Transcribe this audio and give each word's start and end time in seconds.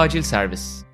Acil 0.00 0.22
Servis. 0.22 0.84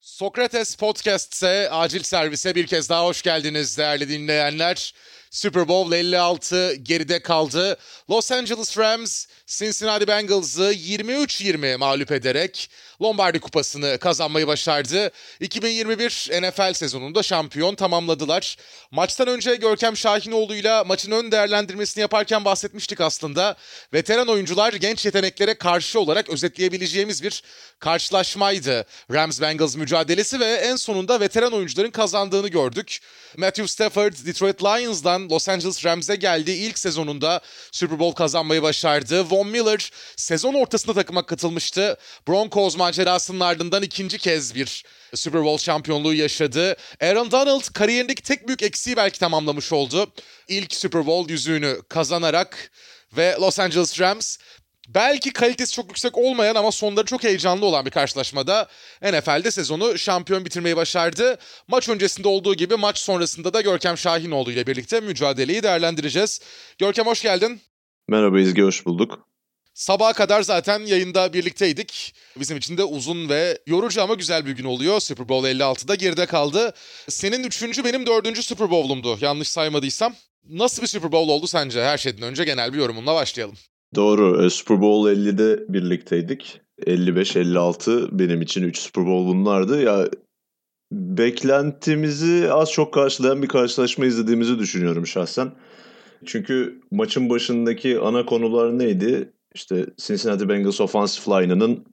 Sokrates 0.00 0.76
Podcast'se 0.76 1.70
acil 1.70 2.02
servise 2.02 2.54
bir 2.54 2.66
kez 2.66 2.88
daha 2.88 3.04
hoş 3.04 3.22
geldiniz 3.22 3.78
değerli 3.78 4.08
dinleyenler. 4.08 4.94
Super 5.30 5.68
Bowl 5.68 5.92
56 5.92 6.74
geride 6.74 7.22
kaldı. 7.22 7.76
Los 8.10 8.32
Angeles 8.32 8.78
Rams 8.78 9.26
Cincinnati 9.46 10.06
Bengals'ı 10.06 10.72
23-20 10.72 11.76
mağlup 11.76 12.12
ederek 12.12 12.70
Lombardi 13.02 13.40
Kupası'nı 13.40 13.98
kazanmayı 13.98 14.46
başardı. 14.46 15.10
2021 15.40 16.30
NFL 16.42 16.72
sezonunda 16.72 17.22
şampiyon 17.22 17.74
tamamladılar. 17.74 18.56
Maçtan 18.90 19.28
önce 19.28 19.56
Görkem 19.56 19.96
Şahinoğlu'yla 19.96 20.84
maçın 20.84 21.10
ön 21.12 21.32
değerlendirmesini 21.32 22.02
yaparken 22.02 22.44
bahsetmiştik 22.44 23.00
aslında. 23.00 23.56
Veteran 23.92 24.28
oyuncular 24.28 24.72
genç 24.72 25.04
yeteneklere 25.04 25.54
karşı 25.54 26.00
olarak 26.00 26.30
özetleyebileceğimiz 26.30 27.22
bir 27.22 27.42
karşılaşmaydı. 27.78 28.86
Rams-Bengals 29.10 29.78
mücadelesi 29.78 30.40
ve 30.40 30.46
en 30.46 30.76
sonunda 30.76 31.20
veteran 31.20 31.52
oyuncuların 31.52 31.90
kazandığını 31.90 32.48
gördük. 32.48 32.98
Matthew 33.36 33.68
Stafford 33.68 34.12
Detroit 34.26 34.62
Lions'dan 34.62 35.30
Los 35.30 35.48
Angeles 35.48 35.84
Rams'e 35.84 36.16
geldi. 36.16 36.50
İlk 36.50 36.78
sezonunda 36.78 37.40
Super 37.72 37.98
Bowl 37.98 38.16
kazanmayı 38.16 38.62
başardı. 38.62 39.30
Von 39.30 39.48
Miller 39.48 39.90
sezon 40.16 40.54
ortasında 40.54 40.94
takıma 40.94 41.26
katılmıştı. 41.26 41.96
Broncos 42.28 42.76
macerasının 42.90 43.40
ardından 43.40 43.82
ikinci 43.82 44.18
kez 44.18 44.54
bir 44.54 44.84
Super 45.14 45.44
Bowl 45.44 45.64
şampiyonluğu 45.64 46.14
yaşadı. 46.14 46.76
Aaron 47.00 47.30
Donald 47.30 47.72
kariyerindeki 47.72 48.22
tek 48.22 48.46
büyük 48.48 48.62
eksiği 48.62 48.96
belki 48.96 49.18
tamamlamış 49.18 49.72
oldu. 49.72 50.06
İlk 50.48 50.74
Super 50.74 51.06
Bowl 51.06 51.32
yüzüğünü 51.32 51.76
kazanarak 51.88 52.70
ve 53.16 53.36
Los 53.40 53.58
Angeles 53.58 54.00
Rams 54.00 54.36
belki 54.88 55.32
kalitesi 55.32 55.72
çok 55.72 55.88
yüksek 55.88 56.18
olmayan 56.18 56.54
ama 56.54 56.72
sonları 56.72 57.06
çok 57.06 57.24
heyecanlı 57.24 57.66
olan 57.66 57.86
bir 57.86 57.90
karşılaşmada 57.90 58.68
NFL'de 59.02 59.50
sezonu 59.50 59.98
şampiyon 59.98 60.44
bitirmeyi 60.44 60.76
başardı. 60.76 61.38
Maç 61.68 61.88
öncesinde 61.88 62.28
olduğu 62.28 62.54
gibi 62.54 62.76
maç 62.76 62.98
sonrasında 62.98 63.54
da 63.54 63.60
Görkem 63.60 63.98
Şahinoğlu 63.98 64.52
ile 64.52 64.66
birlikte 64.66 65.00
mücadeleyi 65.00 65.62
değerlendireceğiz. 65.62 66.40
Görkem 66.78 67.06
hoş 67.06 67.22
geldin. 67.22 67.60
Merhaba 68.08 68.40
İzgi, 68.40 68.62
hoş 68.62 68.86
bulduk. 68.86 69.29
Sabaha 69.80 70.12
kadar 70.12 70.42
zaten 70.42 70.80
yayında 70.80 71.32
birlikteydik. 71.32 72.14
Bizim 72.40 72.56
için 72.56 72.76
de 72.76 72.84
uzun 72.84 73.28
ve 73.28 73.58
yorucu 73.66 74.02
ama 74.02 74.14
güzel 74.14 74.46
bir 74.46 74.50
gün 74.50 74.64
oluyor. 74.64 75.00
Super 75.00 75.28
Bowl 75.28 75.46
56'da 75.46 75.94
geride 75.94 76.26
kaldı. 76.26 76.72
Senin 77.08 77.44
üçüncü, 77.44 77.84
benim 77.84 78.06
dördüncü 78.06 78.42
Super 78.42 78.70
Bowl'umdu 78.70 79.18
yanlış 79.20 79.48
saymadıysam. 79.48 80.14
Nasıl 80.50 80.82
bir 80.82 80.86
Super 80.86 81.12
Bowl 81.12 81.30
oldu 81.30 81.46
sence? 81.46 81.82
Her 81.82 81.98
şeyden 81.98 82.22
önce 82.22 82.44
genel 82.44 82.72
bir 82.72 82.78
yorumunla 82.78 83.14
başlayalım. 83.14 83.54
Doğru, 83.94 84.46
e, 84.46 84.50
Super 84.50 84.80
Bowl 84.80 85.10
50'de 85.10 85.72
birlikteydik. 85.72 86.60
55-56 86.86 88.18
benim 88.18 88.42
için 88.42 88.62
3 88.62 88.78
Super 88.78 89.06
Bowl 89.06 89.28
bunlardı. 89.28 89.82
Ya 89.82 90.08
beklentimizi 90.92 92.52
az 92.52 92.72
çok 92.72 92.94
karşılayan 92.94 93.42
bir 93.42 93.48
karşılaşma 93.48 94.06
izlediğimizi 94.06 94.58
düşünüyorum 94.58 95.06
şahsen. 95.06 95.52
Çünkü 96.26 96.80
maçın 96.90 97.30
başındaki 97.30 97.98
ana 97.98 98.26
konular 98.26 98.78
neydi? 98.78 99.32
İşte 99.54 99.86
Cincinnati 99.96 100.48
Bengals 100.48 100.80
offensive 100.80 101.42
line'ının 101.42 101.84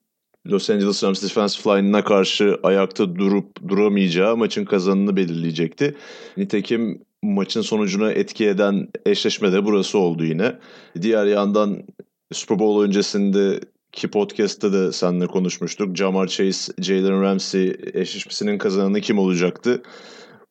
Los 0.47 0.69
Angeles 0.69 1.03
Rams 1.03 1.23
defensive 1.23 1.77
line'ına 1.77 2.03
karşı 2.03 2.59
ayakta 2.63 3.15
durup 3.15 3.67
duramayacağı 3.67 4.37
maçın 4.37 4.65
kazanını 4.65 5.15
belirleyecekti. 5.15 5.95
Nitekim 6.37 7.01
maçın 7.23 7.61
sonucuna 7.61 8.11
etki 8.11 8.47
eden 8.47 8.87
eşleşme 9.05 9.53
de 9.53 9.65
burası 9.65 9.97
oldu 9.97 10.25
yine. 10.25 10.55
Diğer 11.01 11.25
yandan 11.25 11.83
Super 12.31 12.59
Bowl 12.59 12.87
öncesinde 12.87 13.59
ki 13.91 14.07
podcast'ta 14.07 14.73
da 14.73 14.91
seninle 14.93 15.27
konuşmuştuk. 15.27 15.97
Jamar 15.97 16.27
Chase, 16.27 16.73
Jalen 16.81 17.21
Ramsey 17.21 17.75
eşleşmesinin 17.93 18.57
kazananı 18.57 19.01
kim 19.01 19.19
olacaktı? 19.19 19.83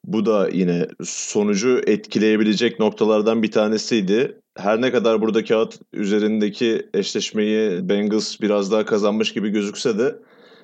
Bu 0.07 0.27
da 0.27 0.49
yine 0.49 0.89
sonucu 1.05 1.81
etkileyebilecek 1.87 2.81
noktalardan 2.81 3.43
bir 3.43 3.51
tanesiydi. 3.51 4.41
Her 4.57 4.81
ne 4.81 4.93
kadar 4.93 5.21
burada 5.21 5.45
kağıt 5.45 5.79
üzerindeki 5.93 6.89
eşleşmeyi 6.95 7.89
Bengals 7.89 8.41
biraz 8.41 8.73
daha 8.73 8.85
kazanmış 8.85 9.33
gibi 9.33 9.49
gözükse 9.49 9.99
de 9.99 10.19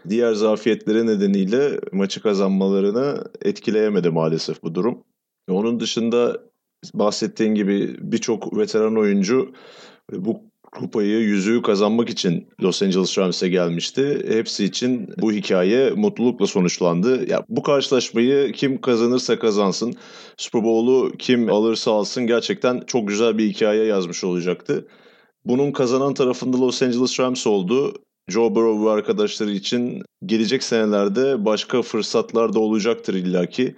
diğer 0.08 0.32
zafiyetleri 0.32 1.06
nedeniyle 1.06 1.80
maçı 1.92 2.22
kazanmalarını 2.22 3.24
etkileyemedi 3.42 4.10
maalesef 4.10 4.62
bu 4.62 4.74
durum. 4.74 5.04
Onun 5.50 5.80
dışında 5.80 6.40
bahsettiğin 6.94 7.54
gibi 7.54 7.96
birçok 8.00 8.58
veteran 8.58 8.98
oyuncu 8.98 9.52
bu 10.12 10.51
kupayı, 10.72 11.18
yüzüğü 11.18 11.62
kazanmak 11.62 12.10
için 12.10 12.48
Los 12.62 12.82
Angeles 12.82 13.18
Rams'e 13.18 13.48
gelmişti. 13.48 14.22
Hepsi 14.28 14.64
için 14.64 15.08
bu 15.18 15.32
hikaye 15.32 15.90
mutlulukla 15.90 16.46
sonuçlandı. 16.46 17.30
Ya 17.30 17.44
bu 17.48 17.62
karşılaşmayı 17.62 18.52
kim 18.52 18.80
kazanırsa 18.80 19.38
kazansın, 19.38 19.94
Super 20.36 20.64
Bowl'u 20.64 21.12
kim 21.18 21.52
alırsa 21.52 21.92
alsın 21.92 22.26
gerçekten 22.26 22.82
çok 22.86 23.08
güzel 23.08 23.38
bir 23.38 23.48
hikaye 23.48 23.84
yazmış 23.84 24.24
olacaktı. 24.24 24.88
Bunun 25.44 25.72
kazanan 25.72 26.14
tarafında 26.14 26.60
Los 26.60 26.82
Angeles 26.82 27.20
Rams 27.20 27.46
oldu. 27.46 27.94
Joe 28.28 28.54
Burrow 28.54 28.86
ve 28.86 28.90
arkadaşları 28.90 29.50
için 29.50 30.02
gelecek 30.26 30.62
senelerde 30.62 31.44
başka 31.44 31.82
fırsatlar 31.82 32.52
da 32.52 32.60
olacaktır 32.60 33.14
illaki. 33.14 33.76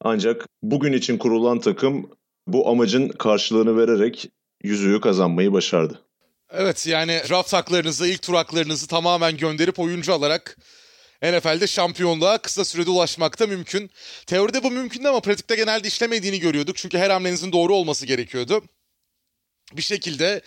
Ancak 0.00 0.46
bugün 0.62 0.92
için 0.92 1.18
kurulan 1.18 1.58
takım 1.58 2.10
bu 2.46 2.68
amacın 2.68 3.08
karşılığını 3.08 3.76
vererek 3.76 4.30
yüzüğü 4.62 5.00
kazanmayı 5.00 5.52
başardı. 5.52 6.02
Evet 6.50 6.86
yani 6.86 7.20
draft 7.30 7.52
haklarınızı, 7.52 8.06
ilk 8.06 8.22
tur 8.22 8.34
haklarınızı 8.34 8.86
tamamen 8.86 9.36
gönderip 9.36 9.78
oyuncu 9.78 10.14
alarak 10.14 10.56
NFL'de 11.22 11.66
şampiyonluğa 11.66 12.38
kısa 12.38 12.64
sürede 12.64 12.90
ulaşmak 12.90 13.40
da 13.40 13.46
mümkün. 13.46 13.90
Teoride 14.26 14.62
bu 14.62 14.70
mümkündü 14.70 15.08
ama 15.08 15.20
pratikte 15.20 15.56
genelde 15.56 15.88
işlemediğini 15.88 16.40
görüyorduk. 16.40 16.76
Çünkü 16.76 16.98
her 16.98 17.10
hamlenizin 17.10 17.52
doğru 17.52 17.74
olması 17.74 18.06
gerekiyordu 18.06 18.62
bir 19.72 19.82
şekilde 19.82 20.40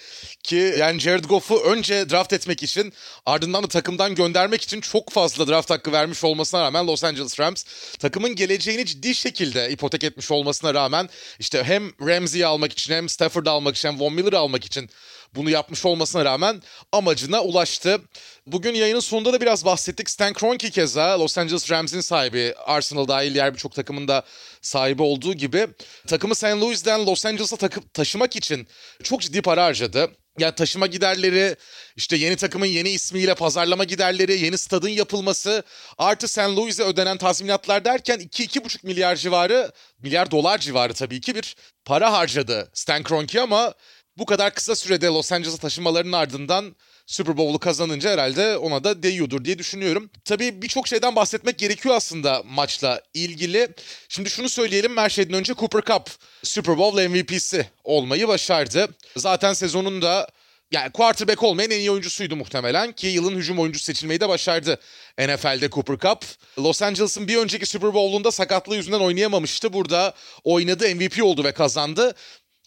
ki 0.43 0.75
yani 0.77 0.99
Jared 0.99 1.25
Goff'u 1.25 1.59
önce 1.59 2.09
draft 2.09 2.33
etmek 2.33 2.63
için 2.63 2.93
ardından 3.25 3.63
da 3.63 3.67
takımdan 3.67 4.15
göndermek 4.15 4.61
için 4.61 4.81
çok 4.81 5.09
fazla 5.09 5.47
draft 5.47 5.69
hakkı 5.69 5.91
vermiş 5.91 6.23
olmasına 6.23 6.61
rağmen 6.61 6.87
Los 6.87 7.03
Angeles 7.03 7.39
Rams 7.39 7.63
takımın 7.99 8.35
geleceğini 8.35 8.85
ciddi 8.85 9.15
şekilde 9.15 9.69
ipotek 9.69 10.03
etmiş 10.03 10.31
olmasına 10.31 10.73
rağmen 10.73 11.09
işte 11.39 11.63
hem 11.63 11.91
Ramsey'i 12.07 12.45
almak 12.45 12.71
için 12.71 12.93
hem 12.93 13.09
Stafford'ı 13.09 13.51
almak 13.51 13.75
için 13.75 13.89
hem 13.89 13.99
Von 13.99 14.13
Miller'ı 14.13 14.37
almak 14.37 14.65
için 14.65 14.89
bunu 15.35 15.49
yapmış 15.49 15.85
olmasına 15.85 16.25
rağmen 16.25 16.61
amacına 16.91 17.41
ulaştı. 17.41 18.01
Bugün 18.47 18.73
yayının 18.73 18.99
sonunda 18.99 19.33
da 19.33 19.41
biraz 19.41 19.65
bahsettik. 19.65 20.09
Stan 20.09 20.33
Kroenke 20.33 20.69
keza 20.69 21.19
Los 21.19 21.37
Angeles 21.37 21.71
Rams'in 21.71 22.01
sahibi, 22.01 22.53
Arsenal 22.65 23.07
dahil 23.07 23.33
diğer 23.33 23.53
birçok 23.53 23.75
takımın 23.75 24.07
da 24.07 24.23
sahibi 24.61 25.01
olduğu 25.01 25.33
gibi 25.33 25.67
takımı 26.07 26.35
St. 26.35 26.43
Louis'den 26.43 27.05
Los 27.05 27.25
Angeles'a 27.25 27.57
taşımak 27.93 28.35
için 28.35 28.67
çok 29.03 29.21
ciddi 29.21 29.41
para 29.41 29.63
harcadı. 29.63 30.11
Yani 30.39 30.55
taşıma 30.55 30.87
giderleri, 30.87 31.55
işte 31.95 32.15
yeni 32.15 32.35
takımın 32.35 32.65
yeni 32.65 32.89
ismiyle 32.89 33.35
pazarlama 33.35 33.83
giderleri, 33.83 34.39
yeni 34.45 34.57
stadın 34.57 34.89
yapılması, 34.89 35.63
artı 35.97 36.27
St. 36.27 36.39
Louis'e 36.39 36.83
ödenen 36.83 37.17
tazminatlar 37.17 37.85
derken 37.85 38.19
2-2,5 38.19 38.85
milyar 38.87 39.15
civarı, 39.15 39.71
milyar 39.99 40.31
dolar 40.31 40.57
civarı 40.57 40.93
tabii 40.93 41.21
ki 41.21 41.35
bir 41.35 41.55
para 41.85 42.13
harcadı 42.13 42.71
Stan 42.73 43.03
Kroenke 43.03 43.41
ama 43.41 43.73
bu 44.17 44.25
kadar 44.25 44.53
kısa 44.53 44.75
sürede 44.75 45.07
Los 45.07 45.31
Angeles'a 45.31 45.57
taşımalarının 45.57 46.11
ardından 46.11 46.75
Super 47.05 47.37
Bowl'u 47.37 47.59
kazanınca 47.59 48.09
herhalde 48.09 48.57
ona 48.57 48.83
da 48.83 49.03
değiyordur 49.03 49.45
diye 49.45 49.59
düşünüyorum. 49.59 50.09
Tabii 50.25 50.61
birçok 50.61 50.87
şeyden 50.87 51.15
bahsetmek 51.15 51.57
gerekiyor 51.57 51.95
aslında 51.95 52.43
maçla 52.45 53.01
ilgili. 53.13 53.67
Şimdi 54.09 54.29
şunu 54.29 54.49
söyleyelim 54.49 54.97
her 54.97 55.09
şeyden 55.09 55.33
önce 55.33 55.53
Cooper 55.53 55.81
Cup 55.81 56.09
Super 56.43 56.77
Bowl 56.77 57.07
MVP'si 57.09 57.67
olmayı 57.83 58.27
başardı. 58.27 58.87
Zaten 59.17 59.53
sezonunda 59.53 60.27
yani 60.71 60.91
quarterback 60.91 61.43
olmayan 61.43 61.71
en 61.71 61.79
iyi 61.79 61.91
oyuncusuydu 61.91 62.35
muhtemelen 62.35 62.91
ki 62.91 63.07
yılın 63.07 63.35
hücum 63.35 63.59
oyuncusu 63.59 63.85
seçilmeyi 63.85 64.19
de 64.19 64.29
başardı 64.29 64.79
NFL'de 65.19 65.69
Cooper 65.69 65.97
Cup. 65.97 66.25
Los 66.59 66.81
Angeles'ın 66.81 67.27
bir 67.27 67.37
önceki 67.37 67.65
Super 67.65 67.93
Bowl'unda 67.93 68.31
sakatlığı 68.31 68.75
yüzünden 68.75 68.99
oynayamamıştı. 68.99 69.73
Burada 69.73 70.13
oynadı 70.43 70.95
MVP 70.95 71.23
oldu 71.23 71.43
ve 71.43 71.51
kazandı. 71.51 72.15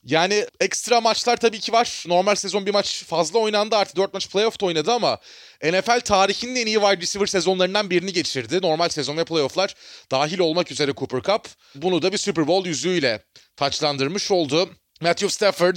Yani 0.05 0.47
ekstra 0.61 1.01
maçlar 1.01 1.37
tabii 1.37 1.61
ki 1.61 1.73
var. 1.73 2.05
Normal 2.06 2.35
sezon 2.35 2.67
bir 2.67 2.71
maç 2.71 3.05
fazla 3.05 3.39
oynandı. 3.39 3.77
Artı 3.77 3.97
4 3.97 4.15
maç 4.15 4.31
playoff'ta 4.31 4.67
oynadı 4.67 4.93
ama 4.93 5.19
NFL 5.62 6.01
tarihinin 6.01 6.56
en 6.56 6.67
iyi 6.67 6.81
wide 6.81 7.01
receiver 7.01 7.27
sezonlarından 7.27 7.91
birini 7.91 8.12
geçirdi. 8.12 8.62
Normal 8.62 8.89
sezon 8.89 9.17
ve 9.17 9.25
playoff'lar 9.25 9.75
dahil 10.11 10.39
olmak 10.39 10.73
üzere 10.73 10.93
Cooper 10.97 11.23
Cup. 11.23 11.49
Bunu 11.75 12.03
da 12.03 12.12
bir 12.12 12.19
Super 12.19 12.47
Bowl 12.47 12.69
yüzüğüyle 12.69 13.23
taçlandırmış 13.56 14.31
oldu. 14.31 14.71
Matthew 15.00 15.29
Stafford 15.29 15.76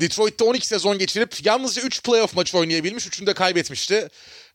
Detroit'te 0.00 0.44
12 0.44 0.66
sezon 0.66 0.98
geçirip 0.98 1.46
yalnızca 1.46 1.82
3 1.82 2.02
playoff 2.02 2.36
maçı 2.36 2.58
oynayabilmiş. 2.58 3.06
3'ünü 3.06 3.26
de 3.26 3.34
kaybetmişti. 3.34 4.08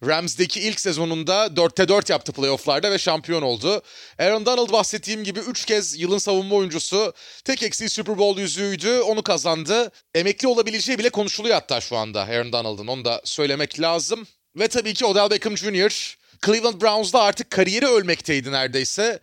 Rams'deki 0.08 0.60
ilk 0.60 0.82
sezonunda 0.82 1.46
4'te 1.46 1.88
4 1.88 2.10
yaptı 2.10 2.32
playofflarda 2.32 2.92
ve 2.92 2.98
şampiyon 2.98 3.42
oldu. 3.42 3.82
Aaron 4.20 4.46
Donald 4.46 4.72
bahsettiğim 4.72 5.24
gibi 5.24 5.40
3 5.40 5.66
kez 5.66 6.00
yılın 6.00 6.18
savunma 6.18 6.56
oyuncusu. 6.56 7.14
Tek 7.44 7.64
eksiği 7.64 7.90
Super 7.90 8.18
Bowl 8.18 8.40
yüzüğüydü. 8.40 9.00
Onu 9.00 9.24
kazandı. 9.24 9.92
Emekli 10.16 10.48
olabileceği 10.48 11.00
bile 11.00 11.10
konuşuluyor 11.10 11.56
hatta 11.56 11.82
şu 11.82 11.98
anda 11.98 12.22
Aaron 12.22 12.54
Donald'ın. 12.54 12.88
Onu 12.88 13.06
da 13.06 13.22
söylemek 13.24 13.82
lazım. 13.82 14.28
Ve 14.56 14.68
tabii 14.68 14.94
ki 14.94 15.06
Odell 15.06 15.30
Beckham 15.30 15.58
Jr. 15.58 16.18
Cleveland 16.46 16.82
Browns'da 16.82 17.22
artık 17.22 17.50
kariyeri 17.50 17.88
ölmekteydi 17.88 18.52
neredeyse. 18.52 19.20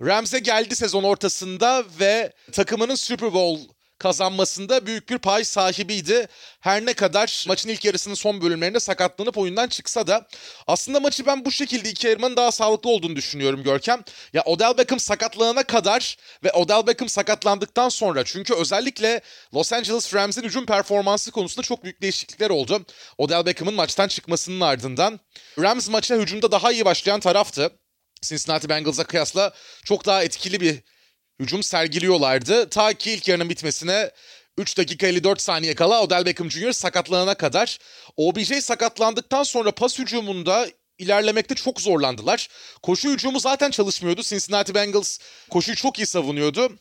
Rams'e 0.00 0.38
geldi 0.38 0.76
sezon 0.76 1.02
ortasında 1.02 1.84
ve 2.00 2.32
takımının 2.52 2.94
Super 2.94 3.34
Bowl 3.34 3.71
kazanmasında 4.02 4.86
büyük 4.86 5.08
bir 5.08 5.18
pay 5.18 5.44
sahibiydi. 5.44 6.26
Her 6.60 6.86
ne 6.86 6.94
kadar 6.94 7.44
maçın 7.48 7.68
ilk 7.68 7.84
yarısının 7.84 8.14
son 8.14 8.40
bölümlerinde 8.40 8.80
sakatlanıp 8.80 9.38
oyundan 9.38 9.68
çıksa 9.68 10.06
da 10.06 10.26
aslında 10.66 11.00
maçı 11.00 11.26
ben 11.26 11.44
bu 11.44 11.50
şekilde 11.50 11.90
iki 11.90 12.06
yarımın 12.06 12.36
daha 12.36 12.52
sağlıklı 12.52 12.90
olduğunu 12.90 13.16
düşünüyorum 13.16 13.62
Görkem. 13.62 14.04
Ya 14.32 14.42
Odell 14.42 14.78
Beckham 14.78 15.00
sakatlanana 15.00 15.62
kadar 15.62 16.16
ve 16.44 16.52
Odell 16.52 16.86
Beckham 16.86 17.08
sakatlandıktan 17.08 17.88
sonra 17.88 18.24
çünkü 18.24 18.54
özellikle 18.54 19.20
Los 19.54 19.72
Angeles 19.72 20.14
Rams'in 20.14 20.42
hücum 20.42 20.66
performansı 20.66 21.30
konusunda 21.30 21.66
çok 21.66 21.84
büyük 21.84 22.02
değişiklikler 22.02 22.50
oldu. 22.50 22.86
Odell 23.18 23.46
Beckham'ın 23.46 23.74
maçtan 23.74 24.08
çıkmasının 24.08 24.60
ardından 24.60 25.20
Rams 25.58 25.88
maça 25.88 26.16
hücumda 26.16 26.52
daha 26.52 26.72
iyi 26.72 26.84
başlayan 26.84 27.20
taraftı. 27.20 27.70
Cincinnati 28.22 28.68
Bengals'a 28.68 29.04
kıyasla 29.04 29.52
çok 29.84 30.06
daha 30.06 30.22
etkili 30.22 30.60
bir 30.60 30.82
hücum 31.42 31.62
sergiliyorlardı. 31.62 32.68
Ta 32.68 32.92
ki 32.92 33.12
ilk 33.12 33.28
yarının 33.28 33.50
bitmesine 33.50 34.10
3 34.58 34.78
dakika 34.78 35.06
54 35.06 35.40
saniye 35.40 35.74
kala 35.74 36.02
Odell 36.02 36.26
Beckham 36.26 36.50
Jr. 36.50 36.72
sakatlanana 36.72 37.34
kadar. 37.34 37.78
OBJ 38.16 38.52
sakatlandıktan 38.52 39.42
sonra 39.42 39.72
pas 39.72 39.98
hücumunda 39.98 40.68
ilerlemekte 40.98 41.54
çok 41.54 41.80
zorlandılar. 41.80 42.48
Koşu 42.82 43.10
hücumu 43.10 43.40
zaten 43.40 43.70
çalışmıyordu. 43.70 44.22
Cincinnati 44.22 44.74
Bengals 44.74 45.18
koşuyu 45.50 45.76
çok 45.76 45.98
iyi 45.98 46.06
savunuyordu. 46.06 46.72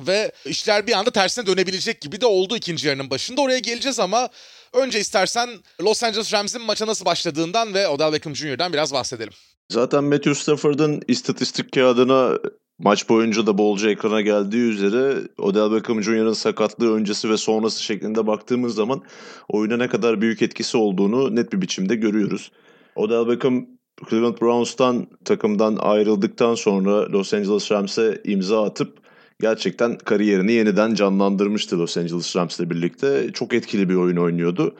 Ve 0.00 0.32
işler 0.44 0.86
bir 0.86 0.92
anda 0.92 1.10
tersine 1.10 1.46
dönebilecek 1.46 2.00
gibi 2.00 2.20
de 2.20 2.26
oldu 2.26 2.56
ikinci 2.56 2.88
yarının 2.88 3.10
başında. 3.10 3.40
Oraya 3.40 3.58
geleceğiz 3.58 4.00
ama 4.00 4.28
önce 4.72 5.00
istersen 5.00 5.50
Los 5.80 6.04
Angeles 6.04 6.32
Rams'in 6.32 6.62
maça 6.62 6.86
nasıl 6.86 7.04
başladığından 7.04 7.74
ve 7.74 7.88
Odell 7.88 8.12
Beckham 8.12 8.36
Jr.'dan 8.36 8.72
biraz 8.72 8.92
bahsedelim. 8.92 9.32
Zaten 9.72 10.04
Matthew 10.04 10.34
Stafford'ın 10.34 11.02
istatistik 11.08 11.72
kağıdına 11.72 12.38
maç 12.78 13.08
boyunca 13.08 13.46
da 13.46 13.58
bolca 13.58 13.90
ekrana 13.90 14.20
geldiği 14.20 14.70
üzere 14.70 15.14
Odell 15.38 15.72
Beckham 15.72 16.02
Jr.'ın 16.02 16.32
sakatlığı 16.32 16.94
öncesi 16.94 17.30
ve 17.30 17.36
sonrası 17.36 17.82
şeklinde 17.82 18.26
baktığımız 18.26 18.74
zaman 18.74 19.02
oyuna 19.48 19.76
ne 19.76 19.88
kadar 19.88 20.20
büyük 20.20 20.42
etkisi 20.42 20.76
olduğunu 20.76 21.36
net 21.36 21.52
bir 21.52 21.60
biçimde 21.60 21.96
görüyoruz. 21.96 22.52
Odell 22.96 23.28
Beckham 23.28 23.66
Cleveland 24.10 24.40
Browns'tan 24.40 25.06
takımdan 25.24 25.76
ayrıldıktan 25.76 26.54
sonra 26.54 27.12
Los 27.12 27.34
Angeles 27.34 27.72
Rams'e 27.72 28.20
imza 28.24 28.64
atıp 28.64 28.98
gerçekten 29.40 29.98
kariyerini 29.98 30.52
yeniden 30.52 30.94
canlandırmıştı 30.94 31.78
Los 31.78 31.96
Angeles 31.96 32.36
Rams'le 32.36 32.70
birlikte. 32.70 33.32
Çok 33.32 33.54
etkili 33.54 33.88
bir 33.88 33.94
oyun 33.94 34.16
oynuyordu. 34.16 34.74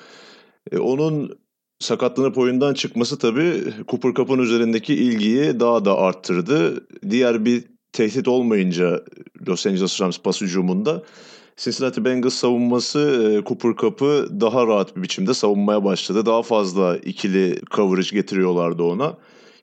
E, 0.73 0.79
onun 0.79 1.39
sakatlanıp 1.79 2.39
oyundan 2.39 2.75
çıkması 2.75 3.19
tabii 3.19 3.65
Cooper 3.89 4.15
Cup'ın 4.15 4.39
üzerindeki 4.39 4.95
ilgiyi 4.95 5.61
daha 5.61 5.85
da 5.85 5.99
arttırdı. 5.99 6.87
Diğer 7.11 7.45
bir 7.45 7.65
tehdit 7.99 8.29
olmayınca 8.29 9.05
Los 9.49 9.67
Angeles 9.67 10.01
Rams 10.01 10.19
pas 10.19 10.41
hücumunda 10.41 11.03
Cincinnati 11.57 12.05
Bengals 12.05 12.35
savunması 12.35 12.99
e, 12.99 13.49
Cooper 13.49 13.73
Cup'ı 13.77 14.41
daha 14.41 14.67
rahat 14.67 14.97
bir 14.97 15.03
biçimde 15.03 15.35
savunmaya 15.35 15.85
başladı. 15.85 16.27
Daha 16.27 16.43
fazla 16.43 16.97
ikili 16.97 17.61
coverage 17.71 18.09
getiriyorlardı 18.13 18.83
ona. 18.83 19.17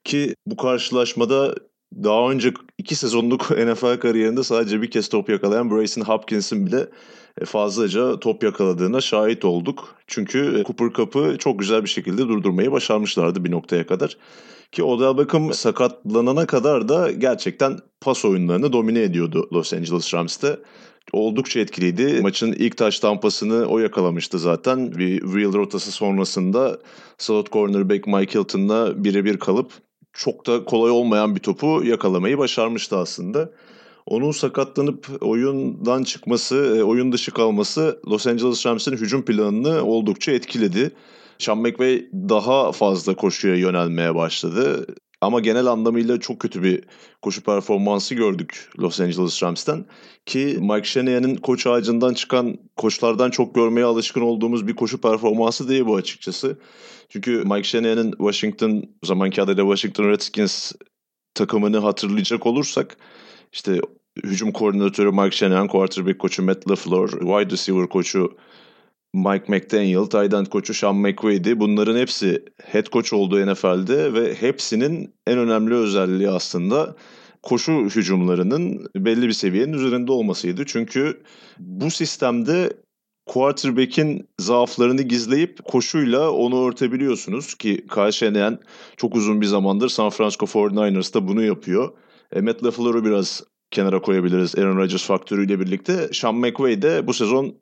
Ki 0.03 0.35
bu 0.45 0.55
karşılaşmada 0.55 1.55
daha 2.03 2.31
önce 2.31 2.53
iki 2.77 2.95
sezonluk 2.95 3.51
NFL 3.51 3.99
kariyerinde 3.99 4.43
sadece 4.43 4.81
bir 4.81 4.91
kez 4.91 5.09
top 5.09 5.29
yakalayan 5.29 5.71
Brayson 5.71 6.01
Hopkins'in 6.01 6.65
bile 6.65 6.87
e, 7.41 7.45
fazlaca 7.45 8.19
top 8.19 8.43
yakaladığına 8.43 9.01
şahit 9.01 9.45
olduk. 9.45 9.95
Çünkü 10.07 10.59
e, 10.59 10.63
Cooper 10.63 10.89
Cup'ı 10.93 11.37
çok 11.39 11.59
güzel 11.59 11.83
bir 11.83 11.89
şekilde 11.89 12.17
durdurmayı 12.17 12.71
başarmışlardı 12.71 13.45
bir 13.45 13.51
noktaya 13.51 13.85
kadar. 13.87 14.17
Ki 14.71 14.83
Odell 14.83 15.17
Beckham 15.17 15.53
sakatlanana 15.53 16.45
kadar 16.45 16.89
da 16.89 17.11
gerçekten 17.11 17.79
pas 18.01 18.25
oyunlarını 18.25 18.73
domine 18.73 19.01
ediyordu 19.01 19.49
Los 19.53 19.73
Angeles 19.73 20.13
Rams'te. 20.13 20.59
Oldukça 21.13 21.59
etkiliydi. 21.59 22.19
Maçın 22.21 22.53
ilk 22.53 22.77
taş 22.77 22.99
tampasını 22.99 23.65
o 23.65 23.79
yakalamıştı 23.79 24.39
zaten. 24.39 24.91
Bir 24.91 25.19
wheel 25.19 25.53
rotası 25.53 25.91
sonrasında 25.91 26.79
slot 27.17 27.51
cornerback 27.51 28.07
Mike 28.07 28.39
Hilton'la 28.39 29.03
birebir 29.03 29.37
kalıp 29.37 29.71
çok 30.13 30.47
da 30.47 30.65
kolay 30.65 30.91
olmayan 30.91 31.35
bir 31.35 31.39
topu 31.39 31.81
yakalamayı 31.83 32.37
başarmıştı 32.37 32.97
aslında. 32.97 33.51
Onun 34.05 34.31
sakatlanıp 34.31 35.09
oyundan 35.21 36.03
çıkması, 36.03 36.75
e, 36.77 36.83
oyun 36.83 37.11
dışı 37.11 37.31
kalması 37.31 37.99
Los 38.07 38.27
Angeles 38.27 38.65
Rams'in 38.65 38.91
hücum 38.91 39.25
planını 39.25 39.83
oldukça 39.83 40.31
etkiledi. 40.31 40.91
Sean 41.39 41.57
McVay 41.57 42.05
daha 42.13 42.71
fazla 42.71 43.15
koşuya 43.15 43.55
yönelmeye 43.55 44.15
başladı. 44.15 44.87
Ama 45.21 45.39
genel 45.39 45.65
anlamıyla 45.65 46.19
çok 46.19 46.39
kötü 46.39 46.63
bir 46.63 46.83
koşu 47.21 47.43
performansı 47.43 48.15
gördük 48.15 48.69
Los 48.79 48.99
Angeles 48.99 49.43
Rams'ten. 49.43 49.85
Ki 50.25 50.57
Mike 50.61 50.87
Shanahan'ın 50.87 51.35
koç 51.35 51.67
ağacından 51.67 52.13
çıkan 52.13 52.57
koçlardan 52.75 53.29
çok 53.29 53.55
görmeye 53.55 53.83
alışkın 53.85 54.21
olduğumuz 54.21 54.67
bir 54.67 54.75
koşu 54.75 55.01
performansı 55.01 55.69
değil 55.69 55.85
bu 55.85 55.95
açıkçası. 55.95 56.59
Çünkü 57.09 57.43
Mike 57.45 57.63
Shanahan'ın 57.63 58.11
Washington, 58.11 58.83
o 59.03 59.05
zamanki 59.07 59.41
adıyla 59.41 59.63
Washington 59.63 60.09
Redskins 60.09 60.71
takımını 61.33 61.77
hatırlayacak 61.77 62.45
olursak 62.45 62.97
işte 63.53 63.79
hücum 64.23 64.51
koordinatörü 64.51 65.11
Mike 65.11 65.35
Shanahan, 65.35 65.67
quarterback 65.67 66.19
koçu 66.19 66.43
Matt 66.43 66.69
LaFleur, 66.69 67.09
wide 67.09 67.49
receiver 67.49 67.89
koçu 67.89 68.37
Mike 69.15 69.45
McDaniel, 69.47 70.33
end 70.39 70.45
koçu 70.45 70.73
Sean 70.73 70.95
McVay'di. 70.95 71.59
Bunların 71.59 71.97
hepsi 71.97 72.45
head 72.63 72.85
coach 72.85 73.13
olduğu 73.13 73.53
NFL'de 73.53 74.13
ve 74.13 74.35
hepsinin 74.35 75.13
en 75.27 75.37
önemli 75.37 75.73
özelliği 75.73 76.29
aslında 76.29 76.95
koşu 77.43 77.71
hücumlarının 77.71 78.87
belli 78.95 79.27
bir 79.27 79.33
seviyenin 79.33 79.73
üzerinde 79.73 80.11
olmasıydı. 80.11 80.63
Çünkü 80.65 81.23
bu 81.59 81.91
sistemde 81.91 82.73
quarterback'in 83.25 84.27
zaaflarını 84.39 85.01
gizleyip 85.01 85.65
koşuyla 85.65 86.31
onu 86.31 86.67
örtebiliyorsunuz 86.67 87.55
ki 87.55 87.85
Kyle 87.93 88.11
Shanahan 88.11 88.59
çok 88.97 89.15
uzun 89.15 89.41
bir 89.41 89.45
zamandır 89.45 89.89
San 89.89 90.09
Francisco 90.09 90.45
49ers'ta 90.45 91.27
bunu 91.27 91.43
yapıyor. 91.43 91.91
E, 92.31 92.41
Matt 92.41 92.63
LaFleur'u 92.63 93.05
biraz 93.05 93.43
kenara 93.71 94.01
koyabiliriz 94.01 94.55
Aaron 94.57 94.77
Rodgers 94.77 95.05
faktörüyle 95.05 95.59
birlikte. 95.59 96.09
Sean 96.13 96.35
McVay 96.35 96.81
de 96.81 97.07
bu 97.07 97.13
sezon 97.13 97.55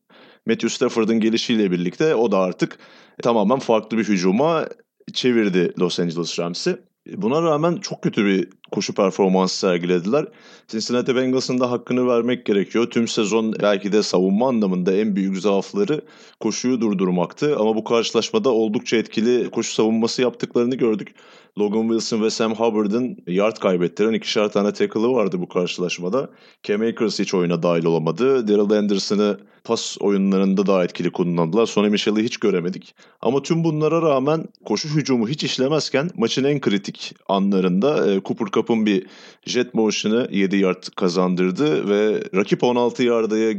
Matthew 0.46 0.70
Stafford'ın 0.70 1.20
gelişiyle 1.20 1.72
birlikte 1.72 2.16
o 2.16 2.32
da 2.32 2.40
artık 2.40 2.78
tamamen 3.22 3.60
farklı 3.60 3.98
bir 3.98 4.04
hücuma 4.04 4.68
çevirdi 5.14 5.74
Los 5.80 6.00
Angeles 6.00 6.40
Rams'i. 6.40 6.78
Buna 7.08 7.42
rağmen 7.42 7.76
çok 7.76 8.02
kötü 8.02 8.26
bir 8.26 8.50
koşu 8.74 8.94
performansı 8.94 9.58
sergilediler. 9.58 10.26
Cincinnati 10.68 11.16
Bengals'ın 11.16 11.60
da 11.60 11.72
hakkını 11.72 12.08
vermek 12.08 12.46
gerekiyor. 12.46 12.90
Tüm 12.90 13.08
sezon 13.08 13.54
belki 13.62 13.92
de 13.92 14.04
savunma 14.04 14.48
anlamında 14.48 14.94
en 14.94 15.16
büyük 15.16 15.38
zaafları 15.38 16.02
koşuyu 16.40 16.82
durdurmaktı. 16.82 17.56
Ama 17.60 17.76
bu 17.76 17.84
karşılaşmada 17.84 18.50
oldukça 18.50 18.98
etkili 18.98 19.50
koşu 19.50 19.74
savunması 19.74 20.22
yaptıklarını 20.22 20.76
gördük. 20.76 21.16
Logan 21.60 21.82
Wilson 21.82 22.22
ve 22.22 22.30
Sam 22.30 22.56
Hubbard'ın 22.56 23.18
yard 23.28 23.58
kaybettiren 23.58 24.14
ikişer 24.14 24.52
tane 24.52 24.74
tackle'ı 24.74 25.14
vardı 25.14 25.42
bu 25.42 25.48
karşılaşmada. 25.48 26.30
Cam 26.64 26.82
Akers 26.82 27.20
hiç 27.20 27.34
oyuna 27.34 27.64
dahil 27.64 27.86
olamadı. 27.86 28.48
Daryl 28.48 28.78
Anderson'ı 28.78 29.38
pas 29.64 29.98
oyunlarında 30.00 30.66
daha 30.66 30.84
etkili 30.84 31.12
kullandılar. 31.12 31.66
Sonny 31.66 31.90
Michel'i 31.90 32.24
hiç 32.24 32.38
göremedik. 32.38 32.96
Ama 33.22 33.42
tüm 33.42 33.64
bunlara 33.64 34.02
rağmen 34.02 34.46
koşu 34.66 34.90
hücumu 34.90 35.30
hiç 35.30 35.44
işlemezken 35.44 36.10
maçın 36.18 36.44
en 36.44 36.62
kritik 36.62 37.16
anlarında 37.28 38.12
e, 38.12 38.22
Cooper 38.22 38.48
Cup'ın 38.64 38.86
bir 38.86 39.08
jet 39.46 39.74
motion'ı 39.74 40.28
7 40.32 40.58
yard 40.58 40.84
kazandırdı 40.96 41.90
ve 41.90 42.24
rakip 42.36 42.64
16 42.64 43.04
yardaya 43.04 43.54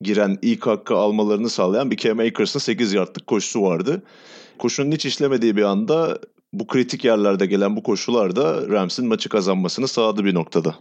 giren 0.00 0.38
ilk 0.42 0.66
hakkı 0.66 0.94
almalarını 0.94 1.50
sağlayan 1.50 1.90
bir 1.90 1.96
Cam 1.96 2.18
Akers'ın 2.18 2.60
8 2.60 2.92
yardlık 2.92 3.26
koşusu 3.26 3.62
vardı. 3.62 4.02
Koşunun 4.58 4.92
hiç 4.92 5.06
işlemediği 5.06 5.56
bir 5.56 5.62
anda 5.62 6.18
bu 6.52 6.66
kritik 6.66 7.04
yerlerde 7.04 7.46
gelen 7.46 7.76
bu 7.76 7.82
koşularda 7.82 8.68
Rams'in 8.68 9.06
maçı 9.06 9.28
kazanmasını 9.28 9.88
sağladı 9.88 10.24
bir 10.24 10.34
noktada. 10.34 10.74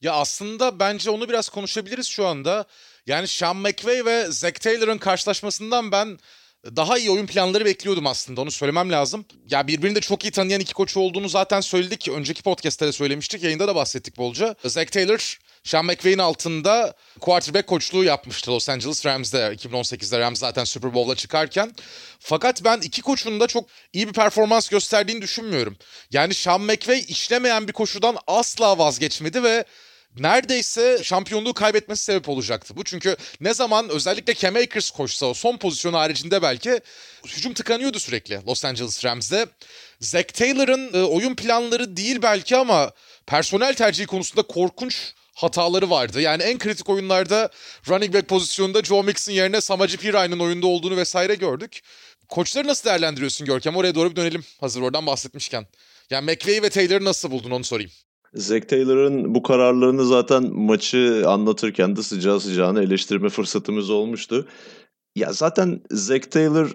Ya 0.00 0.12
aslında 0.12 0.78
bence 0.78 1.10
onu 1.10 1.28
biraz 1.28 1.48
konuşabiliriz 1.48 2.06
şu 2.06 2.26
anda. 2.26 2.64
Yani 3.06 3.28
Sean 3.28 3.56
McVay 3.56 4.04
ve 4.04 4.26
Zach 4.30 4.54
Taylor'ın 4.54 4.98
karşılaşmasından 4.98 5.92
ben 5.92 6.18
daha 6.64 6.98
iyi 6.98 7.10
oyun 7.10 7.26
planları 7.26 7.64
bekliyordum 7.64 8.06
aslında 8.06 8.40
onu 8.40 8.50
söylemem 8.50 8.92
lazım. 8.92 9.24
Ya 9.50 9.66
birbirini 9.66 9.94
de 9.94 10.00
çok 10.00 10.24
iyi 10.24 10.30
tanıyan 10.30 10.60
iki 10.60 10.74
koç 10.74 10.96
olduğunu 10.96 11.28
zaten 11.28 11.60
söyledik. 11.60 12.08
Önceki 12.08 12.42
podcast'te 12.42 12.86
de 12.86 12.92
söylemiştik. 12.92 13.42
Yayında 13.42 13.68
da 13.68 13.74
bahsettik 13.74 14.16
bolca. 14.16 14.56
Zach 14.64 14.90
Taylor 14.90 15.38
sean 15.64 15.84
McVay'in 15.84 16.18
altında 16.18 16.94
quarterback 17.20 17.66
koçluğu 17.66 18.04
yapmıştı 18.04 18.50
Los 18.50 18.68
Angeles 18.68 19.06
Rams'de. 19.06 19.38
2018'de 19.38 20.18
Rams 20.18 20.38
zaten 20.38 20.64
Super 20.64 20.94
Bowl'a 20.94 21.14
çıkarken. 21.14 21.72
Fakat 22.18 22.64
ben 22.64 22.80
iki 22.80 23.02
koçun 23.02 23.40
da 23.40 23.46
çok 23.46 23.68
iyi 23.92 24.08
bir 24.08 24.12
performans 24.12 24.68
gösterdiğini 24.68 25.22
düşünmüyorum. 25.22 25.76
Yani 26.10 26.34
Sean 26.34 26.60
McVay 26.60 27.04
işlemeyen 27.08 27.68
bir 27.68 27.72
koşudan 27.72 28.16
asla 28.26 28.78
vazgeçmedi 28.78 29.42
ve 29.42 29.64
neredeyse 30.18 31.00
şampiyonluğu 31.04 31.54
kaybetmesi 31.54 32.04
sebep 32.04 32.28
olacaktı 32.28 32.76
bu. 32.76 32.84
Çünkü 32.84 33.16
ne 33.40 33.54
zaman 33.54 33.88
özellikle 33.88 34.34
Cam 34.34 34.56
Akers 34.56 34.90
koşsa 34.90 35.26
o 35.26 35.34
son 35.34 35.56
pozisyon 35.56 35.92
haricinde 35.92 36.42
belki 36.42 36.80
hücum 37.26 37.54
tıkanıyordu 37.54 37.98
sürekli 37.98 38.40
Los 38.46 38.64
Angeles 38.64 39.04
Rams'de. 39.04 39.46
Zach 40.00 40.26
Taylor'ın 40.26 40.94
e, 40.94 41.02
oyun 41.02 41.34
planları 41.34 41.96
değil 41.96 42.22
belki 42.22 42.56
ama 42.56 42.92
personel 43.26 43.74
tercihi 43.74 44.06
konusunda 44.06 44.42
korkunç 44.42 45.12
hataları 45.34 45.90
vardı. 45.90 46.20
Yani 46.20 46.42
en 46.42 46.58
kritik 46.58 46.88
oyunlarda 46.88 47.50
running 47.88 48.14
back 48.14 48.28
pozisyonunda 48.28 48.82
Joe 48.82 49.02
Mixon 49.02 49.32
yerine 49.32 49.60
Samaji 49.60 49.96
Piray'ın 49.96 50.38
oyunda 50.38 50.66
olduğunu 50.66 50.96
vesaire 50.96 51.34
gördük. 51.34 51.80
Koçları 52.28 52.68
nasıl 52.68 52.84
değerlendiriyorsun 52.84 53.46
Görkem? 53.46 53.76
Oraya 53.76 53.94
doğru 53.94 54.10
bir 54.10 54.16
dönelim 54.16 54.44
hazır 54.60 54.82
oradan 54.82 55.06
bahsetmişken. 55.06 55.66
Yani 56.10 56.24
McVay 56.24 56.62
ve 56.62 56.70
Taylor'ı 56.70 57.04
nasıl 57.04 57.30
buldun 57.30 57.50
onu 57.50 57.64
sorayım. 57.64 57.90
Zach 58.34 58.68
Taylor'ın 58.68 59.34
bu 59.34 59.42
kararlarını 59.42 60.06
zaten 60.06 60.54
maçı 60.54 61.24
anlatırken 61.26 61.96
de 61.96 62.02
sıcağı 62.02 62.40
sıcağına 62.40 62.82
eleştirme 62.82 63.28
fırsatımız 63.28 63.90
olmuştu. 63.90 64.46
Ya 65.16 65.32
zaten 65.32 65.80
Zach 65.90 66.30
Taylor 66.30 66.70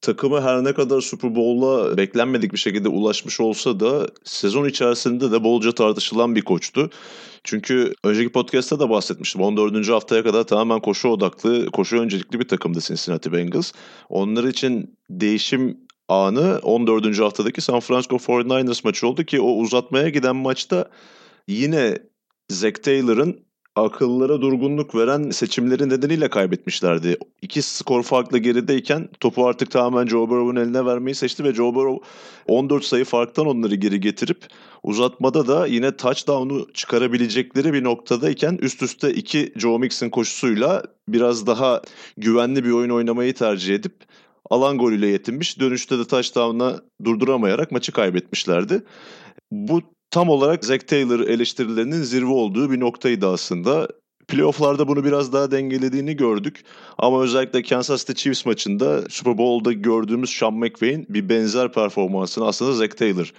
takımı 0.00 0.40
her 0.40 0.64
ne 0.64 0.74
kadar 0.74 1.00
Super 1.00 1.34
Bowl'a 1.34 1.96
beklenmedik 1.96 2.52
bir 2.52 2.58
şekilde 2.58 2.88
ulaşmış 2.88 3.40
olsa 3.40 3.80
da 3.80 4.08
sezon 4.24 4.68
içerisinde 4.68 5.32
de 5.32 5.44
bolca 5.44 5.72
tartışılan 5.72 6.34
bir 6.34 6.42
koçtu. 6.42 6.90
Çünkü 7.44 7.92
önceki 8.04 8.32
podcast'ta 8.32 8.80
da 8.80 8.90
bahsetmiştim. 8.90 9.40
14. 9.40 9.88
haftaya 9.88 10.22
kadar 10.22 10.44
tamamen 10.44 10.80
koşu 10.80 11.08
odaklı, 11.08 11.70
koşu 11.70 11.96
öncelikli 11.96 12.40
bir 12.40 12.48
takımdı 12.48 12.80
Cincinnati 12.80 13.32
Bengals. 13.32 13.72
Onlar 14.08 14.44
için 14.44 14.98
değişim 15.10 15.87
anı 16.08 16.58
14. 16.62 17.20
haftadaki 17.20 17.60
San 17.60 17.80
Francisco 17.80 18.16
49ers 18.16 18.80
maçı 18.84 19.08
oldu 19.08 19.24
ki 19.24 19.40
o 19.40 19.50
uzatmaya 19.52 20.08
giden 20.08 20.36
maçta 20.36 20.90
yine 21.48 21.98
Zach 22.50 22.82
Taylor'ın 22.82 23.48
akıllara 23.84 24.40
durgunluk 24.40 24.94
veren 24.94 25.30
seçimleri 25.30 25.88
nedeniyle 25.88 26.28
kaybetmişlerdi. 26.28 27.16
İki 27.42 27.62
skor 27.62 28.02
farklı 28.02 28.38
gerideyken 28.38 29.08
topu 29.20 29.46
artık 29.46 29.70
tamamen 29.70 30.06
Joe 30.06 30.28
Burrow'un 30.28 30.56
eline 30.56 30.84
vermeyi 30.84 31.14
seçti 31.14 31.44
ve 31.44 31.54
Joe 31.54 31.74
Burrow 31.74 32.06
14 32.46 32.84
sayı 32.84 33.04
farktan 33.04 33.46
onları 33.46 33.74
geri 33.74 34.00
getirip 34.00 34.46
uzatmada 34.82 35.48
da 35.48 35.66
yine 35.66 35.96
touchdown'u 35.96 36.72
çıkarabilecekleri 36.72 37.72
bir 37.72 37.84
noktadayken 37.84 38.58
üst 38.62 38.82
üste 38.82 39.14
iki 39.14 39.52
Joe 39.56 39.78
Mixon 39.78 40.08
koşusuyla 40.08 40.82
biraz 41.08 41.46
daha 41.46 41.82
güvenli 42.16 42.64
bir 42.64 42.70
oyun 42.70 42.90
oynamayı 42.90 43.34
tercih 43.34 43.74
edip 43.74 43.94
alan 44.50 44.78
golüyle 44.78 45.06
yetinmiş. 45.06 45.60
Dönüşte 45.60 45.98
de 45.98 46.04
touchdown'a 46.04 46.80
durduramayarak 47.04 47.72
maçı 47.72 47.92
kaybetmişlerdi. 47.92 48.82
Bu 49.50 49.82
tam 50.10 50.28
olarak 50.28 50.64
Zach 50.64 50.86
Taylor 50.86 51.20
eleştirilerinin 51.20 52.02
zirve 52.02 52.32
olduğu 52.32 52.70
bir 52.70 52.80
noktaydı 52.80 53.28
aslında. 53.28 53.88
Playoff'larda 54.28 54.88
bunu 54.88 55.04
biraz 55.04 55.32
daha 55.32 55.50
dengelediğini 55.50 56.16
gördük. 56.16 56.64
Ama 56.98 57.22
özellikle 57.22 57.62
Kansas 57.62 58.06
City 58.06 58.22
Chiefs 58.22 58.46
maçında 58.46 59.02
Super 59.08 59.38
Bowl'da 59.38 59.72
gördüğümüz 59.72 60.30
Sean 60.30 60.54
McVay'in 60.54 61.06
bir 61.08 61.28
benzer 61.28 61.72
performansını 61.72 62.46
aslında 62.46 62.72
Zach 62.72 62.96
Taylor 62.96 63.32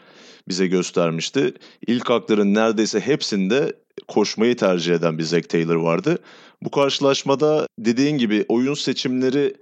bize 0.48 0.68
göstermişti. 0.68 1.54
İlk 1.88 2.10
hakların 2.10 2.54
neredeyse 2.54 3.00
hepsinde 3.00 3.74
koşmayı 4.08 4.58
tercih 4.58 4.96
eden 4.96 5.18
bir 5.18 5.24
Zach 5.24 5.50
Taylor 5.50 5.76
vardı. 5.76 6.18
Bu 6.62 6.72
karşılaşmada 6.72 7.68
dediğin 7.80 8.18
gibi 8.18 8.46
oyun 8.50 8.74
seçimleri 8.74 9.56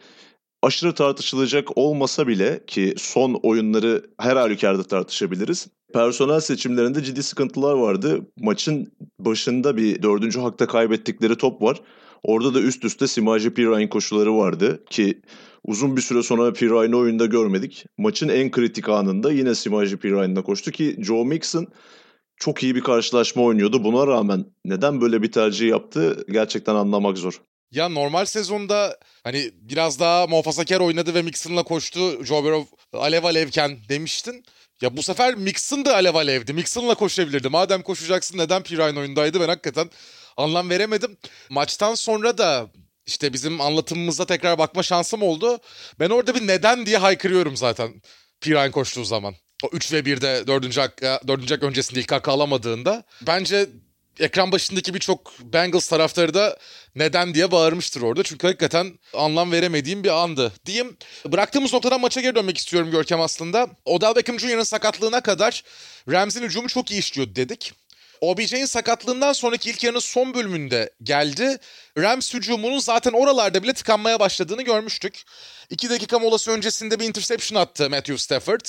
aşırı 0.67 0.93
tartışılacak 0.93 1.77
olmasa 1.77 2.27
bile 2.27 2.63
ki 2.67 2.93
son 2.97 3.33
oyunları 3.43 4.03
her 4.19 4.35
halükarda 4.35 4.83
tartışabiliriz. 4.83 5.67
Personel 5.93 6.39
seçimlerinde 6.39 7.03
ciddi 7.03 7.23
sıkıntılar 7.23 7.73
vardı. 7.73 8.21
Maçın 8.39 8.91
başında 9.19 9.77
bir 9.77 10.03
dördüncü 10.03 10.39
hakta 10.39 10.67
kaybettikleri 10.67 11.35
top 11.35 11.61
var. 11.61 11.81
Orada 12.23 12.53
da 12.53 12.61
üst 12.61 12.85
üste 12.85 13.07
Simaji 13.07 13.53
Pirine 13.53 13.89
koşuları 13.89 14.37
vardı 14.37 14.85
ki 14.89 15.21
uzun 15.63 15.97
bir 15.97 16.01
süre 16.01 16.23
sonra 16.23 16.53
Pirine'i 16.53 16.95
oyunda 16.95 17.25
görmedik. 17.25 17.85
Maçın 17.97 18.29
en 18.29 18.51
kritik 18.51 18.89
anında 18.89 19.31
yine 19.31 19.55
Simaji 19.55 19.97
Pirine'la 19.97 20.41
koştu 20.41 20.71
ki 20.71 20.95
Joe 20.99 21.25
Mixon 21.25 21.67
çok 22.37 22.63
iyi 22.63 22.75
bir 22.75 22.81
karşılaşma 22.81 23.43
oynuyordu. 23.43 23.83
Buna 23.83 24.07
rağmen 24.07 24.45
neden 24.65 25.01
böyle 25.01 25.21
bir 25.21 25.31
tercih 25.31 25.69
yaptı 25.69 26.25
gerçekten 26.31 26.75
anlamak 26.75 27.17
zor. 27.17 27.41
Ya 27.71 27.89
normal 27.89 28.25
sezonda 28.25 28.97
hani 29.23 29.51
biraz 29.61 29.99
daha 29.99 30.27
muhafazakar 30.27 30.79
oynadı 30.79 31.13
ve 31.13 31.21
Mixon'la 31.21 31.63
koştu. 31.63 32.25
Joe 32.25 32.43
Burrow 32.43 32.77
alev 32.93 33.23
alevken 33.23 33.77
demiştin. 33.89 34.45
Ya 34.81 34.97
bu 34.97 35.03
sefer 35.03 35.35
Mixon 35.35 35.85
da 35.85 35.93
alev 35.95 36.15
alevdi. 36.15 36.53
Mixon'la 36.53 36.95
koşabilirdi. 36.95 37.49
Madem 37.49 37.81
koşacaksın 37.81 38.37
neden 38.37 38.63
Pirine 38.63 38.99
oyundaydı 38.99 39.39
ben 39.39 39.47
hakikaten 39.47 39.89
anlam 40.37 40.69
veremedim. 40.69 41.17
Maçtan 41.49 41.95
sonra 41.95 42.37
da 42.37 42.67
işte 43.05 43.33
bizim 43.33 43.61
anlatımımıza 43.61 44.25
tekrar 44.25 44.57
bakma 44.57 44.83
şansım 44.83 45.21
oldu. 45.21 45.59
Ben 45.99 46.09
orada 46.09 46.35
bir 46.35 46.47
neden 46.47 46.85
diye 46.85 46.97
haykırıyorum 46.97 47.57
zaten 47.57 48.01
Pirine 48.41 48.71
koştuğu 48.71 49.05
zaman. 49.05 49.35
O 49.63 49.69
3 49.73 49.93
ve 49.93 49.99
1'de 49.99 50.47
4. 50.47 50.77
hak, 50.77 51.01
4. 51.27 51.51
hak 51.51 51.63
öncesinde 51.63 51.99
ilk 51.99 52.11
hakkı 52.11 52.31
alamadığında. 52.31 53.03
Bence 53.21 53.69
ekran 54.19 54.51
başındaki 54.51 54.93
birçok 54.93 55.33
Bengals 55.39 55.87
taraftarı 55.87 56.33
da 56.33 56.57
neden 56.95 57.33
diye 57.33 57.51
bağırmıştır 57.51 58.01
orada. 58.01 58.23
Çünkü 58.23 58.47
hakikaten 58.47 58.99
anlam 59.13 59.51
veremediğim 59.51 60.03
bir 60.03 60.09
andı. 60.09 60.53
Diyeyim 60.65 60.97
bıraktığımız 61.25 61.73
noktadan 61.73 62.01
maça 62.01 62.21
geri 62.21 62.35
dönmek 62.35 62.57
istiyorum 62.57 62.91
Görkem 62.91 63.21
aslında. 63.21 63.69
Odell 63.85 64.15
Beckham 64.15 64.39
Jr.'ın 64.39 64.63
sakatlığına 64.63 65.21
kadar 65.21 65.63
Rams'in 66.11 66.43
hücumu 66.43 66.67
çok 66.67 66.91
iyi 66.91 66.99
işliyordu 66.99 67.35
dedik. 67.35 67.73
OBJ'in 68.21 68.65
sakatlığından 68.65 69.33
sonraki 69.33 69.69
ilk 69.69 69.83
yarının 69.83 69.99
son 69.99 70.33
bölümünde 70.33 70.89
geldi. 71.03 71.57
Rams 71.97 72.33
hücumunun 72.33 72.79
zaten 72.79 73.11
oralarda 73.11 73.63
bile 73.63 73.73
tıkanmaya 73.73 74.19
başladığını 74.19 74.61
görmüştük. 74.61 75.23
2 75.69 75.89
dakika 75.89 76.19
molası 76.19 76.51
öncesinde 76.51 76.99
bir 76.99 77.05
interception 77.05 77.61
attı 77.61 77.89
Matthew 77.89 78.17
Stafford. 78.17 78.65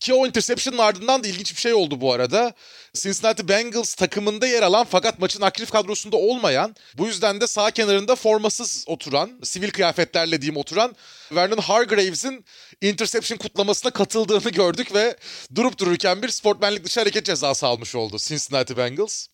Ki 0.00 0.14
o 0.14 0.26
interception'ın 0.26 0.78
ardından 0.78 1.24
da 1.24 1.28
ilginç 1.28 1.56
bir 1.56 1.60
şey 1.60 1.74
oldu 1.74 2.00
bu 2.00 2.12
arada. 2.12 2.54
Cincinnati 2.94 3.48
Bengals 3.48 3.94
takımında 3.94 4.46
yer 4.46 4.62
alan 4.62 4.86
fakat 4.90 5.18
maçın 5.18 5.42
aktif 5.42 5.70
kadrosunda 5.70 6.16
olmayan, 6.16 6.76
bu 6.94 7.06
yüzden 7.06 7.40
de 7.40 7.46
sağ 7.46 7.70
kenarında 7.70 8.16
formasız 8.16 8.84
oturan, 8.86 9.40
sivil 9.42 9.70
kıyafetlerle 9.70 10.42
diyeyim 10.42 10.56
oturan 10.56 10.96
Vernon 11.32 11.58
Hargraves'in 11.58 12.44
interception 12.80 13.38
kutlamasına 13.38 13.90
katıldığını 13.90 14.50
gördük 14.50 14.94
ve 14.94 15.16
durup 15.54 15.78
dururken 15.78 16.22
bir 16.22 16.28
sportmenlik 16.28 16.84
dışı 16.84 17.00
hareket 17.00 17.26
cezası 17.26 17.66
almış 17.66 17.94
oldu 17.94 18.16
Cincinnati 18.18 18.76
Bengals. 18.76 19.26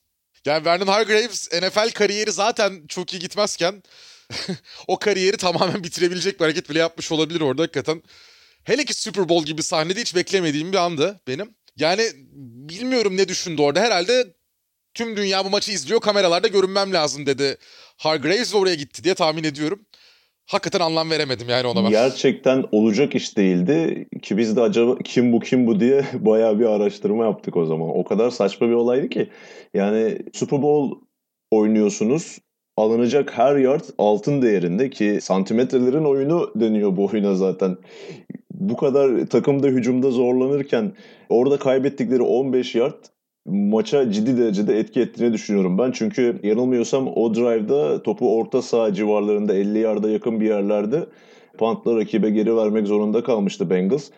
Yani 0.46 0.64
Vernon 0.64 0.86
Hargraves 0.86 1.52
NFL 1.52 1.90
kariyeri 1.90 2.32
zaten 2.32 2.86
çok 2.88 3.12
iyi 3.12 3.18
gitmezken 3.18 3.82
o 4.86 4.98
kariyeri 4.98 5.36
tamamen 5.36 5.84
bitirebilecek 5.84 6.40
bir 6.40 6.44
hareket 6.44 6.70
bile 6.70 6.78
yapmış 6.78 7.12
olabilir 7.12 7.40
orada 7.40 7.62
hakikaten. 7.62 8.02
Hele 8.64 8.84
ki 8.84 8.94
Super 8.94 9.28
Bowl 9.28 9.46
gibi 9.46 9.62
sahnede 9.62 10.00
hiç 10.00 10.16
beklemediğim 10.16 10.72
bir 10.72 10.76
andı 10.76 11.20
benim. 11.28 11.54
Yani 11.76 12.02
bilmiyorum 12.68 13.16
ne 13.16 13.28
düşündü 13.28 13.62
orada. 13.62 13.80
Herhalde 13.80 14.24
tüm 14.94 15.16
dünya 15.16 15.44
bu 15.44 15.50
maçı 15.50 15.72
izliyor 15.72 16.00
kameralarda 16.00 16.48
görünmem 16.48 16.92
lazım 16.92 17.26
dedi. 17.26 17.56
Hargraves 17.96 18.54
oraya 18.54 18.74
gitti 18.74 19.04
diye 19.04 19.14
tahmin 19.14 19.44
ediyorum. 19.44 19.86
Hakikaten 20.46 20.80
anlam 20.80 21.10
veremedim 21.10 21.48
yani 21.48 21.66
ona 21.66 21.84
ben. 21.84 21.90
Gerçekten 21.90 22.64
olacak 22.72 23.14
iş 23.14 23.36
değildi 23.36 24.08
ki 24.22 24.36
biz 24.36 24.56
de 24.56 24.60
acaba 24.60 24.98
kim 25.04 25.32
bu 25.32 25.40
kim 25.40 25.66
bu 25.66 25.80
diye 25.80 26.04
bayağı 26.14 26.58
bir 26.58 26.66
araştırma 26.66 27.24
yaptık 27.24 27.56
o 27.56 27.66
zaman. 27.66 27.88
O 27.88 28.04
kadar 28.04 28.30
saçma 28.30 28.68
bir 28.68 28.72
olaydı 28.72 29.08
ki. 29.08 29.30
Yani 29.74 30.18
Super 30.32 30.62
Bowl 30.62 30.94
oynuyorsunuz 31.50 32.38
alınacak 32.76 33.38
her 33.38 33.56
yard 33.56 33.84
altın 33.98 34.42
değerinde 34.42 34.90
ki 34.90 35.18
santimetrelerin 35.22 36.04
oyunu 36.04 36.52
deniyor 36.56 36.96
bu 36.96 37.04
oyuna 37.06 37.34
zaten 37.34 37.76
bu 38.54 38.76
kadar 38.76 39.26
takımda 39.26 39.66
hücumda 39.66 40.10
zorlanırken 40.10 40.92
orada 41.28 41.58
kaybettikleri 41.58 42.22
15 42.22 42.74
yard 42.74 43.04
maça 43.46 44.12
ciddi 44.12 44.38
derecede 44.38 44.78
etki 44.78 45.00
ettiğini 45.00 45.32
düşünüyorum 45.32 45.78
ben. 45.78 45.92
Çünkü 45.92 46.40
yanılmıyorsam 46.42 47.08
o 47.08 47.34
drive'da 47.34 48.02
topu 48.02 48.38
orta 48.38 48.62
saha 48.62 48.94
civarlarında 48.94 49.54
50 49.54 49.78
yarda 49.78 50.10
yakın 50.10 50.40
bir 50.40 50.46
yerlerde 50.46 51.06
pantla 51.58 51.96
rakibe 51.96 52.30
geri 52.30 52.56
vermek 52.56 52.86
zorunda 52.86 53.22
kalmıştı 53.22 53.70
Bengals. 53.70 54.10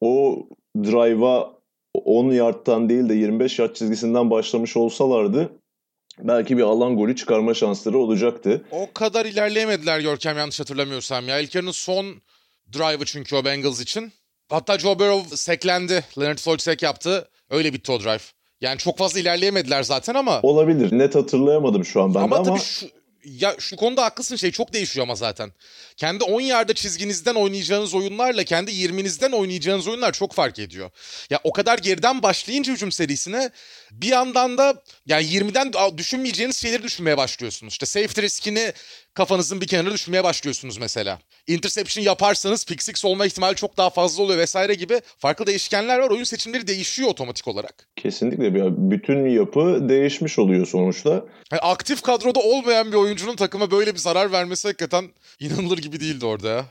O 0.00 0.38
drive'a 0.76 1.58
10 1.94 2.30
yardtan 2.30 2.88
değil 2.88 3.08
de 3.08 3.14
25 3.14 3.58
yard 3.58 3.74
çizgisinden 3.74 4.30
başlamış 4.30 4.76
olsalardı 4.76 5.50
belki 6.18 6.56
bir 6.56 6.62
alan 6.62 6.96
golü 6.96 7.16
çıkarma 7.16 7.54
şansları 7.54 7.98
olacaktı. 7.98 8.64
O 8.70 8.92
kadar 8.94 9.26
ilerleyemediler 9.26 10.00
Görkem 10.00 10.38
yanlış 10.38 10.60
hatırlamıyorsam 10.60 11.28
ya. 11.28 11.38
İlk 11.40 11.74
son 11.74 12.06
drive'ı 12.72 13.04
çünkü 13.04 13.36
o 13.36 13.44
Bengals 13.44 13.80
için. 13.80 14.12
Hatta 14.48 14.78
Joe 14.78 14.98
Burrow 14.98 15.36
seklendi. 15.36 16.04
Leonard 16.18 16.38
Floyd 16.38 16.60
sek 16.60 16.82
yaptı. 16.82 17.28
Öyle 17.50 17.72
bitti 17.72 17.92
o 17.92 18.00
drive. 18.00 18.22
Yani 18.60 18.78
çok 18.78 18.98
fazla 18.98 19.20
ilerleyemediler 19.20 19.82
zaten 19.82 20.14
ama. 20.14 20.40
Olabilir. 20.42 20.98
Net 20.98 21.14
hatırlayamadım 21.14 21.84
şu 21.84 22.02
an 22.02 22.14
ben 22.14 22.20
ama 22.20 22.36
de 22.36 22.40
ama. 22.40 22.58
Tabii 22.58 22.64
şu, 22.64 22.86
Ya 23.24 23.54
şu 23.58 23.76
konuda 23.76 24.04
haklısın 24.04 24.36
şey 24.36 24.50
çok 24.50 24.72
değişiyor 24.72 25.06
ama 25.06 25.14
zaten. 25.14 25.52
Kendi 25.96 26.24
10 26.24 26.40
yarda 26.40 26.74
çizginizden 26.74 27.34
oynayacağınız 27.34 27.94
oyunlarla 27.94 28.44
kendi 28.44 28.70
20'nizden 28.70 29.32
oynayacağınız 29.32 29.88
oyunlar 29.88 30.12
çok 30.12 30.32
fark 30.32 30.58
ediyor. 30.58 30.90
Ya 31.30 31.40
o 31.44 31.52
kadar 31.52 31.78
geriden 31.78 32.22
başlayınca 32.22 32.72
hücum 32.72 32.92
serisine 32.92 33.50
bir 33.90 34.08
yandan 34.08 34.58
da 34.58 34.82
yani 35.06 35.24
20'den 35.24 35.98
düşünmeyeceğiniz 35.98 36.56
şeyleri 36.56 36.82
düşünmeye 36.82 37.16
başlıyorsunuz. 37.16 37.72
İşte 37.72 37.86
safety 37.86 38.20
riskini 38.20 38.72
kafanızın 39.18 39.60
bir 39.60 39.66
kenarına 39.66 39.92
düşünmeye 39.92 40.24
başlıyorsunuz 40.24 40.78
mesela. 40.78 41.18
Interception 41.46 42.04
yaparsanız 42.04 42.66
pick 42.66 42.82
six 42.82 43.04
olma 43.04 43.26
ihtimali 43.26 43.54
çok 43.54 43.76
daha 43.76 43.90
fazla 43.90 44.22
oluyor 44.22 44.38
vesaire 44.38 44.74
gibi 44.74 45.00
farklı 45.18 45.46
değişkenler 45.46 45.98
var. 45.98 46.10
Oyun 46.10 46.24
seçimleri 46.24 46.66
değişiyor 46.66 47.08
otomatik 47.08 47.48
olarak. 47.48 47.88
Kesinlikle. 47.96 48.54
Bütün 48.90 49.28
yapı 49.28 49.88
değişmiş 49.88 50.38
oluyor 50.38 50.66
sonuçta. 50.66 51.10
Yani 51.52 51.60
aktif 51.62 52.02
kadroda 52.02 52.40
olmayan 52.40 52.92
bir 52.92 52.96
oyuncunun 52.96 53.36
takıma 53.36 53.70
böyle 53.70 53.94
bir 53.94 53.98
zarar 53.98 54.32
vermesi 54.32 54.68
hakikaten 54.68 55.04
inanılır 55.40 55.78
gibi 55.78 56.00
değildi 56.00 56.26
orada 56.26 56.48
ya. 56.48 56.64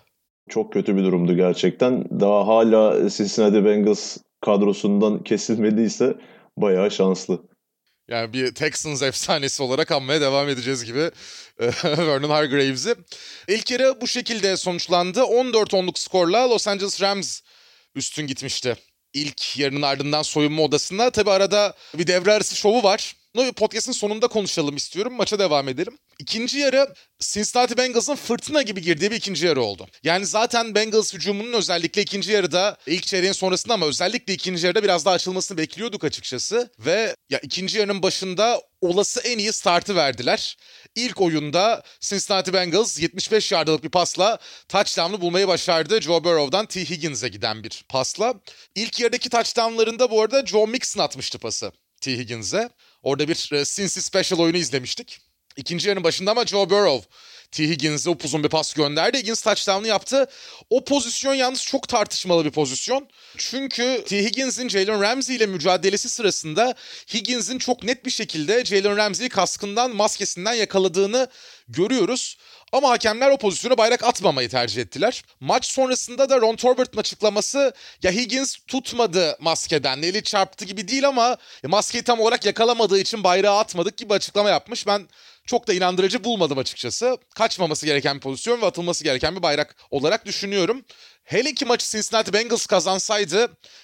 Çok 0.50 0.74
kötü 0.74 0.96
bir 0.96 1.04
durumdu 1.04 1.36
gerçekten. 1.36 2.06
Daha 2.20 2.48
hala 2.48 3.10
Cincinnati 3.10 3.66
Bengals 3.66 4.18
kadrosundan 4.42 5.24
kesilmediyse 5.24 6.16
bayağı 6.58 6.92
şanslı. 6.92 7.40
Yani 8.08 8.34
bir 8.34 8.54
Texans 8.56 9.02
efsanesi 9.02 9.64
olarak 9.64 9.92
anmaya 9.92 10.22
devam 10.22 10.50
edeceğiz 10.50 10.86
gibi 10.86 11.12
Vernon 11.84 12.30
Hargraves'i. 12.30 12.96
İlk 13.48 13.72
yarı 13.72 14.02
bu 14.02 14.08
şekilde 14.08 14.58
sonuçlandı. 14.58 15.20
14-10'luk 15.20 16.00
skorla 16.00 16.50
Los 16.50 16.68
Angeles 16.68 17.02
Rams 17.02 17.42
üstün 17.96 18.28
gitmişti. 18.28 18.76
İlk 19.14 19.58
yarının 19.58 19.82
ardından 19.82 20.22
soyunma 20.22 20.64
odasında. 20.64 21.10
Tabi 21.10 21.32
arada 21.32 21.76
bir 21.94 22.08
devre 22.08 22.34
arası 22.34 22.56
şovu 22.56 22.84
var. 22.84 23.16
Bunu 23.38 23.54
podcast'ın 23.54 23.92
sonunda 23.92 24.28
konuşalım 24.28 24.76
istiyorum. 24.76 25.14
Maça 25.14 25.40
devam 25.40 25.68
edelim. 25.68 25.98
İkinci 26.20 26.60
yarı 26.60 26.94
Cincinnati 27.20 27.78
Bengals'ın 27.78 28.16
fırtına 28.16 28.62
gibi 28.62 28.82
girdiği 28.82 29.12
bir 29.12 29.16
ikinci 29.16 29.46
yarı 29.46 29.62
oldu. 29.62 29.88
Yani 30.04 30.26
zaten 30.26 30.76
Bengals 30.76 31.14
hücumunun 31.14 31.54
özellikle 31.54 32.02
ikinci 32.02 32.32
yarıda 32.32 32.78
ilk 32.88 33.04
çeyreğin 33.04 33.34
sonrasında 33.34 33.74
ama 33.74 33.86
özellikle 33.86 34.34
ikinci 34.34 34.66
yarıda 34.66 34.84
biraz 34.84 35.06
daha 35.06 35.14
açılmasını 35.16 35.58
bekliyorduk 35.58 36.04
açıkçası. 36.04 36.70
Ve 36.80 37.16
ya 37.30 37.40
ikinci 37.40 37.78
yarının 37.78 38.04
başında 38.04 38.62
olası 38.82 39.22
en 39.22 39.38
iyi 39.38 39.54
startı 39.54 39.96
verdiler. 39.96 40.58
İlk 40.96 41.22
oyunda 41.22 41.84
Cincinnati 42.00 42.54
Bengals 42.54 43.00
75 43.00 43.52
yardlık 43.52 43.84
bir 43.84 43.90
pasla 43.90 44.38
touchdown'u 44.70 45.22
bulmayı 45.22 45.48
başardı. 45.48 46.02
Joe 46.02 46.24
Burrow'dan 46.24 46.66
T. 46.66 46.90
Higgins'e 46.90 47.28
giden 47.28 47.64
bir 47.64 47.86
pasla. 47.90 48.34
İlk 48.76 49.00
yarıdaki 49.00 49.30
touchdown'larında 49.30 50.12
bu 50.12 50.22
arada 50.22 50.46
Joe 50.46 50.68
Mixon 50.68 51.02
atmıştı 51.02 51.40
pası 51.40 51.72
T. 52.02 52.18
Higgins'e. 52.18 52.70
Orada 53.08 53.28
bir 53.28 53.50
e, 53.54 53.66
Cincy 53.66 54.00
Special 54.00 54.40
oyunu 54.40 54.58
izlemiştik. 54.58 55.20
İkinci 55.58 55.88
yarının 55.88 56.04
başında 56.04 56.32
ama 56.32 56.46
Joe 56.46 56.70
Burrow 56.70 57.10
T. 57.52 57.64
Higgins'e 57.64 58.10
upuzun 58.10 58.44
bir 58.44 58.50
pas 58.50 58.74
gönderdi. 58.74 59.18
Higgins 59.18 59.42
touchdown'u 59.42 59.88
yaptı. 59.88 60.28
O 60.70 60.84
pozisyon 60.84 61.34
yalnız 61.34 61.64
çok 61.64 61.88
tartışmalı 61.88 62.46
bir 62.46 62.52
pozisyon. 62.52 63.08
Çünkü 63.38 64.04
T. 64.08 64.24
Higgins'in 64.24 64.70
Jalen 64.70 65.02
Ramsey 65.02 65.36
ile 65.36 65.46
mücadelesi 65.46 66.10
sırasında 66.10 66.76
Higgins'in 67.14 67.58
çok 67.58 67.84
net 67.84 68.06
bir 68.06 68.12
şekilde 68.12 68.66
Jalen 68.66 68.98
Ramsey'i 68.98 69.30
kaskından, 69.30 69.96
maskesinden 69.96 70.54
yakaladığını 70.54 71.28
görüyoruz. 71.68 72.38
Ama 72.72 72.90
hakemler 72.90 73.30
o 73.32 73.38
pozisyona 73.38 73.78
bayrak 73.78 74.04
atmamayı 74.04 74.50
tercih 74.50 74.82
ettiler. 74.82 75.24
Maç 75.40 75.66
sonrasında 75.66 76.30
da 76.30 76.42
Ron 76.42 76.56
Torbert'ın 76.56 77.00
açıklaması 77.00 77.74
ya 78.04 78.12
Higgins 78.12 78.58
tutmadı 78.68 79.38
maskeden, 79.40 80.02
eli 80.02 80.24
çarptı 80.24 80.66
gibi 80.66 80.88
değil 80.88 81.08
ama 81.08 81.38
maskeyi 81.64 82.04
tam 82.04 82.20
olarak 82.20 82.46
yakalamadığı 82.46 83.00
için 83.00 83.24
bayrağı 83.24 83.60
atmadık 83.60 83.98
gibi 83.98 84.14
açıklama 84.14 84.50
yapmış. 84.50 84.88
Ben 84.88 85.08
çok 85.48 85.68
da 85.68 85.74
inandırıcı 85.74 86.24
bulmadım 86.24 86.58
açıkçası. 86.58 87.18
Kaçmaması 87.36 87.86
gereken 87.86 88.16
bir 88.16 88.22
pozisyon 88.22 88.62
ve 88.62 88.66
atılması 88.66 89.04
gereken 89.04 89.36
bir 89.36 89.44
bayrak 89.44 89.76
olarak 89.92 90.26
düşünüyorum. 90.26 90.82
Hele 91.24 91.54
ki 91.54 91.66
maçı 91.66 91.92
Cincinnati 91.92 92.34
Bengals 92.34 92.66
kazansaydı 92.66 93.40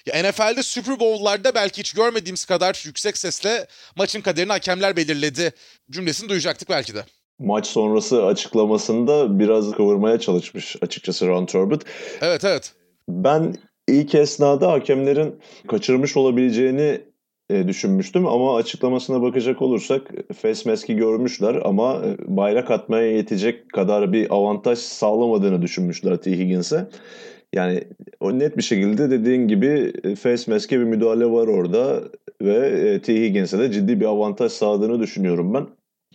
ya 0.06 0.22
NFL'de 0.22 0.62
Super 0.62 1.00
Bowl'larda 1.00 1.54
belki 1.54 1.78
hiç 1.78 1.92
görmediğimiz 1.92 2.44
kadar 2.44 2.82
yüksek 2.86 3.18
sesle 3.18 3.66
maçın 3.96 4.20
kaderini 4.20 4.52
hakemler 4.52 4.96
belirledi 4.96 5.52
cümlesini 5.90 6.28
duyacaktık 6.28 6.68
belki 6.68 6.94
de 6.94 7.04
maç 7.38 7.66
sonrası 7.66 8.26
açıklamasında 8.26 9.38
biraz 9.38 9.72
kıvırmaya 9.72 10.20
çalışmış 10.20 10.76
açıkçası 10.82 11.26
Ron 11.26 11.46
Turbot. 11.46 11.82
Evet 12.20 12.44
evet. 12.44 12.72
Ben 13.08 13.54
ilk 13.88 14.14
esnada 14.14 14.72
hakemlerin 14.72 15.40
kaçırmış 15.68 16.16
olabileceğini 16.16 17.00
e, 17.50 17.68
düşünmüştüm 17.68 18.26
ama 18.26 18.56
açıklamasına 18.56 19.22
bakacak 19.22 19.62
olursak 19.62 20.10
face 20.36 20.70
mask'i 20.70 20.96
görmüşler 20.96 21.54
ama 21.64 22.02
e, 22.04 22.36
bayrak 22.36 22.70
atmaya 22.70 23.12
yetecek 23.12 23.72
kadar 23.72 24.12
bir 24.12 24.34
avantaj 24.34 24.78
sağlamadığını 24.78 25.62
düşünmüşler 25.62 26.16
T. 26.16 26.30
Higgins'e. 26.38 26.88
Yani 27.54 27.84
o 28.20 28.38
net 28.38 28.56
bir 28.56 28.62
şekilde 28.62 29.10
dediğin 29.10 29.48
gibi 29.48 29.92
e, 30.04 30.14
face 30.14 30.52
mask'e 30.52 30.80
bir 30.80 30.84
müdahale 30.84 31.26
var 31.26 31.46
orada 31.46 32.02
ve 32.42 33.00
T. 33.02 33.14
Higgins'e 33.14 33.58
de 33.58 33.72
ciddi 33.72 34.00
bir 34.00 34.06
avantaj 34.06 34.52
sağladığını 34.52 35.00
düşünüyorum 35.00 35.54
ben. 35.54 35.66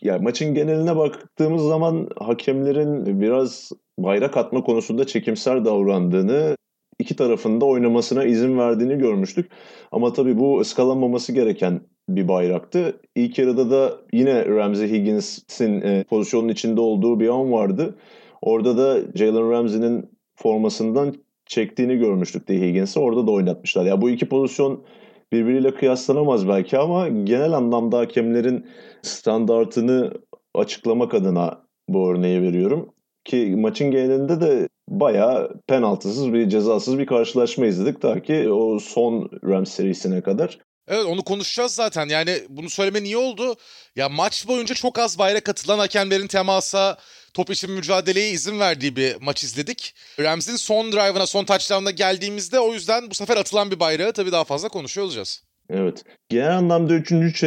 Ya 0.01 0.19
maçın 0.19 0.53
geneline 0.53 0.95
baktığımız 0.95 1.63
zaman 1.63 2.09
hakemlerin 2.17 3.21
biraz 3.21 3.71
bayrak 3.99 4.37
atma 4.37 4.63
konusunda 4.63 5.07
çekimser 5.07 5.65
davrandığını, 5.65 6.55
iki 6.99 7.15
tarafında 7.15 7.65
oynamasına 7.65 8.23
izin 8.23 8.57
verdiğini 8.57 8.97
görmüştük. 8.97 9.51
Ama 9.91 10.13
tabii 10.13 10.39
bu 10.39 10.59
ıskalanmaması 10.59 11.33
gereken 11.33 11.81
bir 12.09 12.27
bayraktı. 12.27 13.01
İlk 13.15 13.38
yarıda 13.38 13.71
da 13.71 13.97
yine 14.13 14.45
Ramsey 14.45 14.91
Higgins'in 14.91 15.81
e, 15.81 16.03
pozisyonun 16.03 16.47
içinde 16.47 16.81
olduğu 16.81 17.19
bir 17.19 17.29
an 17.29 17.51
vardı. 17.51 17.95
Orada 18.41 18.77
da 18.77 18.99
Jalen 19.15 19.51
Ramsey'nin 19.51 20.09
formasından 20.35 21.15
çektiğini 21.45 21.97
görmüştük 21.97 22.47
de 22.47 22.62
Higgins'i. 22.62 22.99
Orada 22.99 23.27
da 23.27 23.31
oynatmışlar. 23.31 23.85
Ya 23.85 24.01
bu 24.01 24.09
iki 24.09 24.29
pozisyon 24.29 24.83
birbiriyle 25.31 25.73
kıyaslanamaz 25.73 26.47
belki 26.47 26.77
ama 26.77 27.07
genel 27.07 27.53
anlamda 27.53 27.97
hakemlerin 27.97 28.65
standartını 29.01 30.12
açıklamak 30.55 31.13
adına 31.13 31.62
bu 31.89 32.12
örneği 32.12 32.41
veriyorum. 32.41 32.89
Ki 33.25 33.55
maçın 33.57 33.91
genelinde 33.91 34.41
de 34.41 34.69
bayağı 34.89 35.62
penaltısız 35.67 36.34
bir 36.34 36.49
cezasız 36.49 36.99
bir 36.99 37.06
karşılaşma 37.06 37.65
izledik 37.65 38.02
ta 38.02 38.21
ki 38.21 38.49
o 38.52 38.80
son 38.80 39.30
Rams 39.43 39.71
serisine 39.71 40.21
kadar. 40.21 40.60
Evet 40.88 41.06
onu 41.06 41.23
konuşacağız 41.23 41.71
zaten. 41.71 42.10
Yani 42.10 42.39
bunu 42.49 42.69
söyleme 42.69 43.04
niye 43.04 43.17
oldu? 43.17 43.56
Ya 43.95 44.10
maç 44.10 44.47
boyunca 44.47 44.75
çok 44.75 44.99
az 44.99 45.19
bayrak 45.19 45.49
atılan 45.49 45.80
hakemlerin 45.80 46.28
temasa, 46.28 46.97
top 47.34 47.49
için 47.49 47.71
mücadeleye 47.71 48.32
izin 48.32 48.60
verdiği 48.60 48.95
bir 48.95 49.15
maç 49.21 49.43
izledik. 49.43 49.95
Rams'in 50.19 50.56
son 50.56 50.91
drive'ına, 50.91 51.25
son 51.25 51.45
touchdown'ına 51.45 51.91
geldiğimizde 51.91 52.60
o 52.60 52.73
yüzden 52.73 53.10
bu 53.10 53.13
sefer 53.13 53.38
atılan 53.38 53.71
bir 53.71 53.80
bayrağı 53.80 54.13
tabii 54.13 54.32
daha 54.32 54.43
fazla 54.43 54.69
konuşuyor 54.69 55.08
olacağız. 55.08 55.43
Evet. 55.69 56.04
Genel 56.30 56.58
anlamda 56.58 56.93
3. 56.93 57.43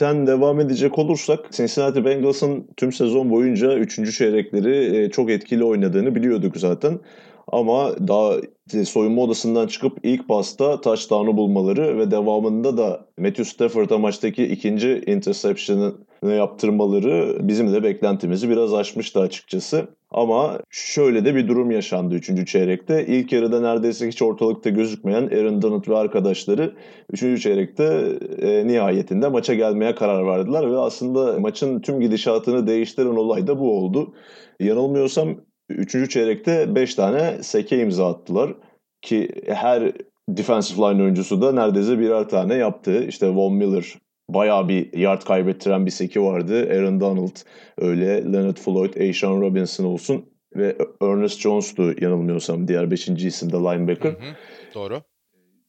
çeyrekten 0.00 0.26
devam 0.26 0.60
edecek 0.60 0.98
olursak 0.98 1.52
Cincinnati 1.52 2.04
Bengals'ın 2.04 2.68
tüm 2.76 2.92
sezon 2.92 3.30
boyunca 3.30 3.78
3. 3.78 4.16
çeyrekleri 4.18 4.96
e, 4.96 5.10
çok 5.10 5.30
etkili 5.30 5.64
oynadığını 5.64 6.14
biliyorduk 6.14 6.56
zaten. 6.56 7.00
Ama 7.48 8.08
daha 8.08 8.36
soyunma 8.84 9.22
odasından 9.22 9.66
çıkıp 9.66 9.98
ilk 10.02 10.28
pasta 10.28 10.80
touchdown'u 10.80 11.36
bulmaları 11.36 11.98
ve 11.98 12.10
devamında 12.10 12.76
da 12.76 13.06
Matthew 13.18 13.44
Stafford'a 13.44 13.98
maçtaki 13.98 14.44
ikinci 14.44 15.02
interception'ı 15.06 15.94
yaptırmaları 16.22 17.38
bizim 17.48 17.72
de 17.72 17.82
beklentimizi 17.82 18.50
biraz 18.50 18.74
aşmıştı 18.74 19.20
açıkçası. 19.20 19.88
Ama 20.10 20.58
şöyle 20.70 21.24
de 21.24 21.34
bir 21.34 21.48
durum 21.48 21.70
yaşandı 21.70 22.14
3. 22.14 22.48
çeyrekte. 22.48 23.06
İlk 23.06 23.32
yarıda 23.32 23.60
neredeyse 23.60 24.08
hiç 24.08 24.22
ortalıkta 24.22 24.70
gözükmeyen 24.70 25.22
Aaron 25.22 25.62
Donald 25.62 25.88
ve 25.88 25.96
arkadaşları 25.96 26.74
3. 27.12 27.42
çeyrekte 27.42 27.84
e, 28.38 28.66
nihayetinde 28.66 29.28
maça 29.28 29.54
gelmeye 29.54 29.94
karar 29.94 30.26
verdiler 30.26 30.70
ve 30.72 30.78
aslında 30.78 31.40
maçın 31.40 31.80
tüm 31.80 32.00
gidişatını 32.00 32.66
değiştiren 32.66 33.16
olay 33.16 33.46
da 33.46 33.58
bu 33.58 33.78
oldu. 33.78 34.14
Yanılmıyorsam 34.60 35.36
Üçüncü 35.70 36.08
çeyrekte 36.08 36.74
5 36.74 36.94
tane 36.94 37.42
seke 37.42 37.78
imza 37.78 38.10
attılar. 38.10 38.54
Ki 39.02 39.28
her 39.46 39.92
defensive 40.28 40.80
line 40.80 41.02
oyuncusu 41.02 41.42
da 41.42 41.52
neredeyse 41.52 41.98
birer 41.98 42.28
tane 42.28 42.54
yaptı. 42.54 43.04
İşte 43.04 43.28
Von 43.34 43.54
Miller 43.54 43.94
bayağı 44.34 44.68
bir 44.68 44.98
yard 44.98 45.22
kaybettiren 45.22 45.86
bir 45.86 45.90
seki 45.90 46.22
vardı. 46.22 46.68
Aaron 46.70 47.00
Donald 47.00 47.36
öyle, 47.78 48.32
Leonard 48.32 48.56
Floyd, 48.56 48.94
Aishan 48.94 49.40
Robinson 49.40 49.84
olsun 49.84 50.24
ve 50.56 50.76
Ernest 51.02 51.40
Jones'tu 51.40 51.94
yanılmıyorsam 52.00 52.68
diğer 52.68 52.90
beşinci 52.90 53.28
isimde 53.28 53.56
linebacker. 53.56 54.10
Hı 54.10 54.14
hı, 54.14 54.34
doğru 54.74 55.02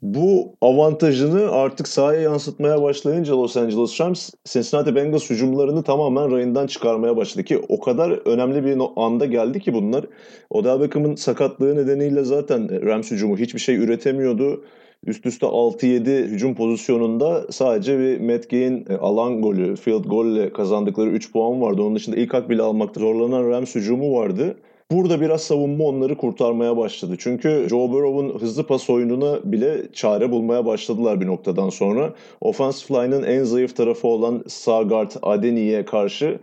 bu 0.01 0.55
avantajını 0.61 1.51
artık 1.51 1.87
sahaya 1.87 2.21
yansıtmaya 2.21 2.81
başlayınca 2.81 3.37
Los 3.37 3.57
Angeles 3.57 4.01
Rams 4.01 4.29
Cincinnati 4.45 4.95
Bengals 4.95 5.29
hücumlarını 5.29 5.83
tamamen 5.83 6.31
rayından 6.31 6.67
çıkarmaya 6.67 7.17
başladı 7.17 7.43
ki 7.43 7.61
o 7.69 7.79
kadar 7.79 8.11
önemli 8.27 8.65
bir 8.65 8.77
anda 8.95 9.25
geldi 9.25 9.59
ki 9.59 9.73
bunlar. 9.73 10.05
Odell 10.49 10.81
Beckham'ın 10.81 11.15
sakatlığı 11.15 11.75
nedeniyle 11.75 12.23
zaten 12.23 12.85
Rams 12.85 13.11
hücumu 13.11 13.37
hiçbir 13.37 13.59
şey 13.59 13.75
üretemiyordu. 13.75 14.65
Üst 15.05 15.25
üste 15.25 15.45
6-7 15.45 16.23
hücum 16.23 16.55
pozisyonunda 16.55 17.45
sadece 17.51 17.99
bir 17.99 18.19
Matt 18.19 18.49
Gay'in 18.49 18.85
e, 18.89 18.95
alan 18.95 19.41
golü, 19.41 19.75
field 19.75 20.05
golle 20.05 20.53
kazandıkları 20.53 21.09
3 21.09 21.31
puan 21.31 21.61
vardı. 21.61 21.81
Onun 21.81 21.95
dışında 21.95 22.15
ilk 22.15 22.33
hak 22.33 22.49
bile 22.49 22.61
almakta 22.61 22.99
zorlanan 22.99 23.49
Rams 23.49 23.75
hücumu 23.75 24.15
vardı. 24.15 24.57
Burada 24.91 25.21
biraz 25.21 25.41
savunma 25.41 25.83
onları 25.83 26.15
kurtarmaya 26.15 26.77
başladı. 26.77 27.15
Çünkü 27.19 27.65
Joe 27.69 27.91
Burrow'un 27.91 28.39
hızlı 28.39 28.67
pas 28.67 28.89
oyununa 28.89 29.39
bile 29.43 29.91
çare 29.93 30.31
bulmaya 30.31 30.65
başladılar 30.65 31.21
bir 31.21 31.27
noktadan 31.27 31.69
sonra. 31.69 32.13
Offensive 32.41 32.97
line'ın 32.97 33.23
en 33.23 33.43
zayıf 33.43 33.75
tarafı 33.75 34.07
olan 34.07 34.43
sağ 34.47 35.07
Adeni'ye 35.21 35.85
karşı 35.85 36.39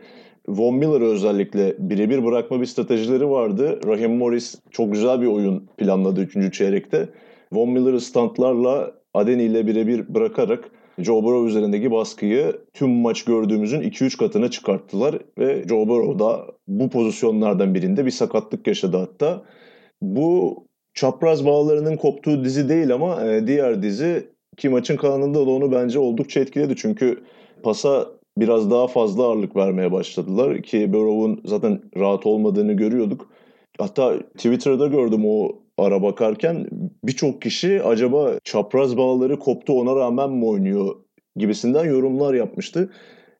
Von 0.48 0.74
Miller'ı 0.74 1.04
özellikle 1.04 1.74
birebir 1.78 2.24
bırakma 2.24 2.60
bir 2.60 2.66
stratejileri 2.66 3.30
vardı. 3.30 3.80
Raheem 3.86 4.16
Morris 4.16 4.54
çok 4.70 4.92
güzel 4.92 5.20
bir 5.20 5.26
oyun 5.26 5.68
planladı 5.76 6.20
3. 6.20 6.54
çeyrekte. 6.54 7.08
Von 7.52 7.70
Miller'ı 7.70 8.00
stantlarla 8.00 8.92
Adeni 9.14 9.42
ile 9.42 9.66
birebir 9.66 10.14
bırakarak 10.14 10.70
Joe 10.98 11.22
Burrow 11.24 11.48
üzerindeki 11.48 11.90
baskıyı 11.90 12.56
tüm 12.74 12.90
maç 12.90 13.24
gördüğümüzün 13.24 13.80
2-3 13.80 14.18
katına 14.18 14.50
çıkarttılar 14.50 15.18
ve 15.38 15.64
Joe 15.68 15.88
Burrow 15.88 16.18
da 16.18 16.46
bu 16.68 16.90
pozisyonlardan 16.90 17.74
birinde 17.74 18.06
bir 18.06 18.10
sakatlık 18.10 18.66
yaşadı 18.66 18.96
hatta. 18.96 19.42
Bu 20.02 20.56
çapraz 20.94 21.46
bağlarının 21.46 21.96
koptuğu 21.96 22.44
dizi 22.44 22.68
değil 22.68 22.94
ama 22.94 23.24
e, 23.24 23.46
diğer 23.46 23.82
dizi 23.82 24.28
ki 24.56 24.68
maçın 24.68 24.96
kalanında 24.96 25.46
da 25.46 25.50
onu 25.50 25.72
bence 25.72 25.98
oldukça 25.98 26.40
etkiledi. 26.40 26.76
Çünkü 26.76 27.20
pasa 27.62 28.06
biraz 28.38 28.70
daha 28.70 28.86
fazla 28.86 29.24
ağırlık 29.24 29.56
vermeye 29.56 29.92
başladılar 29.92 30.62
ki 30.62 30.92
Burrow'un 30.92 31.40
zaten 31.44 31.80
rahat 31.96 32.26
olmadığını 32.26 32.72
görüyorduk. 32.72 33.30
Hatta 33.78 34.18
Twitter'da 34.18 34.86
gördüm 34.86 35.22
o 35.26 35.58
ara 35.78 36.02
bakarken 36.02 36.66
birçok 37.04 37.42
kişi 37.42 37.82
acaba 37.82 38.38
çapraz 38.44 38.96
bağları 38.96 39.38
koptu 39.38 39.80
ona 39.80 39.96
rağmen 39.96 40.30
mi 40.30 40.46
oynuyor 40.46 40.96
gibisinden 41.36 41.84
yorumlar 41.84 42.34
yapmıştı. 42.34 42.90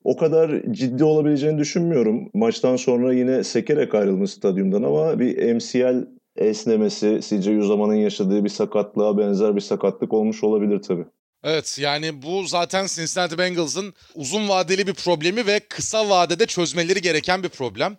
O 0.03 0.17
kadar 0.17 0.63
ciddi 0.71 1.03
olabileceğini 1.03 1.57
düşünmüyorum. 1.57 2.29
Maçtan 2.33 2.75
sonra 2.75 3.13
yine 3.13 3.43
sekerek 3.43 3.95
ayrılmış 3.95 4.31
stadyumdan 4.31 4.83
ama 4.83 5.19
bir 5.19 5.53
MCL 5.53 6.07
esnemesi, 6.35 7.19
CJ 7.21 7.47
Uzama'nın 7.47 7.95
yaşadığı 7.95 8.43
bir 8.43 8.49
sakatlığa 8.49 9.17
benzer 9.17 9.55
bir 9.55 9.61
sakatlık 9.61 10.13
olmuş 10.13 10.43
olabilir 10.43 10.81
tabii. 10.81 11.05
Evet 11.43 11.77
yani 11.81 12.21
bu 12.21 12.43
zaten 12.43 12.85
Cincinnati 12.87 13.37
Bengals'ın 13.37 13.93
uzun 14.15 14.49
vadeli 14.49 14.87
bir 14.87 14.93
problemi 14.93 15.47
ve 15.47 15.59
kısa 15.59 16.09
vadede 16.09 16.45
çözmeleri 16.45 17.01
gereken 17.01 17.43
bir 17.43 17.49
problem. 17.49 17.97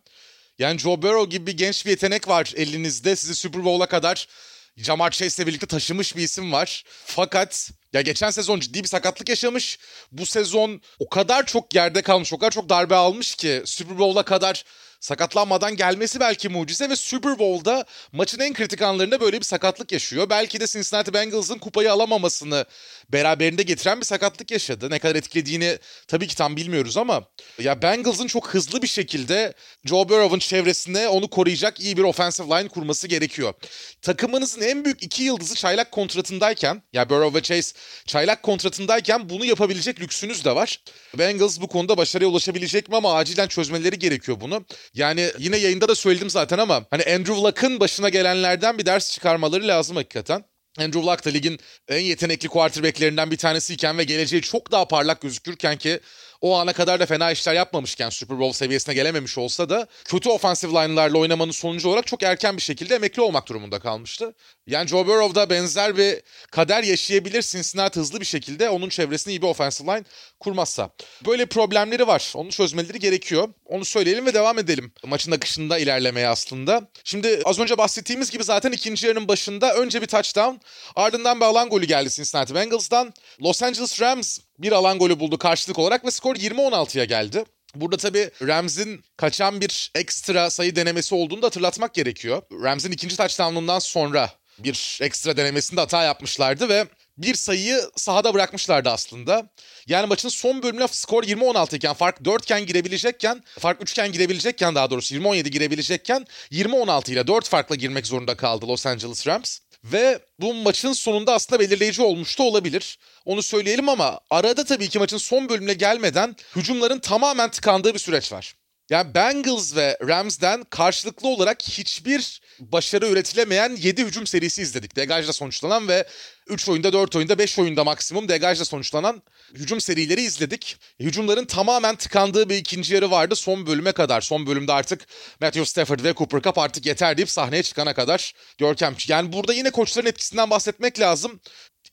Yani 0.61 0.79
Joe 0.79 1.03
Burrow 1.03 1.31
gibi 1.31 1.47
bir 1.47 1.57
genç 1.57 1.87
bir 1.87 1.91
yetenek 1.91 2.29
var 2.29 2.53
elinizde. 2.57 3.17
Sizi 3.17 3.35
Super 3.35 3.65
Bowl'a 3.65 3.87
kadar 3.87 4.29
Jamar 4.77 5.11
Chase'le 5.11 5.47
birlikte 5.47 5.67
taşımış 5.67 6.17
bir 6.17 6.23
isim 6.23 6.53
var. 6.53 6.85
Fakat 7.07 7.71
ya 7.93 8.01
geçen 8.01 8.31
sezon 8.31 8.61
ciddi 8.61 8.83
bir 8.83 8.89
sakatlık 8.89 9.29
yaşamış. 9.29 9.79
Bu 10.13 10.27
sezon 10.27 10.81
o 10.99 11.09
kadar 11.09 11.47
çok 11.47 11.75
yerde 11.75 12.03
kalmış, 12.03 12.33
o 12.33 12.39
kadar 12.39 12.51
çok 12.51 12.69
darbe 12.69 12.95
almış 12.95 13.35
ki 13.35 13.63
Super 13.65 13.99
Bowl'a 13.99 14.23
kadar 14.23 14.65
sakatlanmadan 15.01 15.77
gelmesi 15.77 16.21
belki 16.21 16.49
mucize 16.49 16.91
ve 16.91 16.97
Super 16.97 17.39
Bowl'da 17.39 17.85
maçın 18.13 18.41
en 18.41 18.55
kritik 18.55 18.83
anlarında 18.83 19.21
böyle 19.21 19.41
bir 19.41 19.45
sakatlık 19.45 19.93
yaşıyor. 19.93 20.31
Belki 20.31 20.61
de 20.61 20.67
Cincinnati 20.67 21.15
Bengals'ın 21.15 21.59
kupayı 21.59 21.93
alamamasını 21.93 22.65
beraberinde 23.09 23.63
getiren 23.63 24.01
bir 24.01 24.05
sakatlık 24.05 24.51
yaşadı. 24.51 24.91
Ne 24.91 24.99
kadar 24.99 25.15
etkilediğini 25.15 25.79
tabii 26.09 26.27
ki 26.27 26.37
tam 26.37 26.57
bilmiyoruz 26.57 26.97
ama 26.97 27.25
ya 27.59 27.83
Bengals'ın 27.83 28.27
çok 28.27 28.49
hızlı 28.49 28.83
bir 28.83 28.87
şekilde 28.87 29.55
Joe 29.85 30.09
Burrow'un 30.09 30.39
çevresinde 30.39 31.09
onu 31.09 31.29
koruyacak 31.29 31.81
iyi 31.81 31.97
bir 31.97 32.03
offensive 32.03 32.47
line 32.47 32.69
kurması 32.69 33.09
gerekiyor. 33.09 33.55
Takımınızın 34.03 34.61
en 34.61 34.85
büyük 34.85 35.03
iki 35.03 35.23
yıldızı 35.23 35.55
çaylak 35.55 35.93
kontratındayken 35.93 36.83
ya 36.93 37.11
Burrow 37.11 37.39
ve 37.39 37.43
Chase 37.43 37.77
çaylak 38.07 38.43
kontratındayken 38.43 39.29
bunu 39.29 39.45
yapabilecek 39.45 40.01
lüksünüz 40.01 40.45
de 40.45 40.55
var. 40.55 40.81
Bengals 41.19 41.61
bu 41.61 41.69
konuda 41.69 41.97
başarıya 41.97 42.31
ulaşabilecek 42.31 42.89
mi 42.89 42.97
ama 42.97 43.15
acilen 43.15 43.49
çözmeleri 43.49 43.99
gerekiyor 43.99 44.41
bunu. 44.41 44.65
Yani 44.95 45.31
yine 45.39 45.57
yayında 45.57 45.89
da 45.89 45.95
söyledim 45.95 46.31
zaten 46.31 46.59
ama 46.59 46.87
hani 46.91 47.03
Andrew 47.03 47.35
Luck'ın 47.35 47.81
başına 47.81 48.09
gelenlerden 48.09 48.79
bir 48.79 48.87
ders 48.87 49.13
çıkarmaları 49.13 49.69
lazım 49.69 49.97
hakikaten. 49.97 50.45
Andrew 50.79 51.01
Luck 51.01 51.25
da 51.25 51.31
ligin 51.31 51.59
en 51.89 52.01
yetenekli 52.01 52.49
quarterbacklerinden 52.49 53.31
bir 53.31 53.37
tanesiyken 53.37 53.99
ve 53.99 54.05
geleceği 54.05 54.43
çok 54.43 54.73
daha 54.73 54.89
parlak 54.89 55.21
gözükürken 55.21 55.77
ki 55.79 56.01
o 56.41 56.57
ana 56.57 56.73
kadar 56.73 57.01
da 57.01 57.07
fena 57.07 57.31
işler 57.31 57.55
yapmamışken 57.55 58.11
Super 58.11 58.39
Bowl 58.39 58.53
seviyesine 58.53 58.95
gelememiş 58.95 59.39
olsa 59.39 59.69
da 59.69 59.87
kötü 60.05 60.29
offensive 60.29 60.73
line'larla 60.73 61.19
oynamanın 61.19 61.51
sonucu 61.51 61.89
olarak 61.89 62.07
çok 62.07 62.23
erken 62.23 62.57
bir 62.57 62.63
şekilde 62.63 62.95
emekli 62.95 63.23
olmak 63.23 63.49
durumunda 63.49 63.79
kalmıştı. 63.79 64.35
Yani 64.67 64.89
Joe 64.89 65.07
Burrow 65.07 65.35
da 65.35 65.51
benzer 65.51 65.97
bir 65.97 66.21
kader 66.51 66.83
yaşayabilir 66.83 67.43
Cincinnati 67.43 68.01
hızlı 68.01 68.21
bir 68.21 68.27
şekilde 68.27 68.71
onun 68.71 68.89
çevresinde 68.89 69.35
iyi 69.35 69.43
bir 69.43 69.47
offensive 69.47 69.93
line 69.93 70.05
kurmazsa. 70.41 70.91
Böyle 71.27 71.47
problemleri 71.47 72.07
var. 72.07 72.33
Onu 72.37 72.51
çözmeleri 72.51 72.99
gerekiyor. 72.99 73.49
Onu 73.65 73.85
söyleyelim 73.85 74.27
ve 74.27 74.35
devam 74.35 74.59
edelim. 74.59 74.93
Maçın 75.05 75.33
akışında 75.33 75.79
ilerlemeye 75.79 76.29
aslında. 76.29 76.89
Şimdi 77.05 77.41
az 77.45 77.59
önce 77.59 77.79
bahsettiğimiz 77.79 78.31
gibi 78.31 78.45
zaten 78.45 78.73
ikinci 78.73 79.07
yarının 79.07 79.29
başında 79.29 79.75
önce 79.75 80.03
bir 80.03 80.07
touchdown 80.07 80.57
ardından 80.97 81.41
bir 81.41 81.45
alan 81.45 81.69
golü 81.69 81.87
geldi 81.87 82.11
Cincinnati 82.11 82.55
Bengals'dan. 82.55 83.15
Los 83.43 83.63
Angeles 83.63 84.01
Rams 84.01 84.39
bir 84.63 84.73
alan 84.73 84.99
golü 84.99 85.21
buldu 85.21 85.39
karşılık 85.39 85.79
olarak 85.79 86.05
ve 86.05 86.11
skor 86.11 86.37
20-16'ya 86.37 87.05
geldi. 87.05 87.45
Burada 87.75 87.97
tabii 87.97 88.31
Rams'in 88.43 89.05
kaçan 89.17 89.61
bir 89.61 89.91
ekstra 89.95 90.51
sayı 90.51 90.77
denemesi 90.77 91.15
olduğunu 91.15 91.43
da 91.43 91.47
hatırlatmak 91.47 91.95
gerekiyor. 91.95 92.43
Rams'in 92.53 92.93
ikinci 92.93 93.17
touchdown'undan 93.17 93.79
sonra 93.79 94.31
bir 94.59 94.99
ekstra 95.03 95.37
denemesinde 95.37 95.81
hata 95.81 96.03
yapmışlardı 96.03 96.69
ve 96.69 96.87
bir 97.19 97.35
sayıyı 97.35 97.81
sahada 97.97 98.35
bırakmışlardı 98.35 98.91
aslında. 98.91 99.51
Yani 99.87 100.07
maçın 100.07 100.29
son 100.29 100.63
bölümüne 100.63 100.89
skor 100.89 101.25
20-16 101.25 101.77
iken 101.77 101.95
fark 101.95 102.25
4 102.25 102.43
iken 102.43 102.67
girebilecekken 102.67 103.43
fark 103.59 103.83
3 103.83 103.93
iken 103.93 104.13
girebilecekken 104.13 104.75
daha 104.75 104.91
doğrusu 104.91 105.15
20-17 105.15 105.49
girebilecekken 105.49 106.27
20-16 106.53 107.13
ile 107.13 107.27
4 107.27 107.49
farkla 107.49 107.75
girmek 107.75 108.07
zorunda 108.07 108.37
kaldı 108.37 108.69
Los 108.69 108.87
Angeles 108.87 109.27
Rams. 109.27 109.59
Ve 109.85 110.19
bu 110.41 110.55
maçın 110.55 110.93
sonunda 110.93 111.35
aslında 111.35 111.61
belirleyici 111.61 112.03
olmuş 112.03 112.39
da 112.39 112.43
olabilir. 112.43 112.99
Onu 113.25 113.43
söyleyelim 113.43 113.89
ama 113.89 114.21
arada 114.31 114.65
tabii 114.65 114.89
ki 114.89 114.99
maçın 114.99 115.17
son 115.17 115.49
bölümüne 115.49 115.75
gelmeden 115.75 116.37
hücumların 116.57 116.99
tamamen 116.99 117.51
tıkandığı 117.51 117.95
bir 117.95 117.99
süreç 117.99 118.33
var. 118.33 118.55
Yani 118.91 119.15
Bengals 119.15 119.77
ve 119.77 119.99
Rams'den 120.09 120.65
karşılıklı 120.71 121.29
olarak 121.29 121.63
hiçbir 121.63 122.41
başarı 122.61 123.09
üretilemeyen 123.09 123.77
7 123.77 124.05
hücum 124.05 124.27
serisi 124.27 124.63
izledik. 124.63 124.97
Degajla 124.97 125.33
sonuçlanan 125.33 125.89
ve 125.89 126.09
3 126.51 126.69
oyunda, 126.69 126.93
4 126.93 127.17
oyunda, 127.17 127.39
5 127.39 127.59
oyunda 127.59 127.85
maksimum 127.85 128.29
degajla 128.29 128.65
sonuçlanan 128.65 129.23
hücum 129.55 129.81
serileri 129.81 130.23
izledik. 130.23 130.77
Hücumların 131.01 131.45
tamamen 131.45 131.97
tıkandığı 131.97 132.49
bir 132.49 132.57
ikinci 132.57 132.95
yarı 132.95 133.11
vardı 133.11 133.37
son 133.37 133.67
bölüme 133.67 133.93
kadar. 133.93 134.21
Son 134.21 134.47
bölümde 134.47 134.73
artık 134.73 135.07
Matthew 135.41 135.65
Stafford 135.65 136.05
ve 136.05 136.15
Cooper 136.15 136.43
Cup 136.43 136.59
artık 136.59 136.87
yeter 136.87 137.17
deyip 137.17 137.31
sahneye 137.31 137.63
çıkana 137.63 137.95
kadar 137.95 138.33
Görkem. 138.59 138.95
Yani 139.09 139.33
burada 139.33 139.53
yine 139.53 139.71
koçların 139.71 140.07
etkisinden 140.07 140.51
bahsetmek 140.51 141.01
lazım. 141.01 141.41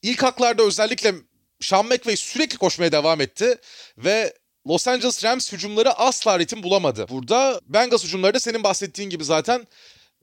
İlk 0.01 0.23
haklarda 0.23 0.63
özellikle 0.63 1.15
Sean 1.61 1.85
McVay 1.85 2.15
sürekli 2.15 2.57
koşmaya 2.57 2.91
devam 2.91 3.21
etti 3.21 3.57
ve 3.97 4.33
Los 4.67 4.87
Angeles 4.87 5.23
Rams 5.23 5.53
hücumları 5.53 5.93
asla 5.93 6.39
ritim 6.39 6.63
bulamadı. 6.63 7.05
Burada 7.09 7.61
Bengals 7.65 8.03
hücumları 8.03 8.33
da 8.33 8.39
senin 8.39 8.63
bahsettiğin 8.63 9.09
gibi 9.09 9.23
zaten 9.23 9.67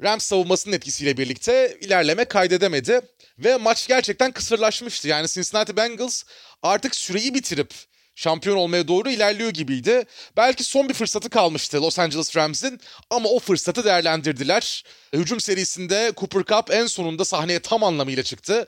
Rams 0.02 0.24
savunmasının 0.24 0.74
etkisiyle 0.74 1.16
birlikte 1.16 1.78
ilerleme 1.80 2.24
kaydedemedi. 2.24 3.00
Ve 3.38 3.56
maç 3.56 3.88
gerçekten 3.88 4.32
kısırlaşmıştı. 4.32 5.08
Yani 5.08 5.28
Cincinnati 5.28 5.76
Bengals 5.76 6.22
artık 6.62 6.96
süreyi 6.96 7.34
bitirip 7.34 7.74
şampiyon 8.14 8.56
olmaya 8.56 8.88
doğru 8.88 9.10
ilerliyor 9.10 9.50
gibiydi. 9.50 10.04
Belki 10.36 10.64
son 10.64 10.88
bir 10.88 10.94
fırsatı 10.94 11.30
kalmıştı 11.30 11.82
Los 11.82 11.98
Angeles 11.98 12.36
Rams'in 12.36 12.80
ama 13.10 13.28
o 13.28 13.38
fırsatı 13.38 13.84
değerlendirdiler. 13.84 14.84
Hücum 15.12 15.40
serisinde 15.40 16.12
Cooper 16.16 16.44
Cup 16.44 16.70
en 16.70 16.86
sonunda 16.86 17.24
sahneye 17.24 17.58
tam 17.58 17.84
anlamıyla 17.84 18.22
çıktı. 18.22 18.66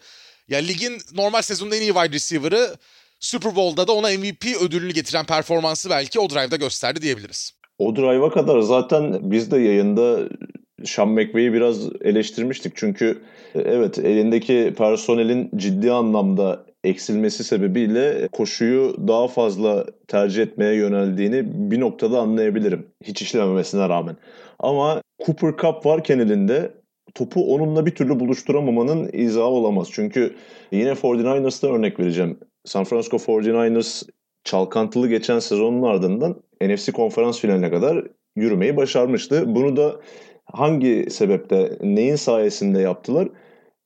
Ya 0.49 0.59
ligin 0.59 0.99
normal 1.13 1.43
sezonunda 1.43 1.77
en 1.77 1.83
iyi 1.83 1.93
wide 1.95 2.13
receiver'ı 2.13 2.77
Super 3.21 3.57
Bowl'da 3.57 3.89
da 3.89 3.93
ona 3.93 4.09
MVP 4.09 4.63
ödülünü 4.63 4.93
getiren 4.93 5.27
performansı 5.27 5.91
belki 5.91 6.21
o 6.21 6.31
drive'da 6.31 6.57
gösterdi 6.57 7.03
diyebiliriz. 7.03 7.53
O 7.79 7.97
drive'a 7.97 8.31
kadar 8.31 8.61
zaten 8.61 9.31
biz 9.31 9.51
de 9.51 9.59
yayında 9.59 10.29
Sean 10.85 11.09
McVay'i 11.09 11.53
biraz 11.53 11.89
eleştirmiştik. 12.01 12.73
Çünkü 12.77 13.23
e, 13.55 13.61
evet 13.61 13.99
elindeki 13.99 14.75
personelin 14.79 15.51
ciddi 15.57 15.93
anlamda 15.93 16.67
eksilmesi 16.85 17.45
sebebiyle 17.45 18.29
koşuyu 18.33 18.97
daha 19.09 19.29
fazla 19.29 19.87
tercih 20.09 20.43
etmeye 20.43 20.75
yöneldiğini 20.75 21.43
bir 21.71 21.81
noktada 21.81 22.21
anlayabilirim. 22.21 22.87
Hiç 23.05 23.23
işlememesine 23.23 23.89
rağmen. 23.89 24.17
Ama 24.59 25.03
Cooper 25.27 25.57
Cup 25.57 25.87
varken 25.87 26.19
elinde 26.19 26.73
topu 27.15 27.55
onunla 27.55 27.87
bir 27.87 27.95
türlü 27.95 28.21
buluşturamamanın 28.21 29.11
izahı 29.13 29.47
olamaz. 29.47 29.89
Çünkü 29.93 30.35
yine 30.73 30.91
49ers'tan 30.91 31.71
örnek 31.71 32.01
vereceğim. 32.01 32.39
San 32.65 32.85
Francisco 32.85 33.17
49ers 33.17 34.09
çalkantılı 34.45 35.09
geçen 35.09 35.39
sezonun 35.39 35.83
ardından 35.83 36.37
NFC 36.63 36.93
konferans 36.93 37.41
finaline 37.41 37.71
kadar 37.71 38.05
yürümeyi 38.37 38.77
başarmıştı. 38.77 39.55
Bunu 39.55 39.77
da 39.77 39.97
hangi 40.47 41.07
sebepte, 41.11 41.79
neyin 41.83 42.17
sayesinde 42.17 42.81
yaptılar? 42.81 43.29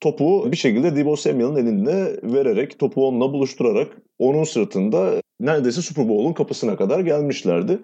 topu 0.00 0.52
bir 0.52 0.56
şekilde 0.56 0.96
Debo 0.96 1.16
Samuel'ın 1.16 1.56
elinde 1.56 2.20
vererek, 2.22 2.78
topu 2.78 3.08
onunla 3.08 3.32
buluşturarak 3.32 3.88
onun 4.18 4.44
sırtında 4.44 5.22
neredeyse 5.40 5.82
Super 5.82 6.08
Bowl'un 6.08 6.32
kapısına 6.32 6.76
kadar 6.76 7.00
gelmişlerdi. 7.00 7.78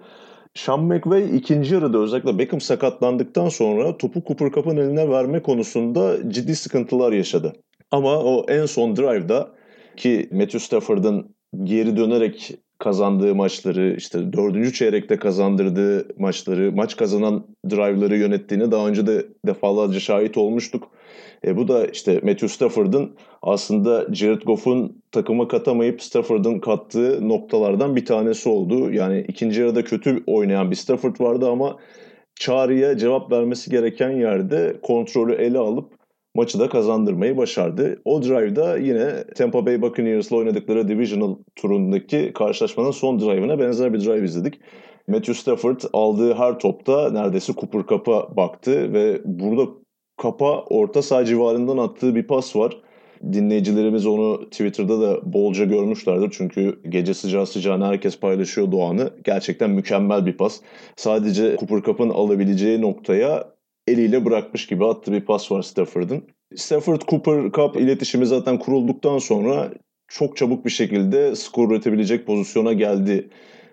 Sean 0.54 0.84
McVay 0.84 1.36
ikinci 1.36 1.74
yarıda 1.74 1.98
özellikle 1.98 2.38
Beckham 2.38 2.60
sakatlandıktan 2.60 3.48
sonra 3.48 3.96
topu 3.96 4.22
Cooper 4.26 4.50
Cup'ın 4.50 4.76
eline 4.76 5.08
verme 5.08 5.42
konusunda 5.42 6.30
ciddi 6.30 6.56
sıkıntılar 6.56 7.12
yaşadı. 7.12 7.52
Ama 7.90 8.18
o 8.18 8.46
en 8.48 8.66
son 8.66 8.96
drive'da 8.96 9.48
ki 9.96 10.28
Matthew 10.32 10.58
Stafford'ın 10.58 11.36
geri 11.64 11.96
dönerek 11.96 12.54
kazandığı 12.78 13.34
maçları, 13.34 13.94
işte 13.96 14.32
dördüncü 14.32 14.72
çeyrekte 14.72 15.16
kazandırdığı 15.16 16.08
maçları, 16.18 16.72
maç 16.72 16.96
kazanan 16.96 17.46
drive'ları 17.70 18.16
yönettiğini 18.16 18.70
daha 18.70 18.88
önce 18.88 19.06
de 19.06 19.26
defalarca 19.46 20.00
şahit 20.00 20.36
olmuştuk. 20.36 20.88
E, 21.44 21.56
bu 21.56 21.68
da 21.68 21.86
işte 21.86 22.14
Matthew 22.14 22.48
Stafford'ın 22.48 23.16
aslında 23.42 24.14
Jared 24.14 24.42
Goff'un 24.42 25.02
takıma 25.12 25.48
katamayıp 25.48 26.02
Stafford'ın 26.02 26.58
kattığı 26.58 27.28
noktalardan 27.28 27.96
bir 27.96 28.04
tanesi 28.04 28.48
oldu. 28.48 28.92
Yani 28.92 29.24
ikinci 29.28 29.60
yarıda 29.60 29.84
kötü 29.84 30.22
oynayan 30.26 30.70
bir 30.70 30.76
Stafford 30.76 31.20
vardı 31.20 31.50
ama 31.50 31.76
çağrıya 32.34 32.96
cevap 32.96 33.32
vermesi 33.32 33.70
gereken 33.70 34.10
yerde 34.10 34.76
kontrolü 34.82 35.34
ele 35.34 35.58
alıp 35.58 35.95
maçı 36.36 36.60
da 36.60 36.68
kazandırmayı 36.68 37.36
başardı. 37.36 38.00
O 38.04 38.22
drive'da 38.22 38.78
yine 38.78 39.24
Tampa 39.36 39.66
Bay 39.66 39.82
Buccaneers'la 39.82 40.36
oynadıkları 40.36 40.88
Divisional 40.88 41.36
turundaki 41.56 42.32
karşılaşmanın 42.34 42.90
son 42.90 43.20
drive'ına 43.20 43.58
benzer 43.58 43.92
bir 43.92 44.04
drive 44.04 44.24
izledik. 44.24 44.60
Matthew 45.08 45.34
Stafford 45.34 45.80
aldığı 45.92 46.34
her 46.34 46.58
topta 46.58 47.10
neredeyse 47.10 47.52
Cooper 47.52 47.82
Cup'a 47.88 48.36
baktı 48.36 48.92
ve 48.92 49.20
burada 49.24 49.70
kapa 50.16 50.60
orta 50.60 51.02
saha 51.02 51.24
civarından 51.24 51.78
attığı 51.78 52.14
bir 52.14 52.26
pas 52.26 52.56
var. 52.56 52.76
Dinleyicilerimiz 53.32 54.06
onu 54.06 54.50
Twitter'da 54.50 55.00
da 55.00 55.32
bolca 55.32 55.64
görmüşlerdir. 55.64 56.34
Çünkü 56.38 56.78
gece 56.88 57.14
sıcağı 57.14 57.46
sıcağına 57.46 57.88
herkes 57.88 58.20
paylaşıyor 58.20 58.72
Doğan'ı. 58.72 59.10
Gerçekten 59.24 59.70
mükemmel 59.70 60.26
bir 60.26 60.36
pas. 60.36 60.60
Sadece 60.96 61.56
Cooper 61.56 61.82
Cup'ın 61.82 62.10
alabileceği 62.10 62.80
noktaya 62.80 63.55
eliyle 63.86 64.24
bırakmış 64.24 64.66
gibi 64.66 64.86
attığı 64.86 65.12
bir 65.12 65.20
pas 65.20 65.52
var 65.52 65.62
Stafford'ın. 65.62 66.22
Stafford 66.56 67.02
Cooper 67.08 67.52
Cup 67.52 67.76
iletişimi 67.76 68.26
zaten 68.26 68.58
kurulduktan 68.58 69.18
sonra 69.18 69.72
çok 70.08 70.36
çabuk 70.36 70.64
bir 70.64 70.70
şekilde 70.70 71.36
skor 71.36 71.70
üretebilecek 71.70 72.26
pozisyona 72.26 72.72
geldi 72.72 73.30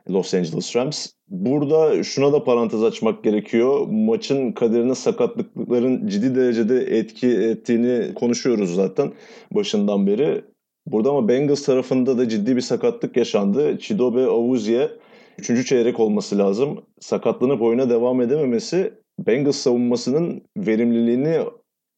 Los 0.10 0.34
Angeles 0.34 0.76
Rams. 0.76 1.08
Burada 1.30 2.04
şuna 2.04 2.34
da 2.34 2.44
parantez 2.44 2.84
açmak 2.84 3.24
gerekiyor. 3.24 3.88
Maçın 3.88 4.52
kaderine 4.52 4.96
sakatlıkların 4.96 6.08
ciddi 6.08 6.36
derecede 6.36 6.98
etki 6.98 7.28
ettiğini 7.28 8.14
konuşuyoruz 8.14 8.76
zaten 8.76 9.12
başından 9.52 10.08
beri. 10.08 10.44
Burada 10.86 11.10
ama 11.10 11.28
Bengals 11.28 11.66
tarafında 11.66 12.18
da 12.18 12.30
ciddi 12.30 12.56
bir 12.56 12.62
sakatlık 12.62 13.18
yaşandı. 13.18 13.78
Chidobe 13.80 14.22
Awuzie 14.22 14.92
3. 15.38 15.68
çeyrek 15.68 16.00
olması 16.00 16.38
lazım. 16.38 16.82
Sakatlanıp 17.00 17.62
oyuna 17.62 17.90
devam 17.90 18.22
edememesi 18.22 18.94
Bengals 19.20 19.56
savunmasının 19.56 20.42
verimliliğini 20.58 21.40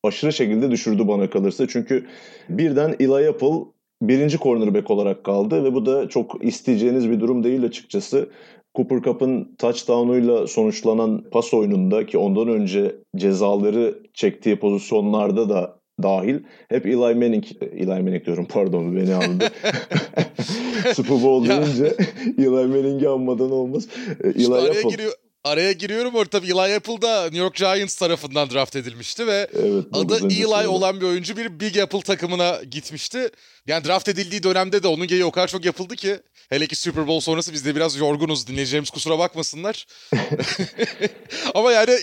aşırı 0.04 0.34
şekilde 0.34 0.72
düşürdü 0.72 1.08
bana 1.08 1.30
kalırsa. 1.30 1.68
Çünkü 1.68 2.06
birden 2.50 2.96
Eli 3.00 3.30
Apple 3.30 3.76
birinci 4.02 4.38
cornerback 4.38 4.92
olarak 4.92 5.24
kaldı 5.24 5.64
ve 5.64 5.74
bu 5.74 5.86
da 5.86 6.10
çok 6.10 6.46
isteyeceğiniz 6.46 7.10
bir 7.10 7.20
durum 7.20 7.44
değil 7.44 7.64
açıkçası. 7.64 8.30
Cooper 8.76 9.02
Cup'ın 9.02 9.56
touchdown'uyla 9.58 10.48
sonuçlanan 10.48 11.24
pas 11.32 11.54
oyununda 11.54 12.06
ki 12.06 12.18
ondan 12.18 12.48
önce 12.48 12.96
cezaları 13.16 14.00
çektiği 14.14 14.56
pozisyonlarda 14.56 15.50
da 15.50 15.80
dahil 16.04 16.40
hep 16.70 16.86
Eli 16.86 16.96
Manning, 16.96 17.46
Eli 17.62 17.86
Manning 17.86 18.26
diyorum 18.26 18.48
pardon 18.50 18.96
beni 18.96 19.14
anladı. 19.14 19.46
Super 20.94 21.24
Bowl 21.24 21.50
deyince 21.50 21.96
Eli 22.38 22.50
Manning'i 22.50 23.08
anmadan 23.08 23.52
olmaz. 23.52 23.88
Eli 24.24 24.56
Apple. 24.56 24.90
Giriyor, 24.90 25.14
araya 25.46 25.72
giriyorum 25.72 26.16
orada 26.16 26.30
tabii 26.30 26.48
Eli 26.48 26.76
Apple 26.76 27.02
da 27.02 27.24
New 27.24 27.38
York 27.38 27.56
Giants 27.56 27.96
tarafından 27.96 28.50
draft 28.50 28.76
edilmişti 28.76 29.28
ve 29.28 29.48
evet, 29.54 29.86
adı 29.94 30.28
Eli 30.28 30.68
olan 30.68 31.02
bir 31.02 31.06
oyuncu 31.06 31.38
bir 31.38 31.60
Big 31.60 31.78
Apple 31.78 32.02
takımına 32.02 32.60
gitmişti. 32.72 33.30
Yani 33.68 33.86
draft 33.86 34.10
edildiği 34.10 34.44
dönemde 34.44 34.84
de 34.84 34.88
onun 34.88 35.08
geyi 35.08 35.26
o 35.26 35.32
kadar 35.32 35.48
çok 35.48 35.66
yapıldı 35.66 35.96
ki 35.96 36.18
hele 36.50 36.68
ki 36.68 36.76
Super 36.76 37.08
Bowl 37.08 37.26
sonrası 37.26 37.54
biz 37.54 37.66
de 37.66 37.76
biraz 37.76 37.96
yorgunuz 37.96 38.48
dinleyeceğimiz 38.48 38.90
kusura 38.90 39.20
bakmasınlar. 39.20 39.86
Ama 41.56 41.72
yani 41.72 41.98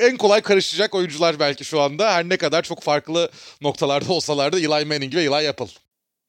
en 0.00 0.16
kolay 0.16 0.40
karışacak 0.40 0.94
oyuncular 0.94 1.40
belki 1.40 1.64
şu 1.64 1.80
anda. 1.80 2.14
Her 2.14 2.28
ne 2.28 2.36
kadar 2.36 2.62
çok 2.62 2.82
farklı 2.82 3.30
noktalarda 3.60 4.12
olsalar 4.12 4.52
da 4.52 4.58
Eli 4.58 4.84
Manning 4.84 5.14
ve 5.14 5.22
Eli 5.22 5.48
Apple. 5.48 5.66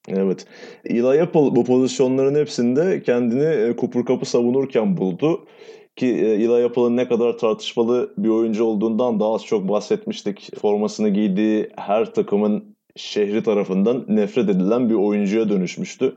Evet. 0.07 0.45
Eli 0.85 1.21
Apple 1.21 1.55
bu 1.55 1.65
pozisyonların 1.65 2.35
hepsinde 2.35 3.03
kendini 3.03 3.69
e, 3.69 3.75
Cooper 3.79 4.05
Cup'ı 4.05 4.25
savunurken 4.25 4.97
buldu. 4.97 5.47
Ki 5.97 6.07
e, 6.07 6.33
Eli 6.33 6.65
Apple'ın 6.65 6.97
ne 6.97 7.07
kadar 7.07 7.37
tartışmalı 7.37 8.13
bir 8.17 8.29
oyuncu 8.29 8.63
olduğundan 8.63 9.19
daha 9.19 9.33
az 9.33 9.45
çok 9.45 9.69
bahsetmiştik. 9.69 10.59
Formasını 10.59 11.09
giydiği 11.09 11.69
her 11.75 12.13
takımın 12.13 12.75
şehri 12.95 13.43
tarafından 13.43 14.05
nefret 14.07 14.49
edilen 14.49 14.89
bir 14.89 14.95
oyuncuya 14.95 15.49
dönüşmüştü. 15.49 16.15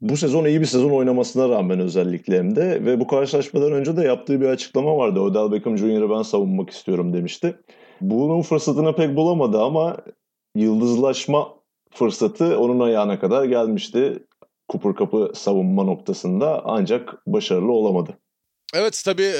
Bu 0.00 0.16
sezon 0.16 0.44
iyi 0.44 0.60
bir 0.60 0.66
sezon 0.66 0.90
oynamasına 0.90 1.48
rağmen 1.48 1.80
özellikle 1.80 2.38
hem 2.38 2.56
de 2.56 2.84
ve 2.84 3.00
bu 3.00 3.06
karşılaşmadan 3.06 3.72
önce 3.72 3.96
de 3.96 4.02
yaptığı 4.02 4.40
bir 4.40 4.46
açıklama 4.46 4.96
vardı. 4.96 5.20
Odell 5.20 5.52
Beckham 5.52 5.78
Jr.'ı 5.78 6.10
ben 6.10 6.22
savunmak 6.22 6.70
istiyorum 6.70 7.12
demişti. 7.12 7.56
Bunun 8.00 8.42
fırsatını 8.42 8.96
pek 8.96 9.16
bulamadı 9.16 9.62
ama 9.62 9.96
yıldızlaşma 10.54 11.48
fırsatı 11.90 12.58
onun 12.58 12.80
ayağına 12.80 13.18
kadar 13.20 13.44
gelmişti. 13.44 14.26
Cooper 14.72 14.94
Cup'ı 14.94 15.30
savunma 15.34 15.84
noktasında 15.84 16.62
ancak 16.64 17.22
başarılı 17.26 17.72
olamadı. 17.72 18.18
Evet 18.74 19.02
tabii 19.04 19.32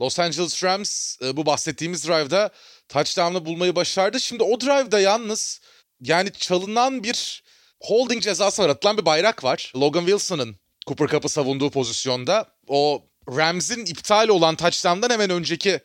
Los 0.00 0.18
Angeles 0.18 0.64
Rams 0.64 1.18
bu 1.32 1.46
bahsettiğimiz 1.46 2.08
drive'da 2.08 2.50
touchdown'ı 2.88 3.44
bulmayı 3.46 3.76
başardı. 3.76 4.20
Şimdi 4.20 4.42
o 4.42 4.60
drive'da 4.60 5.00
yalnız 5.00 5.60
yani 6.00 6.32
çalınan 6.32 7.02
bir 7.02 7.42
holding 7.80 8.22
cezası 8.22 8.62
var. 8.62 8.68
Atılan 8.68 8.98
bir 8.98 9.06
bayrak 9.06 9.44
var. 9.44 9.72
Logan 9.76 10.04
Wilson'ın 10.06 10.56
Cooper 10.86 11.08
Cup'ı 11.08 11.28
savunduğu 11.28 11.70
pozisyonda. 11.70 12.48
O 12.68 13.04
Rams'in 13.28 13.86
iptal 13.86 14.28
olan 14.28 14.56
touchdown'dan 14.56 15.10
hemen 15.10 15.30
önceki 15.30 15.80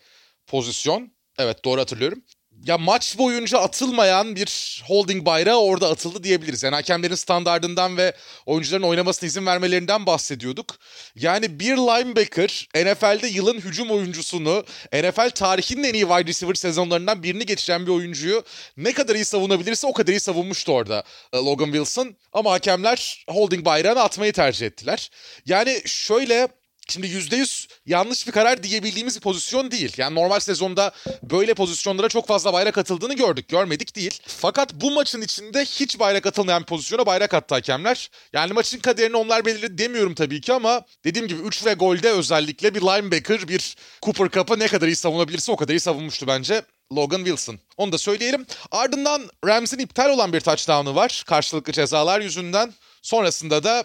pozisyon. 0.47 1.11
Evet 1.37 1.65
doğru 1.65 1.81
hatırlıyorum 1.81 2.23
ya 2.65 2.77
maç 2.77 3.17
boyunca 3.17 3.59
atılmayan 3.59 4.35
bir 4.35 4.81
holding 4.87 5.25
bayrağı 5.25 5.59
orada 5.59 5.89
atıldı 5.89 6.23
diyebiliriz. 6.23 6.63
Yani 6.63 6.75
hakemlerin 6.75 7.15
standardından 7.15 7.97
ve 7.97 8.13
oyuncuların 8.45 8.83
oynamasına 8.83 9.27
izin 9.27 9.45
vermelerinden 9.45 10.05
bahsediyorduk. 10.05 10.75
Yani 11.15 11.59
bir 11.59 11.77
linebacker 11.77 12.67
NFL'de 12.75 13.27
yılın 13.27 13.59
hücum 13.59 13.91
oyuncusunu 13.91 14.63
NFL 14.93 15.29
tarihinin 15.29 15.83
en 15.83 15.93
iyi 15.93 16.07
wide 16.07 16.27
receiver 16.27 16.53
sezonlarından 16.53 17.23
birini 17.23 17.45
geçiren 17.45 17.85
bir 17.85 17.91
oyuncuyu 17.91 18.43
ne 18.77 18.93
kadar 18.93 19.15
iyi 19.15 19.25
savunabilirse 19.25 19.87
o 19.87 19.93
kadar 19.93 20.13
iyi 20.13 20.19
savunmuştu 20.19 20.71
orada 20.71 21.03
e, 21.33 21.37
Logan 21.37 21.65
Wilson. 21.65 22.15
Ama 22.33 22.51
hakemler 22.51 23.25
holding 23.29 23.65
bayrağını 23.65 24.01
atmayı 24.01 24.33
tercih 24.33 24.67
ettiler. 24.67 25.09
Yani 25.45 25.81
şöyle 25.85 26.47
Şimdi 26.89 27.07
%100 27.07 27.67
yanlış 27.85 28.27
bir 28.27 28.31
karar 28.31 28.63
diyebildiğimiz 28.63 29.15
bir 29.15 29.21
pozisyon 29.21 29.71
değil. 29.71 29.93
Yani 29.97 30.15
normal 30.15 30.39
sezonda 30.39 30.91
böyle 31.23 31.53
pozisyonlara 31.53 32.09
çok 32.09 32.27
fazla 32.27 32.53
bayrak 32.53 32.77
atıldığını 32.77 33.13
gördük. 33.13 33.49
Görmedik 33.49 33.95
değil. 33.95 34.21
Fakat 34.27 34.73
bu 34.73 34.91
maçın 34.91 35.21
içinde 35.21 35.65
hiç 35.65 35.99
bayrak 35.99 36.25
atılmayan 36.25 36.61
bir 36.61 36.67
pozisyona 36.67 37.05
bayrak 37.05 37.33
attı 37.33 37.55
hakemler. 37.55 38.09
Yani 38.33 38.53
maçın 38.53 38.79
kaderini 38.79 39.17
onlar 39.17 39.45
belirledi 39.45 39.77
demiyorum 39.77 40.15
tabii 40.15 40.41
ki 40.41 40.53
ama 40.53 40.81
dediğim 41.03 41.27
gibi 41.27 41.41
3 41.41 41.65
ve 41.65 41.73
golde 41.73 42.11
özellikle 42.11 42.75
bir 42.75 42.81
linebacker, 42.81 43.47
bir 43.47 43.75
Cooper 44.01 44.29
Cup'ı 44.29 44.59
ne 44.59 44.67
kadar 44.67 44.87
iyi 44.87 44.95
savunabilirse 44.95 45.51
o 45.51 45.55
kadar 45.55 45.73
iyi 45.73 45.79
savunmuştu 45.79 46.27
bence. 46.27 46.61
Logan 46.93 47.17
Wilson. 47.17 47.59
Onu 47.77 47.91
da 47.91 47.97
söyleyelim. 47.97 48.45
Ardından 48.71 49.21
Rams'in 49.45 49.79
iptal 49.79 50.09
olan 50.09 50.33
bir 50.33 50.39
touchdown'ı 50.39 50.95
var. 50.95 51.23
Karşılıklı 51.27 51.73
cezalar 51.73 52.21
yüzünden. 52.21 52.73
Sonrasında 53.01 53.63
da 53.63 53.83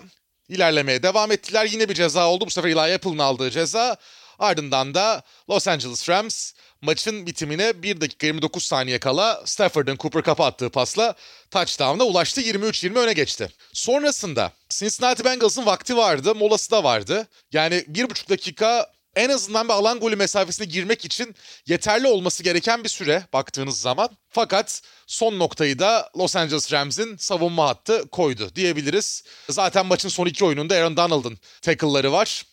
ilerlemeye 0.49 1.03
devam 1.03 1.33
ettiler. 1.33 1.67
Yine 1.67 1.89
bir 1.89 1.95
ceza 1.95 2.29
oldu. 2.29 2.47
Bu 2.47 2.51
sefer 2.51 2.69
Eli 2.69 2.95
Apple'ın 2.95 3.19
aldığı 3.19 3.51
ceza. 3.51 3.97
Ardından 4.39 4.95
da 4.95 5.23
Los 5.51 5.69
Angeles 5.69 6.09
Rams 6.09 6.53
maçın 6.83 7.27
bitimine 7.27 7.83
1 7.83 8.01
dakika 8.01 8.27
29 8.27 8.65
saniye 8.65 8.99
kala 8.99 9.43
Stafford'ın 9.45 9.97
Cooper 9.97 10.23
Cup'a 10.23 10.47
attığı 10.47 10.71
pasla 10.71 11.15
touchdown'a 11.51 12.05
ulaştı. 12.05 12.41
23-20 12.41 12.99
öne 12.99 13.13
geçti. 13.13 13.49
Sonrasında 13.73 14.53
Cincinnati 14.69 15.25
Bengals'ın 15.25 15.67
vakti 15.67 15.97
vardı, 15.97 16.35
molası 16.35 16.71
da 16.71 16.85
vardı. 16.85 17.29
Yani 17.53 17.75
1,5 17.75 18.29
dakika 18.29 18.94
en 19.16 19.29
azından 19.29 19.68
bir 19.68 19.72
alan 19.72 20.00
golü 20.00 20.16
mesafesine 20.16 20.66
girmek 20.66 21.05
için 21.05 21.35
yeterli 21.66 22.07
olması 22.07 22.42
gereken 22.42 22.85
bir 22.85 22.88
süre 22.88 23.22
baktığınız 23.33 23.81
zaman. 23.81 24.09
Fakat 24.31 24.83
son 25.07 25.38
noktayı 25.38 25.79
da 25.79 26.11
Los 26.18 26.37
Angeles 26.37 26.72
Rams'in 26.72 27.16
savunma 27.16 27.68
hattı 27.68 28.09
koydu 28.09 28.50
diyebiliriz. 28.55 29.24
Zaten 29.48 29.87
maçın 29.87 30.09
son 30.09 30.27
iki 30.27 30.44
oyununda 30.44 30.74
Aaron 30.74 30.96
Donald'ın 30.96 31.38
tackle'ları 31.62 32.12
var. 32.12 32.44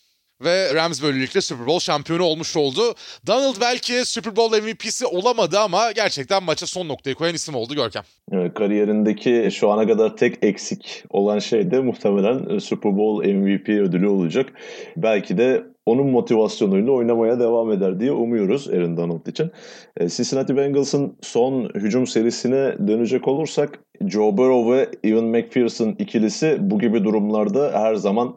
ve 0.44 0.74
Rams 0.76 1.02
böylelikle 1.04 1.42
Super 1.42 1.68
Bowl 1.68 1.86
şampiyonu 1.86 2.24
olmuş 2.24 2.58
oldu. 2.58 2.96
Donald 3.28 3.56
belki 3.62 4.06
Super 4.06 4.36
Bowl 4.36 4.58
MVP'si 4.62 5.06
olamadı 5.06 5.60
ama 5.60 5.92
gerçekten 5.92 6.44
maça 6.44 6.68
son 6.68 6.88
noktayı 6.88 7.16
koyan 7.16 7.36
isim 7.36 7.56
oldu 7.56 7.76
Görkem. 7.76 8.04
Evet, 8.32 8.54
kariyerindeki 8.54 9.50
şu 9.54 9.70
ana 9.72 9.88
kadar 9.88 10.18
tek 10.18 10.44
eksik 10.44 11.04
olan 11.10 11.40
şey 11.40 11.72
de 11.72 11.80
muhtemelen 11.80 12.60
Super 12.60 12.98
Bowl 12.98 13.30
MVP 13.30 13.70
ödülü 13.70 14.08
olacak. 14.08 14.50
Belki 14.98 15.38
de 15.38 15.64
onun 15.86 16.08
motivasyonuyla 16.08 16.92
oynamaya 16.92 17.40
devam 17.40 17.72
eder 17.72 18.00
diye 18.00 18.12
umuyoruz 18.12 18.70
Aaron 18.70 18.98
Donald 18.98 19.26
için. 19.28 19.52
E, 19.98 20.10
Cincinnati 20.10 20.58
Bengals'ın 20.58 21.18
son 21.22 21.70
hücum 21.76 22.08
serisine 22.08 22.88
dönecek 22.88 23.28
olursak 23.28 23.80
Joe 24.08 24.38
Burrow 24.38 24.78
ve 24.78 24.90
Evan 25.04 25.26
McPherson 25.26 25.96
ikilisi 26.00 26.58
bu 26.60 26.80
gibi 26.80 27.04
durumlarda 27.04 27.72
her 27.74 27.96
zaman 27.96 28.36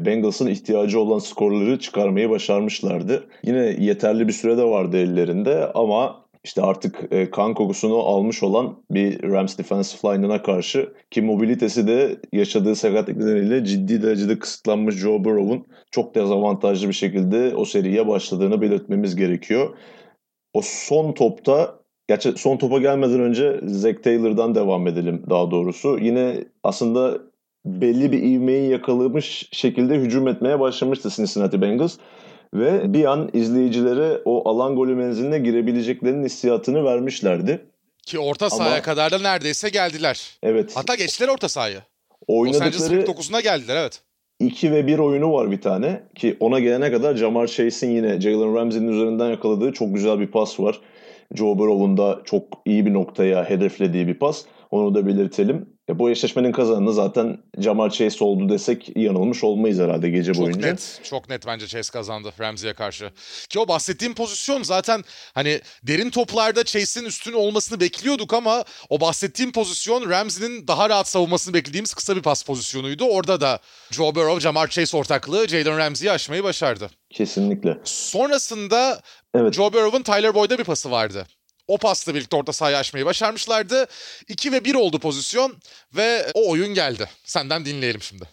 Bengals'ın 0.00 0.46
ihtiyacı 0.46 1.00
olan 1.00 1.18
skorları 1.18 1.78
çıkarmayı 1.78 2.30
başarmışlardı. 2.30 3.24
Yine 3.44 3.76
yeterli 3.78 4.28
bir 4.28 4.32
sürede 4.32 4.64
vardı 4.64 4.96
ellerinde 4.96 5.72
ama 5.74 6.25
işte 6.46 6.62
artık 6.62 7.08
e, 7.10 7.30
kan 7.30 7.54
kokusunu 7.54 7.98
almış 7.98 8.42
olan 8.42 8.76
bir 8.90 9.22
Rams 9.22 9.58
defensive 9.58 10.14
line'ına 10.14 10.42
karşı 10.42 10.92
ki 11.10 11.22
mobilitesi 11.22 11.86
de 11.86 12.20
yaşadığı 12.32 12.76
sakatlık 12.76 13.16
nedeniyle 13.16 13.64
ciddi 13.64 14.02
derecede 14.02 14.38
kısıtlanmış 14.38 14.94
Joe 14.94 15.24
Burrow'un 15.24 15.66
çok 15.90 16.14
dezavantajlı 16.14 16.88
bir 16.88 16.92
şekilde 16.92 17.56
o 17.56 17.64
seriye 17.64 18.08
başladığını 18.08 18.60
belirtmemiz 18.60 19.16
gerekiyor. 19.16 19.76
O 20.54 20.60
son 20.62 21.12
topta 21.12 21.86
Gerçi 22.08 22.32
son 22.36 22.56
topa 22.56 22.78
gelmeden 22.78 23.20
önce 23.20 23.60
Zach 23.62 24.02
Taylor'dan 24.02 24.54
devam 24.54 24.86
edelim 24.86 25.22
daha 25.30 25.50
doğrusu. 25.50 25.98
Yine 25.98 26.44
aslında 26.62 27.18
belli 27.64 28.12
bir 28.12 28.22
ivmeyi 28.22 28.70
yakalamış 28.70 29.48
şekilde 29.52 29.94
hücum 29.94 30.28
etmeye 30.28 30.60
başlamıştı 30.60 31.10
Cincinnati 31.10 31.62
Bengals. 31.62 31.98
Ve 32.54 32.92
bir 32.92 33.04
an 33.04 33.30
izleyicilere 33.32 34.20
o 34.24 34.48
alan 34.48 34.76
golü 34.76 34.94
menziline 34.94 35.38
girebileceklerinin 35.38 36.24
hissiyatını 36.24 36.84
vermişlerdi. 36.84 37.66
Ki 38.06 38.18
orta 38.18 38.50
sahaya 38.50 38.74
Ama, 38.74 38.82
kadar 38.82 39.12
da 39.12 39.18
neredeyse 39.18 39.68
geldiler. 39.68 40.38
Evet. 40.42 40.72
Hatta 40.74 40.94
geçtiler 40.94 41.28
orta 41.28 41.48
sahayı. 41.48 41.78
Oynadıkları... 42.26 42.96
Los 42.96 43.08
49'una 43.08 43.42
geldiler 43.42 43.76
evet. 43.76 44.02
2 44.40 44.72
ve 44.72 44.86
1 44.86 44.98
oyunu 44.98 45.32
var 45.32 45.50
bir 45.50 45.60
tane 45.60 46.02
ki 46.14 46.36
ona 46.40 46.60
gelene 46.60 46.92
kadar 46.92 47.14
Jamar 47.16 47.46
Chase'in 47.46 47.90
yine 47.90 48.20
Jalen 48.20 48.54
Ramsey'nin 48.54 48.88
üzerinden 48.88 49.30
yakaladığı 49.30 49.72
çok 49.72 49.94
güzel 49.94 50.20
bir 50.20 50.26
pas 50.26 50.60
var. 50.60 50.80
Joe 51.34 51.58
Burrow'un 51.58 51.96
da 51.96 52.20
çok 52.24 52.42
iyi 52.64 52.86
bir 52.86 52.92
noktaya 52.92 53.50
hedeflediği 53.50 54.06
bir 54.06 54.14
pas. 54.14 54.44
Onu 54.70 54.94
da 54.94 55.06
belirtelim. 55.06 55.75
E, 55.90 55.98
bu 55.98 56.10
eşleşmenin 56.10 56.52
kazananı 56.52 56.92
zaten 56.92 57.38
Jamar 57.58 57.90
Chase 57.90 58.24
oldu 58.24 58.48
desek 58.48 58.96
yanılmış 58.96 59.44
olmayız 59.44 59.78
herhalde 59.78 60.10
gece 60.10 60.34
çok 60.34 60.42
boyunca. 60.42 60.60
Çok 60.60 60.70
net, 60.70 61.00
çok 61.04 61.28
net 61.28 61.46
bence 61.46 61.66
Chase 61.66 61.92
kazandı 61.92 62.32
Ramsey'e 62.40 62.74
karşı. 62.74 63.10
Ki 63.48 63.58
o 63.58 63.68
bahsettiğim 63.68 64.14
pozisyon 64.14 64.62
zaten 64.62 65.04
hani 65.34 65.60
derin 65.82 66.10
toplarda 66.10 66.64
Chase'in 66.64 67.04
üstün 67.04 67.32
olmasını 67.32 67.80
bekliyorduk 67.80 68.34
ama 68.34 68.64
o 68.90 69.00
bahsettiğim 69.00 69.52
pozisyon 69.52 70.10
Ramsey'nin 70.10 70.68
daha 70.68 70.90
rahat 70.90 71.08
savunmasını 71.08 71.54
beklediğimiz 71.54 71.94
kısa 71.94 72.16
bir 72.16 72.22
pas 72.22 72.42
pozisyonuydu. 72.42 73.04
Orada 73.04 73.40
da 73.40 73.58
Joe 73.90 74.14
Burrow, 74.14 74.40
Jamar 74.40 74.68
Chase 74.68 74.96
ortaklığı 74.96 75.48
Jalen 75.48 75.78
Ramsey'i 75.78 76.12
aşmayı 76.12 76.44
başardı. 76.44 76.90
Kesinlikle. 77.10 77.78
Sonrasında 77.84 79.00
evet. 79.34 79.54
Joe 79.54 79.72
Burrow'un 79.72 80.02
Tyler 80.02 80.34
Boyd'a 80.34 80.58
bir 80.58 80.64
pası 80.64 80.90
vardı. 80.90 81.26
O 81.68 81.78
pasla 81.78 82.14
birlikte 82.14 82.36
orta 82.36 82.52
sahayı 82.52 82.76
açmayı 82.76 83.06
başarmışlardı. 83.06 83.86
2 84.28 84.52
ve 84.52 84.64
1 84.64 84.74
oldu 84.74 84.98
pozisyon 84.98 85.56
ve 85.96 86.26
o 86.34 86.50
oyun 86.50 86.74
geldi. 86.74 87.08
Senden 87.24 87.64
dinleyelim 87.64 88.02
şimdi. 88.02 88.24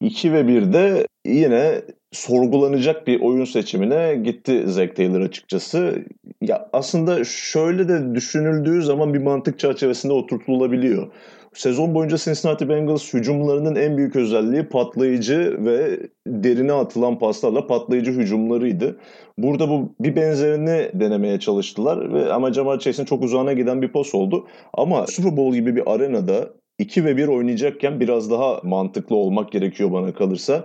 2 0.00 0.32
ve 0.32 0.40
1'de 0.40 1.06
yine 1.26 1.82
sorgulanacak 2.12 3.06
bir 3.06 3.20
oyun 3.20 3.44
seçimine 3.44 4.14
gitti 4.14 4.64
Zack 4.66 4.96
Taylor 4.96 5.20
açıkçası. 5.20 6.04
Ya 6.40 6.68
aslında 6.72 7.24
şöyle 7.24 7.88
de 7.88 8.14
düşünüldüğü 8.14 8.82
zaman 8.82 9.14
bir 9.14 9.18
mantık 9.18 9.58
çerçevesinde 9.58 10.12
oturtulabiliyor. 10.12 11.12
Sezon 11.54 11.94
boyunca 11.94 12.16
Cincinnati 12.16 12.68
Bengals 12.68 13.14
hücumlarının 13.14 13.74
en 13.74 13.96
büyük 13.96 14.16
özelliği 14.16 14.62
patlayıcı 14.62 15.56
ve 15.64 16.00
derine 16.26 16.72
atılan 16.72 17.18
paslarla 17.18 17.66
patlayıcı 17.66 18.10
hücumlarıydı. 18.10 18.96
Burada 19.38 19.68
bu 19.68 19.94
bir 20.00 20.16
benzerini 20.16 20.90
denemeye 20.94 21.40
çalıştılar 21.40 22.14
ve 22.14 22.32
ama 22.32 22.52
Jamal 22.52 22.78
Chase'in 22.78 23.06
çok 23.06 23.22
uzağına 23.22 23.52
giden 23.52 23.82
bir 23.82 23.88
pas 23.88 24.14
oldu. 24.14 24.46
Ama 24.74 25.06
Super 25.06 25.36
Bowl 25.36 25.54
gibi 25.56 25.76
bir 25.76 25.94
arenada 25.94 26.50
2 26.78 27.04
ve 27.04 27.16
1 27.16 27.28
oynayacakken 27.28 28.00
biraz 28.00 28.30
daha 28.30 28.60
mantıklı 28.62 29.16
olmak 29.16 29.52
gerekiyor 29.52 29.92
bana 29.92 30.14
kalırsa. 30.14 30.64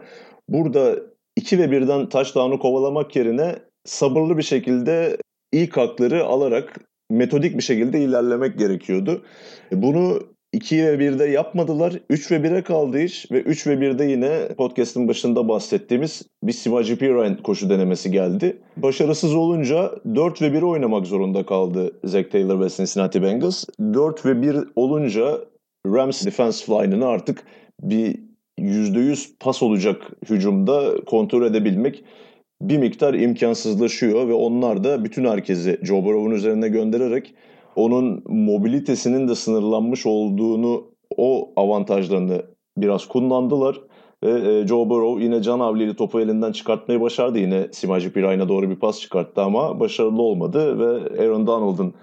Burada 0.50 0.95
2 1.36 1.60
ve 1.60 1.65
1'den 1.65 2.10
touchdown'u 2.10 2.60
kovalamak 2.60 3.15
yerine 3.15 3.56
sabırlı 3.86 4.38
bir 4.38 4.43
şekilde 4.43 5.17
ilk 5.52 5.78
hakları 5.78 6.26
alarak 6.26 6.80
metodik 7.10 7.58
bir 7.58 7.63
şekilde 7.63 8.00
ilerlemek 8.00 8.60
gerekiyordu. 8.60 9.21
Bunu 9.71 10.35
2 10.56 10.84
ve 10.84 10.96
1'de 10.96 11.26
yapmadılar. 11.26 11.94
3 12.10 12.32
ve 12.32 12.36
1'e 12.36 12.63
kaldı 12.63 13.00
iş 13.00 13.32
ve 13.32 13.41
3 13.41 13.68
ve 13.68 13.74
1'de 13.74 14.06
yine 14.06 14.48
podcast'ın 14.58 15.08
başında 15.08 15.48
bahsettiğimiz 15.48 16.22
bir 16.44 16.52
Simaji 16.52 16.96
Pirine 16.96 17.38
koşu 17.44 17.70
denemesi 17.70 18.12
geldi. 18.12 18.58
Başarısız 18.78 19.36
olunca 19.36 19.91
4 20.15 20.41
ve 20.41 20.54
1 20.54 20.62
oynamak 20.62 21.06
zorunda 21.06 21.46
kaldı 21.46 21.91
Zach 22.04 22.32
Taylor 22.32 22.60
ve 22.60 22.70
Cincinnati 22.70 23.24
Bengals. 23.24 23.65
4 23.94 24.26
ve 24.26 24.41
1 24.41 24.58
olunca 24.76 25.39
Rams 25.88 26.26
defensive 26.26 26.76
line'ını 26.76 27.08
artık 27.08 27.44
bir 27.82 28.20
%100 28.60 29.30
pas 29.39 29.63
olacak 29.63 30.12
hücumda 30.30 30.94
kontrol 31.06 31.46
edebilmek 31.46 32.04
bir 32.62 32.78
miktar 32.78 33.13
imkansızlaşıyor 33.13 34.28
ve 34.28 34.34
onlar 34.34 34.84
da 34.84 35.06
bütün 35.06 35.26
herkesi 35.26 35.80
Joe 35.84 36.06
Burrow'un 36.06 36.32
üzerine 36.32 36.68
göndererek 36.68 37.34
onun 37.76 38.24
mobilitesinin 38.28 39.28
de 39.28 39.36
sınırlanmış 39.36 40.06
olduğunu 40.06 40.84
o 41.18 41.54
avantajlarını 41.56 42.42
biraz 42.78 43.08
kullandılar. 43.08 43.82
Ve 44.24 44.60
e, 44.60 44.68
Joe 44.68 44.90
Burrow 44.90 45.24
yine 45.24 45.42
can 45.42 45.60
havliyle 45.60 45.96
topu 45.96 46.22
elinden 46.22 46.52
çıkartmayı 46.52 47.02
başardı. 47.02 47.40
Yine 47.40 47.68
Simaji 47.72 48.14
Pirayna 48.14 48.50
doğru 48.50 48.70
bir 48.70 48.76
pas 48.76 49.00
çıkarttı 49.00 49.42
ama 49.42 49.80
başarılı 49.80 50.22
olmadı 50.22 50.80
ve 50.80 51.22
Aaron 51.22 51.48
Donald'ın 51.48 51.94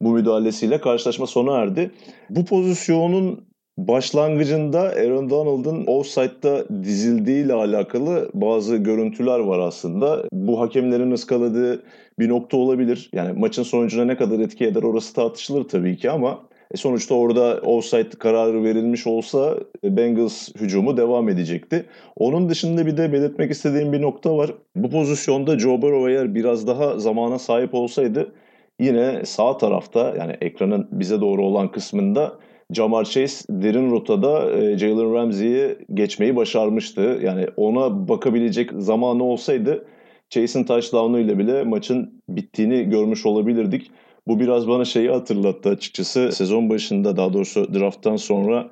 bu 0.00 0.10
müdahalesiyle 0.10 0.80
karşılaşma 0.80 1.26
sona 1.26 1.56
erdi. 1.56 1.90
Bu 2.30 2.44
pozisyonun 2.44 3.46
başlangıcında 3.78 4.80
Aaron 4.80 5.30
Donald'ın 5.30 5.86
offside'da 5.86 6.68
dizildiği 6.84 7.44
ile 7.44 7.52
alakalı 7.52 8.30
bazı 8.34 8.76
görüntüler 8.76 9.38
var 9.38 9.58
aslında. 9.58 10.24
Bu 10.32 10.60
hakemlerin 10.60 11.10
ıskaladığı 11.10 11.82
bir 12.18 12.28
nokta 12.28 12.56
olabilir. 12.56 13.10
Yani 13.12 13.38
maçın 13.38 13.62
sonucuna 13.62 14.04
ne 14.04 14.16
kadar 14.16 14.38
etki 14.38 14.66
eder 14.66 14.82
orası 14.82 15.14
tartışılır 15.14 15.68
tabii 15.68 15.96
ki 15.96 16.10
ama 16.10 16.40
e, 16.70 16.76
sonuçta 16.76 17.14
orada 17.14 17.60
offside 17.60 18.10
kararı 18.18 18.64
verilmiş 18.64 19.06
olsa 19.06 19.56
e, 19.84 19.96
Bengals 19.96 20.48
hücumu 20.60 20.96
devam 20.96 21.28
edecekti. 21.28 21.86
Onun 22.16 22.48
dışında 22.48 22.86
bir 22.86 22.96
de 22.96 23.12
belirtmek 23.12 23.50
istediğim 23.50 23.92
bir 23.92 24.02
nokta 24.02 24.36
var. 24.36 24.50
Bu 24.76 24.90
pozisyonda 24.90 25.58
Joe 25.58 25.82
Burrow 25.82 26.12
eğer 26.12 26.34
biraz 26.34 26.66
daha 26.66 26.98
zamana 26.98 27.38
sahip 27.38 27.74
olsaydı 27.74 28.32
yine 28.80 29.24
sağ 29.24 29.56
tarafta 29.56 30.14
yani 30.18 30.36
ekranın 30.40 30.88
bize 30.92 31.20
doğru 31.20 31.44
olan 31.46 31.70
kısmında 31.70 32.38
Jamar 32.72 33.04
Chase 33.04 33.44
derin 33.50 33.90
rotada 33.90 34.52
e, 34.58 34.78
Jalen 34.78 35.14
Ramsey'i 35.14 35.78
geçmeyi 35.94 36.36
başarmıştı. 36.36 37.20
Yani 37.22 37.46
ona 37.56 38.08
bakabilecek 38.08 38.70
zamanı 38.78 39.24
olsaydı 39.24 39.86
Chase'in 40.30 40.64
touchdown'u 40.64 41.18
ile 41.18 41.38
bile 41.38 41.62
maçın 41.64 42.22
bittiğini 42.28 42.90
görmüş 42.90 43.26
olabilirdik. 43.26 43.90
Bu 44.26 44.40
biraz 44.40 44.68
bana 44.68 44.84
şeyi 44.84 45.10
hatırlattı 45.10 45.68
açıkçası. 45.68 46.32
Sezon 46.32 46.70
başında 46.70 47.16
daha 47.16 47.32
doğrusu 47.32 47.74
drafttan 47.74 48.16
sonra 48.16 48.70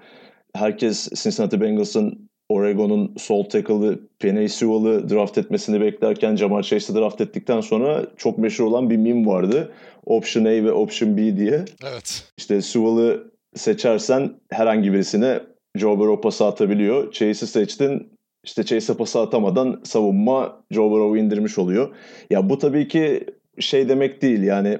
herkes 0.55 1.09
Cincinnati 1.23 1.61
Bengals'ın 1.61 2.29
Oregon'un 2.49 3.15
sol 3.19 3.45
tackle'ı 3.45 4.01
Penny 4.19 4.49
Sewell'ı 4.49 5.11
draft 5.11 5.39
etmesini 5.39 5.81
beklerken 5.81 6.37
Jamar 6.37 6.63
Chase'i 6.63 6.97
draft 6.97 7.21
ettikten 7.21 7.61
sonra 7.61 8.07
çok 8.17 8.39
meşhur 8.39 8.65
olan 8.65 8.91
bir 8.91 8.97
meme 8.97 9.27
vardı. 9.27 9.73
Option 10.07 10.45
A 10.45 10.49
ve 10.49 10.73
Option 10.73 11.17
B 11.17 11.37
diye. 11.37 11.65
Evet. 11.93 12.33
İşte 12.39 12.63
Sewell'ı 12.63 13.34
seçersen 13.55 14.33
herhangi 14.51 14.93
birisine 14.93 15.41
Joe 15.77 15.99
Burrow 15.99 16.21
pası 16.21 16.45
atabiliyor. 16.45 17.13
Chase'i 17.13 17.49
seçtin 17.49 18.13
işte 18.45 18.65
Chase'e 18.65 18.97
pası 18.97 19.21
atamadan 19.21 19.81
savunma 19.85 20.65
Joe 20.71 20.91
Burrow'u 20.91 21.17
indirmiş 21.17 21.59
oluyor. 21.59 21.95
Ya 22.31 22.49
bu 22.49 22.59
tabii 22.59 22.89
ki 22.89 23.27
şey 23.61 23.89
demek 23.89 24.23
değil 24.23 24.43
yani 24.43 24.79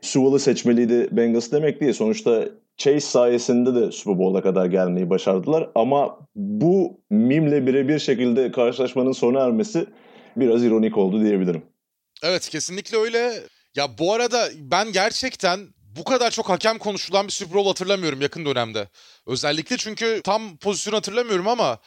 Sewell'ı 0.00 0.38
seçmeliydi 0.38 1.08
Bengals 1.12 1.52
demek 1.52 1.80
değil. 1.80 1.92
Sonuçta 1.92 2.48
Chase 2.76 3.00
sayesinde 3.00 3.74
de 3.74 3.92
Super 3.92 4.18
Bowl'a 4.18 4.42
kadar 4.42 4.66
gelmeyi 4.66 5.10
başardılar. 5.10 5.70
Ama 5.74 6.18
bu 6.36 7.00
mimle 7.10 7.66
birebir 7.66 7.98
şekilde 7.98 8.52
karşılaşmanın 8.52 9.12
sona 9.12 9.40
ermesi 9.40 9.86
biraz 10.36 10.64
ironik 10.64 10.98
oldu 10.98 11.24
diyebilirim. 11.24 11.62
Evet 12.22 12.48
kesinlikle 12.48 12.96
öyle. 12.96 13.32
Ya 13.76 13.98
bu 13.98 14.12
arada 14.12 14.48
ben 14.56 14.92
gerçekten 14.92 15.60
bu 15.96 16.04
kadar 16.04 16.30
çok 16.30 16.48
hakem 16.48 16.78
konuşulan 16.78 17.26
bir 17.26 17.32
Super 17.32 17.54
Bowl 17.54 17.68
hatırlamıyorum 17.68 18.20
yakın 18.20 18.44
dönemde. 18.44 18.88
Özellikle 19.26 19.76
çünkü 19.76 20.20
tam 20.24 20.56
pozisyonu 20.56 20.96
hatırlamıyorum 20.96 21.48
ama 21.48 21.78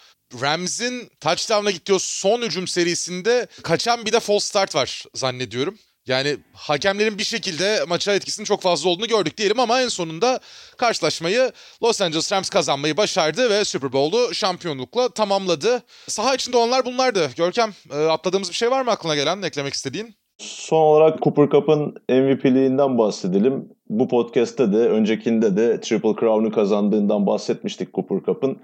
Rams'in 0.42 1.10
touchdown'a 1.20 1.72
gittiği 1.72 2.00
son 2.00 2.42
hücum 2.42 2.68
serisinde 2.68 3.48
kaçan 3.64 4.06
bir 4.06 4.12
de 4.12 4.20
false 4.20 4.48
start 4.48 4.76
var 4.76 5.04
zannediyorum. 5.14 5.78
Yani 6.08 6.38
hakemlerin 6.54 7.18
bir 7.18 7.24
şekilde 7.24 7.84
maça 7.88 8.14
etkisinin 8.14 8.46
çok 8.46 8.62
fazla 8.62 8.90
olduğunu 8.90 9.08
gördük 9.08 9.38
diyelim 9.38 9.60
ama 9.60 9.82
en 9.82 9.88
sonunda 9.88 10.40
karşılaşmayı 10.78 11.52
Los 11.84 12.02
Angeles 12.02 12.32
Rams 12.32 12.50
kazanmayı 12.50 12.98
başardı 12.98 13.50
ve 13.50 13.66
Super 13.66 13.94
Bowl'u 13.94 14.34
şampiyonlukla 14.34 15.10
tamamladı. 15.10 15.84
Saha 16.08 16.36
içinde 16.36 16.58
olanlar 16.58 16.86
bunlardı. 16.86 17.32
Görkem 17.38 17.74
e, 17.92 17.96
atladığımız 18.06 18.50
bir 18.50 18.56
şey 18.56 18.72
var 18.72 18.82
mı 18.82 18.92
aklına 18.92 19.16
gelen 19.16 19.42
eklemek 19.42 19.74
istediğin? 19.74 20.16
Son 20.38 20.82
olarak 20.82 21.24
Cooper 21.24 21.50
Cup'ın 21.50 21.96
MVP'liğinden 22.10 22.98
bahsedelim. 22.98 23.75
Bu 23.90 24.08
podcast'te 24.08 24.74
de 24.74 24.78
öncekinde 24.78 25.58
de 25.58 25.82
Triple 25.82 26.16
Crown'u 26.20 26.52
kazandığından 26.52 27.28
bahsetmiştik 27.28 27.94
Cooper 27.94 28.20
Cup'ın. 28.26 28.58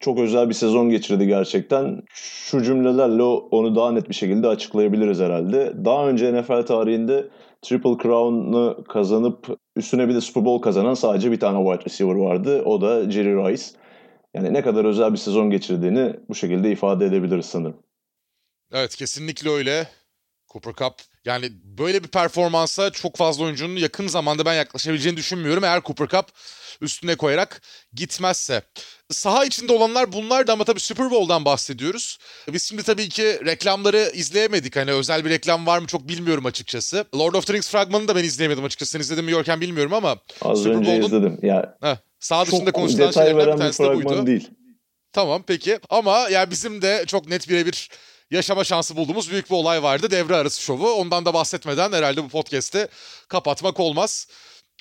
Çok 0.00 0.18
özel 0.18 0.48
bir 0.48 0.54
sezon 0.54 0.90
geçirdi 0.90 1.26
gerçekten. 1.26 2.02
Şu 2.14 2.62
cümlelerle 2.62 3.22
onu 3.22 3.76
daha 3.76 3.92
net 3.92 4.08
bir 4.08 4.14
şekilde 4.14 4.48
açıklayabiliriz 4.48 5.20
herhalde. 5.20 5.72
Daha 5.84 6.08
önce 6.08 6.32
NFL 6.32 6.62
tarihinde 6.66 7.28
Triple 7.62 7.96
Crown'u 8.02 8.84
kazanıp 8.88 9.58
üstüne 9.76 10.08
bir 10.08 10.14
de 10.14 10.20
Super 10.20 10.44
Bowl 10.44 10.62
kazanan 10.62 10.94
sadece 10.94 11.32
bir 11.32 11.40
tane 11.40 11.70
wide 11.70 11.84
receiver 11.84 12.14
vardı. 12.14 12.62
O 12.64 12.80
da 12.80 13.10
Jerry 13.10 13.34
Rice. 13.34 13.64
Yani 14.34 14.52
ne 14.52 14.62
kadar 14.62 14.84
özel 14.84 15.12
bir 15.12 15.18
sezon 15.18 15.50
geçirdiğini 15.50 16.12
bu 16.28 16.34
şekilde 16.34 16.70
ifade 16.70 17.06
edebiliriz 17.06 17.46
sanırım. 17.46 17.76
Evet 18.72 18.96
kesinlikle 18.96 19.50
öyle. 19.50 19.86
Cooper 20.52 20.72
Cup 20.72 20.94
yani 21.24 21.52
böyle 21.78 22.04
bir 22.04 22.08
performansa 22.08 22.90
çok 22.90 23.16
fazla 23.16 23.44
oyuncunun 23.44 23.76
yakın 23.76 24.08
zamanda 24.08 24.44
ben 24.44 24.54
yaklaşabileceğini 24.54 25.16
düşünmüyorum. 25.16 25.64
Eğer 25.64 25.82
Cooper 25.82 26.08
Cup 26.08 26.26
üstüne 26.80 27.16
koyarak 27.16 27.62
gitmezse. 27.92 28.62
Saha 29.10 29.44
içinde 29.44 29.72
olanlar 29.72 30.12
bunlar 30.12 30.46
da 30.46 30.52
ama 30.52 30.64
tabii 30.64 30.80
Super 30.80 31.10
Bowl'dan 31.10 31.44
bahsediyoruz. 31.44 32.18
Biz 32.52 32.62
şimdi 32.62 32.82
tabii 32.82 33.08
ki 33.08 33.40
reklamları 33.46 34.10
izleyemedik. 34.14 34.76
Hani 34.76 34.92
özel 34.92 35.24
bir 35.24 35.30
reklam 35.30 35.66
var 35.66 35.78
mı 35.78 35.86
çok 35.86 36.08
bilmiyorum 36.08 36.46
açıkçası. 36.46 37.04
Lord 37.16 37.34
of 37.34 37.46
the 37.46 37.52
Rings 37.52 37.70
fragmanını 37.70 38.08
da 38.08 38.16
ben 38.16 38.24
izleyemedim 38.24 38.64
açıkçası. 38.64 38.92
Sen 38.92 39.00
izledin 39.00 39.24
mi 39.24 39.32
Yorken 39.32 39.60
bilmiyorum 39.60 39.92
ama. 39.92 40.16
Az 40.42 40.58
Super 40.58 40.74
önce 40.74 40.90
Bowl'un... 40.90 41.06
izledim. 41.06 41.38
Ya, 41.42 41.76
Heh, 41.82 41.96
sağ 42.20 42.46
dışında 42.46 42.72
konuşulan 42.72 43.10
şeylerden 43.10 43.54
bir 43.54 43.58
tanesi 43.58 43.82
de 43.84 43.94
buydu. 43.94 44.26
değil. 44.26 44.48
Tamam 45.12 45.42
peki 45.46 45.78
ama 45.90 46.18
ya 46.18 46.28
yani 46.30 46.50
bizim 46.50 46.82
de 46.82 47.04
çok 47.06 47.28
net 47.28 47.48
birebir 47.48 47.88
yaşama 48.30 48.64
şansı 48.64 48.96
bulduğumuz 48.96 49.30
büyük 49.30 49.50
bir 49.50 49.54
olay 49.54 49.82
vardı. 49.82 50.10
Devre 50.10 50.36
arası 50.36 50.62
şovu. 50.62 50.92
Ondan 50.92 51.24
da 51.24 51.34
bahsetmeden 51.34 51.92
herhalde 51.92 52.24
bu 52.24 52.28
podcast'i 52.28 52.88
kapatmak 53.28 53.80
olmaz. 53.80 54.28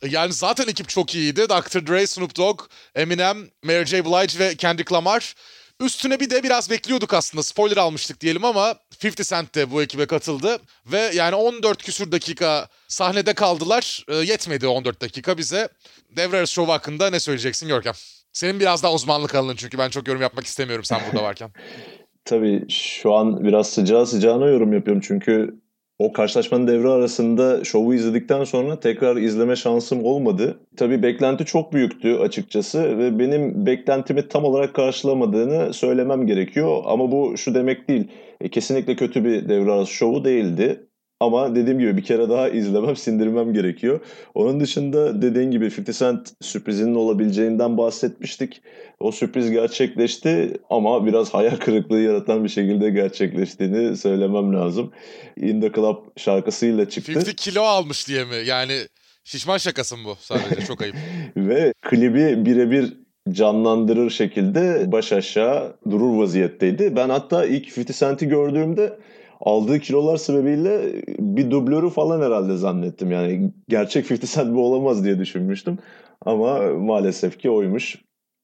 Yani 0.04 0.34
zaten 0.34 0.68
ekip 0.68 0.90
çok 0.90 1.16
iyiydi. 1.16 1.50
Dr. 1.50 1.88
Dre, 1.88 2.08
Snoop 2.08 2.38
Dogg, 2.38 2.62
Eminem, 2.96 3.50
Mary 3.64 3.86
J. 3.86 4.06
Blige 4.06 4.40
ve 4.40 4.56
Kendrick 4.56 4.96
Lamar. 4.96 5.36
Üstüne 5.80 6.20
bir 6.20 6.30
de 6.30 6.44
biraz 6.44 6.70
bekliyorduk 6.70 7.14
aslında. 7.14 7.44
Spoiler 7.44 7.78
almıştık 7.78 8.22
diyelim 8.22 8.46
ama 8.46 8.76
50 9.04 9.24
Cent 9.24 9.56
de 9.56 9.72
bu 9.72 9.82
ekibe 9.82 10.06
katıldı. 10.06 10.60
Ve 10.86 11.12
yani 11.14 11.36
14 11.36 11.84
küsür 11.84 12.12
dakika 12.12 12.68
sahnede 12.88 13.34
kaldılar. 13.34 14.06
E, 14.08 14.16
yetmedi 14.16 14.68
14 14.68 15.02
dakika 15.02 15.38
bize. 15.38 15.70
Devre 16.10 16.38
arası 16.38 16.54
şovu 16.54 16.72
hakkında 16.72 17.10
ne 17.10 17.20
söyleyeceksin 17.20 17.68
Görkem? 17.68 17.94
Senin 18.34 18.60
biraz 18.60 18.84
daha 18.84 18.94
uzmanlık 18.94 19.36
alanın 19.36 19.56
çünkü 19.56 19.78
ben 19.78 19.90
çok 19.90 20.08
yorum 20.08 20.22
yapmak 20.22 20.46
istemiyorum 20.46 20.86
sen 20.86 21.02
burada 21.08 21.24
varken. 21.24 21.52
Tabii 22.28 22.66
şu 22.70 23.14
an 23.14 23.44
biraz 23.44 23.68
sıcağı 23.70 24.06
sıcağına 24.06 24.48
yorum 24.48 24.74
yapıyorum 24.74 25.02
çünkü 25.06 25.56
o 26.00 26.14
karşılaşmanın 26.14 26.68
devre 26.68 26.90
arasında 26.90 27.64
şovu 27.64 27.94
izledikten 27.94 28.44
sonra 28.44 28.80
tekrar 28.80 29.16
izleme 29.16 29.56
şansım 29.56 30.04
olmadı. 30.06 30.60
Tabii 30.78 31.04
beklenti 31.04 31.46
çok 31.46 31.74
büyüktü 31.74 32.16
açıkçası 32.16 32.98
ve 33.00 33.20
benim 33.20 33.66
beklentimi 33.66 34.28
tam 34.28 34.44
olarak 34.44 34.74
karşılamadığını 34.74 35.74
söylemem 35.74 36.28
gerekiyor. 36.28 36.84
Ama 36.86 37.12
bu 37.12 37.38
şu 37.38 37.56
demek 37.56 37.88
değil. 37.90 38.08
E, 38.42 38.50
kesinlikle 38.50 38.96
kötü 38.96 39.26
bir 39.26 39.50
devre 39.50 39.72
arası 39.72 39.94
şovu 39.94 40.26
değildi. 40.26 40.87
Ama 41.20 41.56
dediğim 41.56 41.80
gibi 41.80 41.98
bir 41.98 42.04
kere 42.04 42.30
daha 42.30 42.50
izlemem, 42.50 42.96
sindirmem 42.96 43.54
gerekiyor. 43.54 44.00
Onun 44.36 44.60
dışında 44.60 45.22
dediğin 45.22 45.52
gibi 45.52 45.66
50 45.66 45.94
Cent 45.94 46.34
sürprizinin 46.42 46.96
olabileceğinden 46.96 47.78
bahsetmiştik. 47.78 48.62
O 49.00 49.12
sürpriz 49.12 49.52
gerçekleşti 49.52 50.54
ama 50.70 51.06
biraz 51.06 51.34
hayal 51.34 51.56
kırıklığı 51.58 52.00
yaratan 52.00 52.44
bir 52.44 52.50
şekilde 52.50 52.90
gerçekleştiğini 52.90 53.98
söylemem 53.98 54.54
lazım. 54.54 54.92
In 55.38 55.62
the 55.62 55.72
Club 55.72 55.98
şarkısıyla 56.18 56.90
çıktı. 56.90 57.12
50 57.12 57.36
kilo 57.36 57.62
almış 57.62 58.08
diye 58.08 58.24
mi? 58.24 58.36
Yani 58.46 58.74
şişman 59.24 59.58
şakası 59.58 59.98
mı 59.98 60.04
bu 60.06 60.16
sadece? 60.20 60.66
Çok 60.66 60.82
ayıp. 60.82 60.96
Ve 61.38 61.74
klibi 61.82 62.46
birebir 62.46 62.94
canlandırır 63.32 64.10
şekilde 64.10 64.92
baş 64.92 65.14
aşağı 65.14 65.78
durur 65.90 66.18
vaziyetteydi. 66.18 66.96
Ben 66.96 67.10
hatta 67.10 67.46
ilk 67.46 67.78
50 67.78 67.94
Cent'i 67.94 68.28
gördüğümde 68.28 69.00
aldığı 69.42 69.80
kilolar 69.80 70.18
sebebiyle 70.18 71.04
bir 71.20 71.52
dublörü 71.52 71.90
falan 71.90 72.22
herhalde 72.22 72.58
zannettim. 72.58 73.12
Yani 73.12 73.52
gerçek 73.70 74.12
50 74.12 74.28
Cent 74.28 74.56
bu 74.56 74.66
olamaz 74.66 75.06
diye 75.06 75.20
düşünmüştüm. 75.20 75.78
Ama 76.26 76.60
maalesef 76.60 77.40
ki 77.40 77.50
oymuş. 77.50 77.96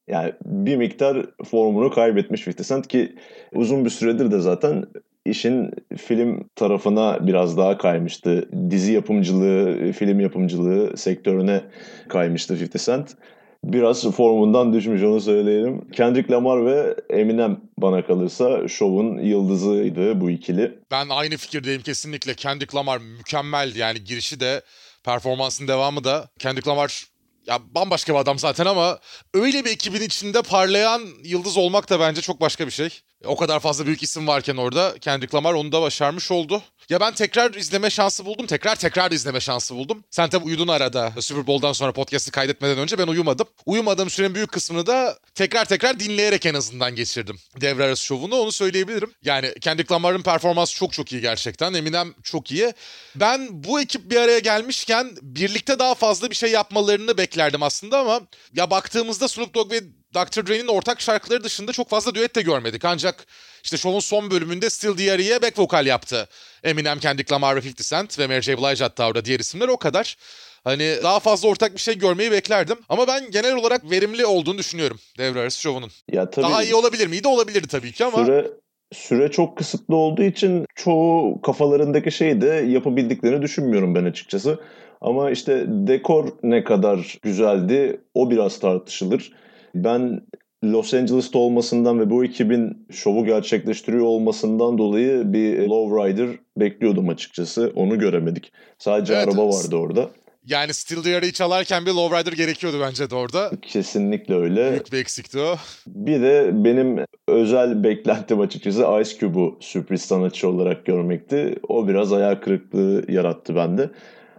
Yani 0.07 0.33
bir 0.45 0.77
miktar 0.77 1.25
formunu 1.45 1.91
kaybetmiş 1.91 2.47
50 2.47 2.63
Cent 2.63 2.87
ki 2.87 3.15
uzun 3.53 3.85
bir 3.85 3.89
süredir 3.89 4.31
de 4.31 4.39
zaten 4.39 4.85
işin 5.25 5.71
film 5.97 6.49
tarafına 6.55 7.27
biraz 7.27 7.57
daha 7.57 7.77
kaymıştı. 7.77 8.49
Dizi 8.69 8.93
yapımcılığı, 8.93 9.91
film 9.91 10.19
yapımcılığı 10.19 10.97
sektörüne 10.97 11.61
kaymıştı 12.09 12.53
50 12.53 12.69
Cent 12.85 13.15
biraz 13.63 14.11
formundan 14.11 14.73
düşmüş 14.73 15.03
onu 15.03 15.21
söyleyelim. 15.21 15.91
Kendrick 15.91 16.33
Lamar 16.33 16.65
ve 16.65 16.95
Eminem 17.09 17.61
bana 17.77 18.05
kalırsa 18.05 18.67
şovun 18.67 19.17
yıldızıydı 19.17 20.21
bu 20.21 20.29
ikili. 20.29 20.79
Ben 20.91 21.09
aynı 21.09 21.37
fikirdeyim 21.37 21.81
kesinlikle. 21.81 22.33
Kendrick 22.33 22.77
Lamar 22.77 22.97
mükemmeldi 22.97 23.79
yani 23.79 24.03
girişi 24.03 24.39
de 24.39 24.61
performansın 25.03 25.67
devamı 25.67 26.03
da. 26.03 26.29
Kendrick 26.39 26.69
Lamar 26.69 27.05
ya 27.47 27.59
bambaşka 27.75 28.13
bir 28.13 28.19
adam 28.19 28.39
zaten 28.39 28.65
ama 28.65 28.99
öyle 29.33 29.65
bir 29.65 29.71
ekibin 29.71 30.01
içinde 30.01 30.41
parlayan 30.41 31.01
yıldız 31.23 31.57
olmak 31.57 31.89
da 31.89 31.99
bence 31.99 32.21
çok 32.21 32.41
başka 32.41 32.65
bir 32.65 32.71
şey. 32.71 32.89
O 33.25 33.35
kadar 33.35 33.59
fazla 33.59 33.85
büyük 33.85 34.03
isim 34.03 34.27
varken 34.27 34.57
orada 34.57 34.95
Kendrick 35.01 35.37
Lamar 35.37 35.53
onu 35.53 35.71
da 35.71 35.81
başarmış 35.81 36.31
oldu. 36.31 36.63
Ya 36.89 36.99
ben 36.99 37.13
tekrar 37.13 37.53
izleme 37.53 37.89
şansı 37.89 38.25
buldum. 38.25 38.47
Tekrar 38.47 38.75
tekrar 38.75 39.11
izleme 39.11 39.39
şansı 39.39 39.75
buldum. 39.75 40.03
Sen 40.11 40.29
tabi 40.29 40.45
uyudun 40.45 40.67
arada. 40.67 41.13
Super 41.19 41.47
Bowl'dan 41.47 41.73
sonra 41.73 41.91
podcast'ı 41.91 42.31
kaydetmeden 42.31 42.77
önce 42.77 42.97
ben 42.97 43.07
uyumadım. 43.07 43.47
Uyumadığım 43.65 44.09
sürenin 44.09 44.35
büyük 44.35 44.51
kısmını 44.51 44.87
da 44.87 45.17
tekrar 45.35 45.65
tekrar 45.65 45.99
dinleyerek 45.99 46.45
en 46.45 46.53
azından 46.53 46.95
geçirdim. 46.95 47.39
Devre 47.61 47.83
arası 47.83 48.03
şovunu 48.03 48.35
onu 48.35 48.51
söyleyebilirim. 48.51 49.13
Yani 49.23 49.53
Kendrick 49.61 49.93
Lamar'ın 49.93 50.21
performansı 50.21 50.75
çok 50.75 50.93
çok 50.93 51.11
iyi 51.11 51.21
gerçekten. 51.21 51.73
Eminem 51.73 52.13
çok 52.23 52.51
iyi. 52.51 52.73
Ben 53.15 53.47
bu 53.51 53.81
ekip 53.81 54.11
bir 54.11 54.17
araya 54.17 54.39
gelmişken 54.39 55.11
birlikte 55.21 55.79
daha 55.79 55.95
fazla 55.95 56.29
bir 56.29 56.35
şey 56.35 56.51
yapmalarını 56.51 57.17
beklerdim 57.17 57.63
aslında 57.63 57.99
ama 57.99 58.21
ya 58.53 58.69
baktığımızda 58.71 59.27
Snoop 59.27 59.53
Dogg 59.55 59.71
ve 59.71 59.81
Dr. 60.13 60.47
Dre'nin 60.47 60.67
ortak 60.67 61.01
şarkıları 61.01 61.43
dışında 61.43 61.71
çok 61.71 61.89
fazla 61.89 62.15
düet 62.15 62.35
de 62.35 62.41
görmedik. 62.41 62.85
Ancak 62.85 63.25
işte 63.63 63.77
şovun 63.77 63.99
son 63.99 64.31
bölümünde 64.31 64.69
Still 64.69 64.97
Diary'e 64.97 65.41
back 65.41 65.59
vokal 65.59 65.85
yaptı. 65.85 66.27
Eminem, 66.63 66.99
Kendrick 66.99 67.33
Lamar 67.33 67.55
ve 67.55 67.59
50 67.59 67.75
Cent 67.75 68.19
ve 68.19 68.27
Mary 68.27 68.41
J. 68.41 68.57
Blige 68.57 68.83
hatta 68.83 69.07
orada 69.07 69.25
diğer 69.25 69.39
isimler 69.39 69.67
o 69.67 69.77
kadar. 69.77 70.17
Hani 70.63 70.97
daha 71.03 71.19
fazla 71.19 71.49
ortak 71.49 71.73
bir 71.73 71.79
şey 71.79 71.97
görmeyi 71.97 72.31
beklerdim. 72.31 72.77
Ama 72.89 73.07
ben 73.07 73.31
genel 73.31 73.55
olarak 73.55 73.91
verimli 73.91 74.25
olduğunu 74.25 74.57
düşünüyorum 74.57 74.99
devre 75.17 75.39
arası 75.39 75.61
şovunun. 75.61 75.91
Ya 76.11 76.29
tabii 76.29 76.45
daha 76.45 76.63
iyi 76.63 76.75
olabilir 76.75 77.07
miydi? 77.07 77.27
Olabilirdi 77.27 77.67
tabii 77.67 77.91
ki 77.91 78.05
ama. 78.05 78.25
Süre, 78.25 78.47
süre 78.93 79.31
çok 79.31 79.57
kısıtlı 79.57 79.95
olduğu 79.95 80.23
için 80.23 80.65
çoğu 80.75 81.41
kafalarındaki 81.41 82.11
şeyi 82.11 82.41
de 82.41 82.47
yapabildiklerini 82.47 83.41
düşünmüyorum 83.41 83.95
ben 83.95 84.05
açıkçası. 84.05 84.59
Ama 85.01 85.31
işte 85.31 85.65
dekor 85.67 86.27
ne 86.43 86.63
kadar 86.63 87.17
güzeldi 87.21 88.01
o 88.13 88.31
biraz 88.31 88.59
tartışılır. 88.59 89.31
Ben 89.75 90.21
Los 90.63 90.93
Angeles'ta 90.93 91.39
olmasından 91.39 91.99
ve 91.99 92.09
bu 92.09 92.25
ekibin 92.25 92.87
şovu 92.91 93.25
gerçekleştiriyor 93.25 94.05
olmasından 94.05 94.77
dolayı 94.77 95.33
bir 95.33 95.59
Lowrider 95.59 96.29
bekliyordum 96.57 97.09
açıkçası. 97.09 97.71
Onu 97.75 97.99
göremedik. 97.99 98.51
Sadece 98.77 99.13
evet, 99.13 99.27
araba 99.27 99.47
vardı 99.47 99.75
orada. 99.75 100.09
Yani 100.45 100.73
Still 100.73 101.03
There'ı 101.03 101.31
çalarken 101.31 101.85
bir 101.85 101.91
Lowrider 101.91 102.33
gerekiyordu 102.33 102.77
bence 102.81 103.09
de 103.09 103.15
orada. 103.15 103.51
Kesinlikle 103.61 104.35
öyle. 104.35 104.71
Büyük 104.71 104.93
bir 104.93 104.97
eksikti 104.97 105.39
o. 105.39 105.55
Bir 105.87 106.21
de 106.21 106.51
benim 106.53 107.05
özel 107.27 107.83
beklentim 107.83 108.39
açıkçası 108.39 108.85
Ice 109.01 109.17
Cube'u 109.19 109.57
sürpriz 109.59 110.01
sanatçı 110.01 110.49
olarak 110.49 110.85
görmekti. 110.85 111.55
O 111.67 111.87
biraz 111.87 112.11
hayal 112.11 112.35
kırıklığı 112.35 113.11
yarattı 113.11 113.55
bende. 113.55 113.89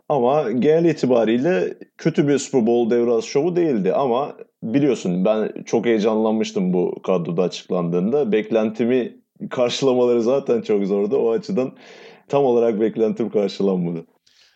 Ama 0.09 0.51
genel 0.53 0.85
itibariyle 0.85 1.75
kötü 1.99 2.29
bir 2.29 2.39
Super 2.39 2.67
Bowl 2.67 2.95
devrası 2.95 3.29
şovu 3.29 3.57
değildi 3.57 3.93
ama 3.93 4.37
biliyorsun 4.65 5.25
ben 5.25 5.53
çok 5.67 5.87
heyecanlanmıştım 5.87 6.73
bu 6.73 7.03
kadroda 7.03 7.43
açıklandığında. 7.43 8.33
Beklentimi 8.33 9.17
karşılamaları 9.51 10.23
zaten 10.23 10.63
çok 10.63 10.87
zordu. 10.87 11.17
O 11.17 11.33
açıdan 11.33 11.77
tam 12.29 12.45
olarak 12.45 12.81
beklentim 12.81 13.31
karşılanmadı. 13.31 14.07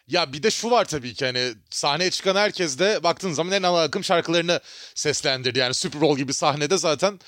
Ya 0.09 0.33
bir 0.33 0.43
de 0.43 0.51
şu 0.51 0.71
var 0.71 0.85
tabii 0.85 1.15
ki 1.15 1.25
hani 1.25 1.41
sahneye 1.71 2.11
çıkan 2.11 2.37
herkes 2.37 2.79
de 2.79 3.03
baktığın 3.03 3.33
zaman 3.33 3.53
en 3.53 3.63
ana 3.63 3.83
akım 3.83 4.05
şarkılarını 4.05 4.61
seslendirdi. 4.95 5.59
Yani 5.59 5.75
Super 5.75 6.01
Bowl 6.01 6.19
gibi 6.19 6.33
sahnede 6.33 6.79
zaten 6.79 7.19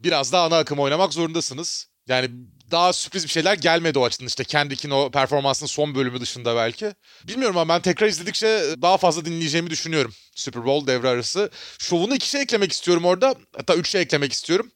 biraz 0.00 0.32
daha 0.32 0.46
ana 0.46 0.58
akım 0.58 0.78
oynamak 0.78 1.12
zorundasınız. 1.12 1.88
Yani 2.08 2.28
daha 2.70 2.92
sürpriz 2.92 3.24
bir 3.24 3.28
şeyler 3.28 3.54
gelmedi 3.54 3.98
o 3.98 4.04
açıdan 4.04 4.26
işte 4.26 4.44
Kendrick'in 4.44 4.90
o 4.90 5.10
performansının 5.10 5.68
son 5.68 5.94
bölümü 5.94 6.20
dışında 6.20 6.56
belki. 6.56 6.92
Bilmiyorum 7.24 7.58
ama 7.58 7.74
ben 7.74 7.82
tekrar 7.82 8.06
izledikçe 8.06 8.46
daha 8.82 8.96
fazla 8.96 9.24
dinleyeceğimi 9.24 9.70
düşünüyorum 9.70 10.14
Super 10.34 10.64
Bowl 10.64 10.86
devre 10.86 11.08
arası. 11.08 11.50
Şovunu 11.78 12.14
iki 12.14 12.28
şey 12.28 12.40
eklemek 12.40 12.72
istiyorum 12.72 13.04
orada. 13.04 13.34
Hatta 13.56 13.74
üç 13.74 13.88
şey 13.88 14.00
eklemek 14.00 14.32
istiyorum. 14.32 14.70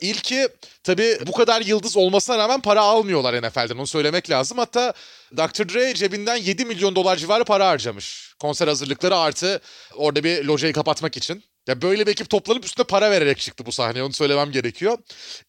İlki 0.00 0.48
tabii 0.84 1.18
bu 1.26 1.32
kadar 1.32 1.60
yıldız 1.60 1.96
olmasına 1.96 2.38
rağmen 2.38 2.60
para 2.60 2.80
almıyorlar 2.80 3.48
NFL'den 3.48 3.76
onu 3.76 3.86
söylemek 3.86 4.30
lazım. 4.30 4.58
Hatta 4.58 4.92
Dr. 5.36 5.68
Dre 5.68 5.94
cebinden 5.94 6.36
7 6.36 6.64
milyon 6.64 6.94
dolar 6.94 7.16
civarı 7.16 7.44
para 7.44 7.68
harcamış. 7.68 8.34
Konser 8.40 8.68
hazırlıkları 8.68 9.16
artı 9.16 9.60
orada 9.94 10.24
bir 10.24 10.44
locayı 10.44 10.72
kapatmak 10.72 11.16
için. 11.16 11.44
Ya 11.70 11.82
böyle 11.82 12.06
bir 12.06 12.12
ekip 12.12 12.30
toplanıp 12.30 12.64
üstüne 12.64 12.86
para 12.86 13.10
vererek 13.10 13.38
çıktı 13.38 13.66
bu 13.66 13.72
sahneye 13.72 14.02
onu 14.02 14.12
söylemem 14.12 14.52
gerekiyor. 14.52 14.98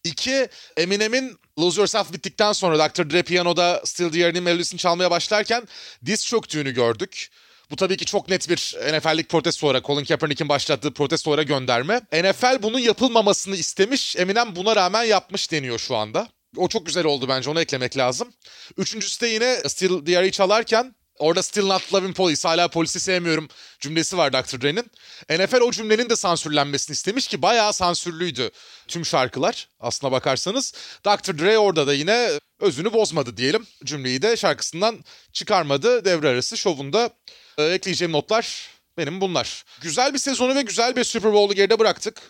İki, 0.04 0.48
Eminem'in 0.76 1.38
Lose 1.58 1.80
Yourself 1.80 2.12
bittikten 2.12 2.52
sonra 2.52 2.78
Dr. 2.78 3.10
Dre 3.10 3.22
piyanoda 3.22 3.82
Still 3.84 4.12
Dear'nin 4.12 4.42
melodisini 4.42 4.78
çalmaya 4.78 5.10
başlarken 5.10 5.68
diz 6.06 6.26
çöktüğünü 6.26 6.70
gördük. 6.70 7.28
Bu 7.70 7.76
tabii 7.76 7.96
ki 7.96 8.04
çok 8.04 8.28
net 8.28 8.48
bir 8.48 8.76
NFL'lik 8.92 9.28
protesto 9.28 9.66
olarak 9.66 9.84
Colin 9.84 10.04
Kaepernick'in 10.04 10.48
başlattığı 10.48 10.94
protestolara 10.94 11.42
gönderme. 11.42 12.00
NFL 12.12 12.62
bunun 12.62 12.78
yapılmamasını 12.78 13.56
istemiş. 13.56 14.16
Eminem 14.16 14.56
buna 14.56 14.76
rağmen 14.76 15.04
yapmış 15.04 15.52
deniyor 15.52 15.78
şu 15.78 15.96
anda. 15.96 16.28
O 16.56 16.68
çok 16.68 16.86
güzel 16.86 17.04
oldu 17.04 17.28
bence 17.28 17.50
onu 17.50 17.60
eklemek 17.60 17.96
lazım. 17.96 18.32
Üçüncüsü 18.76 19.20
de 19.20 19.26
yine 19.26 19.56
Still 19.66 20.06
DR'yi 20.06 20.32
çalarken 20.32 20.94
Orada 21.18 21.42
Still 21.42 21.66
Not 21.66 21.94
Loving 21.94 22.16
Police, 22.16 22.48
hala 22.48 22.68
polisi 22.68 23.00
sevmiyorum 23.00 23.48
cümlesi 23.80 24.16
var 24.16 24.32
Dr. 24.32 24.60
Dre'nin. 24.60 24.90
NFL 25.30 25.60
o 25.60 25.70
cümlenin 25.70 26.10
de 26.10 26.16
sansürlenmesini 26.16 26.94
istemiş 26.94 27.26
ki 27.26 27.42
bayağı 27.42 27.72
sansürlüydü 27.72 28.50
tüm 28.88 29.06
şarkılar 29.06 29.68
aslına 29.80 30.12
bakarsanız. 30.12 30.74
Dr. 31.04 31.38
Dre 31.38 31.58
orada 31.58 31.86
da 31.86 31.94
yine 31.94 32.30
özünü 32.60 32.92
bozmadı 32.92 33.36
diyelim. 33.36 33.66
Cümleyi 33.84 34.22
de 34.22 34.36
şarkısından 34.36 35.04
çıkarmadı. 35.32 36.04
Devre 36.04 36.28
arası 36.28 36.56
şovunda 36.56 37.10
e, 37.58 37.64
ekleyeceğim 37.64 38.12
notlar 38.12 38.70
benim 38.98 39.20
bunlar. 39.20 39.64
Güzel 39.80 40.14
bir 40.14 40.18
sezonu 40.18 40.54
ve 40.54 40.62
güzel 40.62 40.96
bir 40.96 41.04
Super 41.04 41.32
Bowl'u 41.32 41.54
geride 41.54 41.78
bıraktık. 41.78 42.22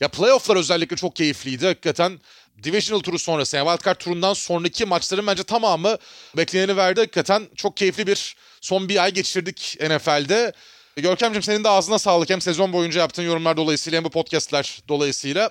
Ya 0.00 0.08
playoff'lar 0.08 0.56
özellikle 0.56 0.96
çok 0.96 1.16
keyifliydi. 1.16 1.66
Hakikaten 1.66 2.20
Divisional 2.62 3.00
turu 3.00 3.18
sonrası 3.18 3.56
yani 3.56 3.68
Wildcard 3.68 3.96
turundan 3.96 4.32
sonraki 4.32 4.84
maçların 4.84 5.26
bence 5.26 5.42
tamamı 5.42 5.96
bekleneni 6.36 6.76
verdi. 6.76 7.00
Hakikaten 7.00 7.42
çok 7.56 7.76
keyifli 7.76 8.06
bir 8.06 8.36
son 8.60 8.88
bir 8.88 9.02
ay 9.02 9.12
geçirdik 9.12 9.76
NFL'de. 9.80 10.52
Görkemciğim 10.96 11.42
senin 11.42 11.64
de 11.64 11.68
ağzına 11.68 11.98
sağlık 11.98 12.30
hem 12.30 12.40
sezon 12.40 12.72
boyunca 12.72 13.00
yaptığın 13.00 13.22
yorumlar 13.22 13.56
dolayısıyla 13.56 13.96
hem 13.96 14.04
bu 14.04 14.10
podcastler 14.10 14.82
dolayısıyla. 14.88 15.50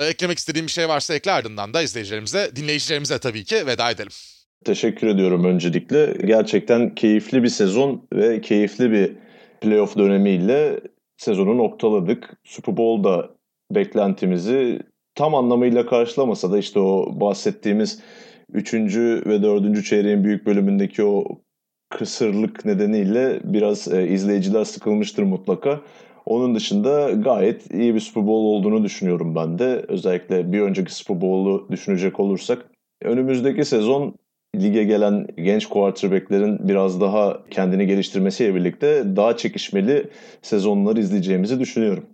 E, 0.00 0.06
eklemek 0.06 0.38
istediğim 0.38 0.66
bir 0.66 0.72
şey 0.72 0.88
varsa 0.88 1.14
ekle 1.14 1.32
ardından 1.32 1.74
da 1.74 1.82
izleyicilerimize, 1.82 2.50
dinleyicilerimize 2.56 3.18
tabii 3.18 3.44
ki 3.44 3.66
veda 3.66 3.90
edelim. 3.90 4.12
Teşekkür 4.64 5.06
ediyorum 5.06 5.44
öncelikle. 5.44 6.16
Gerçekten 6.24 6.94
keyifli 6.94 7.42
bir 7.42 7.48
sezon 7.48 8.08
ve 8.12 8.40
keyifli 8.40 8.90
bir 8.92 9.12
playoff 9.60 9.96
dönemiyle 9.96 10.80
sezonu 11.16 11.58
noktaladık. 11.58 12.30
Super 12.44 12.76
Bowl'da 12.76 13.30
beklentimizi 13.70 14.80
tam 15.14 15.34
anlamıyla 15.34 15.86
karşılamasa 15.86 16.52
da 16.52 16.58
işte 16.58 16.78
o 16.78 17.20
bahsettiğimiz 17.20 18.00
3. 18.52 18.74
ve 19.26 19.42
4. 19.42 19.84
çeyreğin 19.84 20.24
büyük 20.24 20.46
bölümündeki 20.46 21.04
o 21.04 21.24
kısırlık 21.90 22.64
nedeniyle 22.64 23.40
biraz 23.44 23.92
e, 23.92 24.08
izleyiciler 24.08 24.64
sıkılmıştır 24.64 25.22
mutlaka. 25.22 25.80
Onun 26.26 26.54
dışında 26.54 27.10
gayet 27.10 27.74
iyi 27.74 27.94
bir 27.94 28.00
Super 28.00 28.26
Bowl 28.26 28.56
olduğunu 28.56 28.84
düşünüyorum 28.84 29.34
ben 29.34 29.58
de. 29.58 29.84
Özellikle 29.88 30.52
bir 30.52 30.60
önceki 30.60 30.94
Super 30.94 31.20
Bowl'u 31.20 31.68
düşünecek 31.70 32.20
olursak. 32.20 32.66
Önümüzdeki 33.02 33.64
sezon 33.64 34.14
lige 34.56 34.84
gelen 34.84 35.26
genç 35.36 35.66
quarterback'lerin 35.66 36.68
biraz 36.68 37.00
daha 37.00 37.42
kendini 37.50 37.86
geliştirmesiyle 37.86 38.54
birlikte 38.54 39.16
daha 39.16 39.36
çekişmeli 39.36 40.10
sezonları 40.42 41.00
izleyeceğimizi 41.00 41.60
düşünüyorum. 41.60 42.13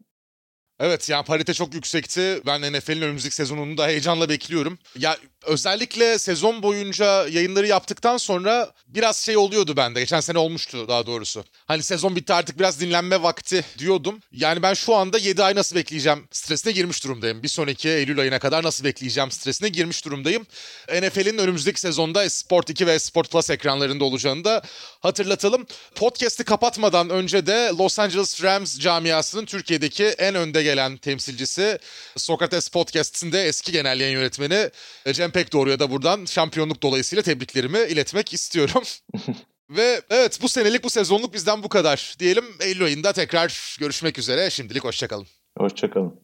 Evet 0.81 1.09
yani 1.09 1.25
parite 1.25 1.55
çok 1.55 1.75
yüksekti. 1.75 2.41
Ben 2.47 2.73
NFL'in 2.73 3.03
önümüzdeki 3.03 3.35
sezonunu 3.35 3.79
da 3.79 3.87
heyecanla 3.87 4.29
bekliyorum. 4.29 4.79
Ya 4.99 5.17
özellikle 5.47 6.19
sezon 6.19 6.63
boyunca 6.63 7.29
yayınları 7.29 7.67
yaptıktan 7.67 8.17
sonra 8.17 8.73
biraz 8.87 9.17
şey 9.17 9.37
oluyordu 9.37 9.77
bende. 9.77 10.01
Geçen 10.01 10.21
sene 10.21 10.39
olmuştu 10.39 10.89
daha 10.89 11.07
doğrusu. 11.07 11.45
Hani 11.67 11.83
sezon 11.83 12.17
bitti 12.17 12.33
artık 12.33 12.59
biraz 12.59 12.81
dinlenme 12.81 13.23
vakti 13.23 13.65
diyordum. 13.79 14.21
Yani 14.33 14.63
ben 14.63 14.75
şu 14.75 14.95
anda 14.95 15.19
7 15.19 15.43
ay 15.43 15.55
nasıl 15.55 15.77
bekleyeceğim 15.77 16.29
stresine 16.31 16.73
girmiş 16.73 17.05
durumdayım. 17.05 17.43
Bir 17.43 17.49
sonraki 17.49 17.89
Eylül 17.89 18.21
ayına 18.21 18.39
kadar 18.39 18.65
nasıl 18.65 18.85
bekleyeceğim 18.85 19.31
stresine 19.31 19.69
girmiş 19.69 20.05
durumdayım. 20.05 20.47
NFL'in 20.89 21.39
önümüzdeki 21.39 21.81
sezonda 21.81 22.31
Sport 22.31 22.71
2 22.71 22.87
ve 22.87 22.99
Sport 22.99 23.31
Plus 23.31 23.51
ekranlarında 23.51 24.05
olacağını 24.05 24.45
da 24.45 24.63
hatırlatalım. 25.01 25.67
Podcast'i 25.95 26.45
kapatmadan 26.45 27.11
önce 27.11 27.47
de 27.47 27.71
Los 27.79 27.99
Angeles 27.99 28.43
Rams 28.43 28.79
camiasının 28.79 29.45
Türkiye'deki 29.45 30.05
en 30.05 30.35
önde 30.35 30.63
gelen 30.63 30.97
temsilcisi 30.97 31.79
Sokrates 32.17 32.69
Podcast'in 32.69 33.33
de 33.33 33.45
eski 33.45 33.73
genel 33.73 34.01
yayın 34.01 34.19
yönetmeni 34.19 34.71
Cem 35.13 35.30
Cem 35.31 35.43
Pekdoğru'ya 35.43 35.79
da 35.79 35.91
buradan 35.91 36.25
şampiyonluk 36.25 36.83
dolayısıyla 36.83 37.23
tebriklerimi 37.23 37.79
iletmek 37.79 38.33
istiyorum. 38.33 38.83
Ve 39.71 40.01
evet 40.11 40.39
bu 40.43 40.49
senelik 40.49 40.85
bu 40.85 40.91
sezonluk 40.91 41.35
bizden 41.35 41.63
bu 41.63 41.69
kadar. 41.69 42.17
Diyelim 42.19 42.45
Eylül 42.61 42.85
ayında 42.85 43.13
tekrar 43.13 43.77
görüşmek 43.81 44.19
üzere. 44.19 44.51
Şimdilik 44.51 44.85
hoşçakalın. 44.85 45.27
Hoşçakalın. 45.59 46.21